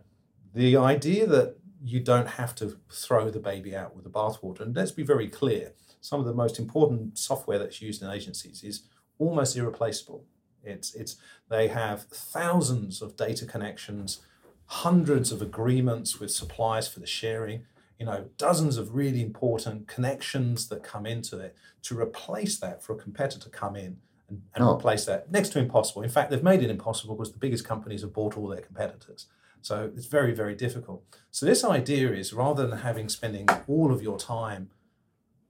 the 0.56 0.76
idea 0.78 1.28
that 1.28 1.58
you 1.84 2.00
don't 2.00 2.28
have 2.28 2.56
to 2.56 2.78
throw 2.92 3.30
the 3.30 3.40
baby 3.40 3.76
out 3.76 3.94
with 3.94 4.06
the 4.06 4.10
bathwater, 4.10 4.62
and 4.62 4.76
let's 4.76 4.92
be 4.92 5.04
very 5.04 5.28
clear, 5.28 5.74
some 6.00 6.20
of 6.20 6.26
the 6.26 6.34
most 6.34 6.58
important 6.58 7.18
software 7.18 7.60
that's 7.60 7.82
used 7.82 8.02
in 8.02 8.10
agencies 8.10 8.64
is 8.64 8.84
almost 9.20 9.56
irreplaceable. 9.58 10.26
It's 10.64 10.96
it's 10.96 11.18
they 11.50 11.68
have 11.68 12.04
thousands 12.04 13.02
of 13.02 13.18
data 13.18 13.46
connections, 13.46 14.22
hundreds 14.66 15.32
of 15.32 15.42
agreements 15.42 16.20
with 16.20 16.32
suppliers 16.32 16.88
for 16.88 17.02
the 17.02 17.08
sharing 17.08 17.66
you 18.00 18.06
know, 18.06 18.26
dozens 18.38 18.78
of 18.78 18.96
really 18.96 19.22
important 19.22 19.88
connections 19.88 20.68
that 20.70 20.84
come 20.84 21.06
into 21.06 21.40
it 21.40 21.56
to 21.84 22.00
replace 22.00 22.58
that 22.60 22.84
for 22.84 22.94
a 22.94 22.98
competitor 22.98 23.40
to 23.40 23.50
come 23.50 23.76
in 23.76 23.98
and, 24.30 24.42
and 24.56 24.64
oh. 24.64 24.74
replace 24.76 25.06
that 25.06 25.32
next 25.32 25.50
to 25.50 25.60
impossible. 25.60 26.02
In 26.02 26.10
fact, 26.10 26.32
they've 26.32 26.44
made 26.44 26.64
it 26.64 26.70
impossible 26.70 27.16
because 27.16 27.32
the 27.32 27.40
biggest 27.40 27.66
companies 27.66 28.02
have 28.02 28.14
bought 28.14 28.38
all 28.38 28.48
their 28.48 28.62
competitors. 28.62 29.28
So 29.62 29.92
it's 29.96 30.08
very, 30.08 30.34
very 30.34 30.56
difficult. 30.56 31.04
So 31.32 31.46
this 31.46 31.64
idea 31.64 32.12
is 32.12 32.34
rather 32.34 32.68
than 32.68 32.80
having 32.80 33.08
spending 33.08 33.48
all 33.68 33.94
of 33.94 34.02
your 34.02 34.18
time 34.18 34.72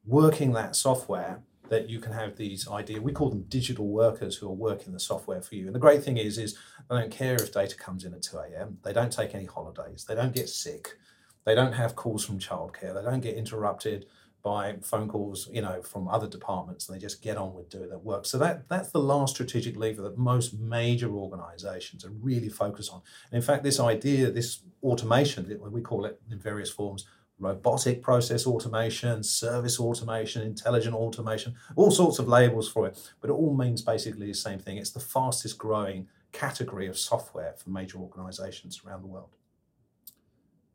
working 0.05 0.51
that 0.53 0.75
software, 0.75 1.41
that 1.69 1.89
you 1.89 1.99
can 1.99 2.11
have 2.11 2.35
these 2.35 2.67
idea 2.67 3.01
we 3.01 3.11
call 3.11 3.29
them 3.29 3.45
digital 3.47 3.87
workers 3.87 4.35
who 4.35 4.47
are 4.47 4.53
working 4.53 4.93
the 4.93 4.99
software 4.99 5.41
for 5.41 5.55
you 5.55 5.65
and 5.65 5.73
the 5.73 5.79
great 5.79 6.03
thing 6.03 6.17
is 6.17 6.37
is 6.37 6.57
they 6.89 6.99
don't 6.99 7.11
care 7.11 7.35
if 7.35 7.51
data 7.51 7.75
comes 7.75 8.03
in 8.03 8.13
at 8.13 8.21
2 8.21 8.37
a.m 8.37 8.77
they 8.83 8.93
don't 8.93 9.11
take 9.11 9.33
any 9.33 9.45
holidays 9.45 10.05
they 10.07 10.13
don't 10.13 10.33
get 10.33 10.49
sick 10.49 10.97
they 11.45 11.55
don't 11.55 11.73
have 11.73 11.95
calls 11.95 12.25
from 12.25 12.39
childcare. 12.39 12.93
They 12.93 13.09
don't 13.09 13.21
get 13.21 13.35
interrupted 13.35 14.05
by 14.43 14.75
phone 14.81 15.07
calls, 15.07 15.49
you 15.51 15.61
know, 15.61 15.81
from 15.81 16.07
other 16.09 16.27
departments. 16.27 16.85
They 16.85 16.99
just 16.99 17.21
get 17.21 17.37
on 17.37 17.53
with 17.53 17.69
doing 17.69 17.89
their 17.89 17.97
work. 17.97 18.25
So 18.25 18.37
that 18.39 18.67
that's 18.67 18.91
the 18.91 18.99
last 18.99 19.35
strategic 19.35 19.77
lever 19.77 20.01
that 20.01 20.17
most 20.17 20.53
major 20.53 21.09
organisations 21.09 22.03
are 22.05 22.11
really 22.11 22.49
focused 22.49 22.91
on. 22.91 23.01
And 23.31 23.37
in 23.37 23.41
fact, 23.41 23.63
this 23.63 23.79
idea, 23.79 24.29
this 24.29 24.59
automation, 24.83 25.57
we 25.71 25.81
call 25.81 26.05
it 26.05 26.21
in 26.29 26.39
various 26.39 26.69
forms, 26.69 27.05
robotic 27.39 28.01
process 28.01 28.45
automation, 28.45 29.23
service 29.23 29.79
automation, 29.79 30.41
intelligent 30.41 30.93
automation, 30.93 31.55
all 31.77 31.91
sorts 31.91 32.19
of 32.19 32.27
labels 32.27 32.69
for 32.69 32.85
it. 32.85 33.11
But 33.21 33.29
it 33.29 33.33
all 33.33 33.55
means 33.55 33.81
basically 33.81 34.27
the 34.27 34.33
same 34.33 34.59
thing. 34.59 34.75
It's 34.75 34.91
the 34.91 34.99
fastest 34.99 35.57
growing 35.57 36.09
category 36.33 36.87
of 36.87 36.97
software 36.97 37.53
for 37.57 37.69
major 37.69 37.97
organisations 37.97 38.81
around 38.85 39.03
the 39.03 39.07
world 39.07 39.29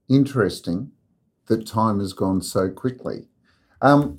interesting 0.09 0.93
that 1.47 1.67
time 1.67 2.01
has 2.01 2.13
gone 2.13 2.43
so 2.43 2.69
quickly. 2.69 3.27
Um, 3.81 4.19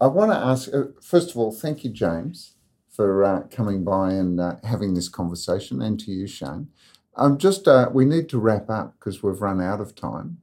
I 0.00 0.06
want 0.08 0.32
to 0.32 0.36
ask, 0.36 0.72
uh, 0.72 0.84
first 1.00 1.30
of 1.30 1.36
all, 1.36 1.52
thank 1.52 1.84
you, 1.84 1.90
James, 1.90 2.54
for 2.90 3.24
uh, 3.24 3.42
coming 3.50 3.84
by 3.84 4.12
and 4.12 4.40
uh, 4.40 4.56
having 4.64 4.94
this 4.94 5.08
conversation, 5.08 5.80
and 5.80 5.98
to 6.00 6.10
you, 6.10 6.26
Shane. 6.26 6.68
Um, 7.16 7.38
just 7.38 7.68
uh, 7.68 7.90
we 7.92 8.04
need 8.04 8.28
to 8.30 8.38
wrap 8.38 8.68
up 8.68 8.94
because 8.98 9.22
we've 9.22 9.40
run 9.40 9.60
out 9.60 9.80
of 9.80 9.94
time. 9.94 10.38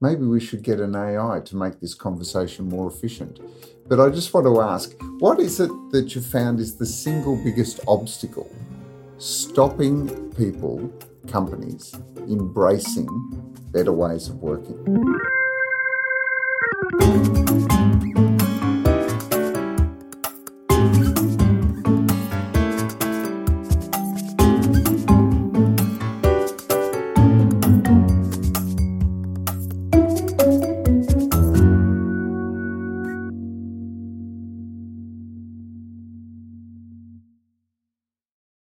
Maybe 0.00 0.24
we 0.24 0.40
should 0.40 0.62
get 0.62 0.80
an 0.80 0.94
AI 0.94 1.40
to 1.44 1.56
make 1.56 1.80
this 1.80 1.94
conversation 1.94 2.68
more 2.68 2.88
efficient. 2.88 3.40
But 3.88 4.00
I 4.00 4.10
just 4.10 4.32
want 4.32 4.46
to 4.46 4.60
ask, 4.60 4.94
what 5.18 5.40
is 5.40 5.60
it 5.60 5.70
that 5.92 6.14
you 6.14 6.20
found 6.20 6.60
is 6.60 6.76
the 6.76 6.86
single 6.86 7.36
biggest 7.42 7.80
obstacle 7.86 8.50
stopping 9.18 10.32
people, 10.32 10.92
companies, 11.28 11.94
embracing 12.16 13.08
better 13.72 13.92
ways 13.92 14.28
of 14.28 14.36
working. 14.36 14.78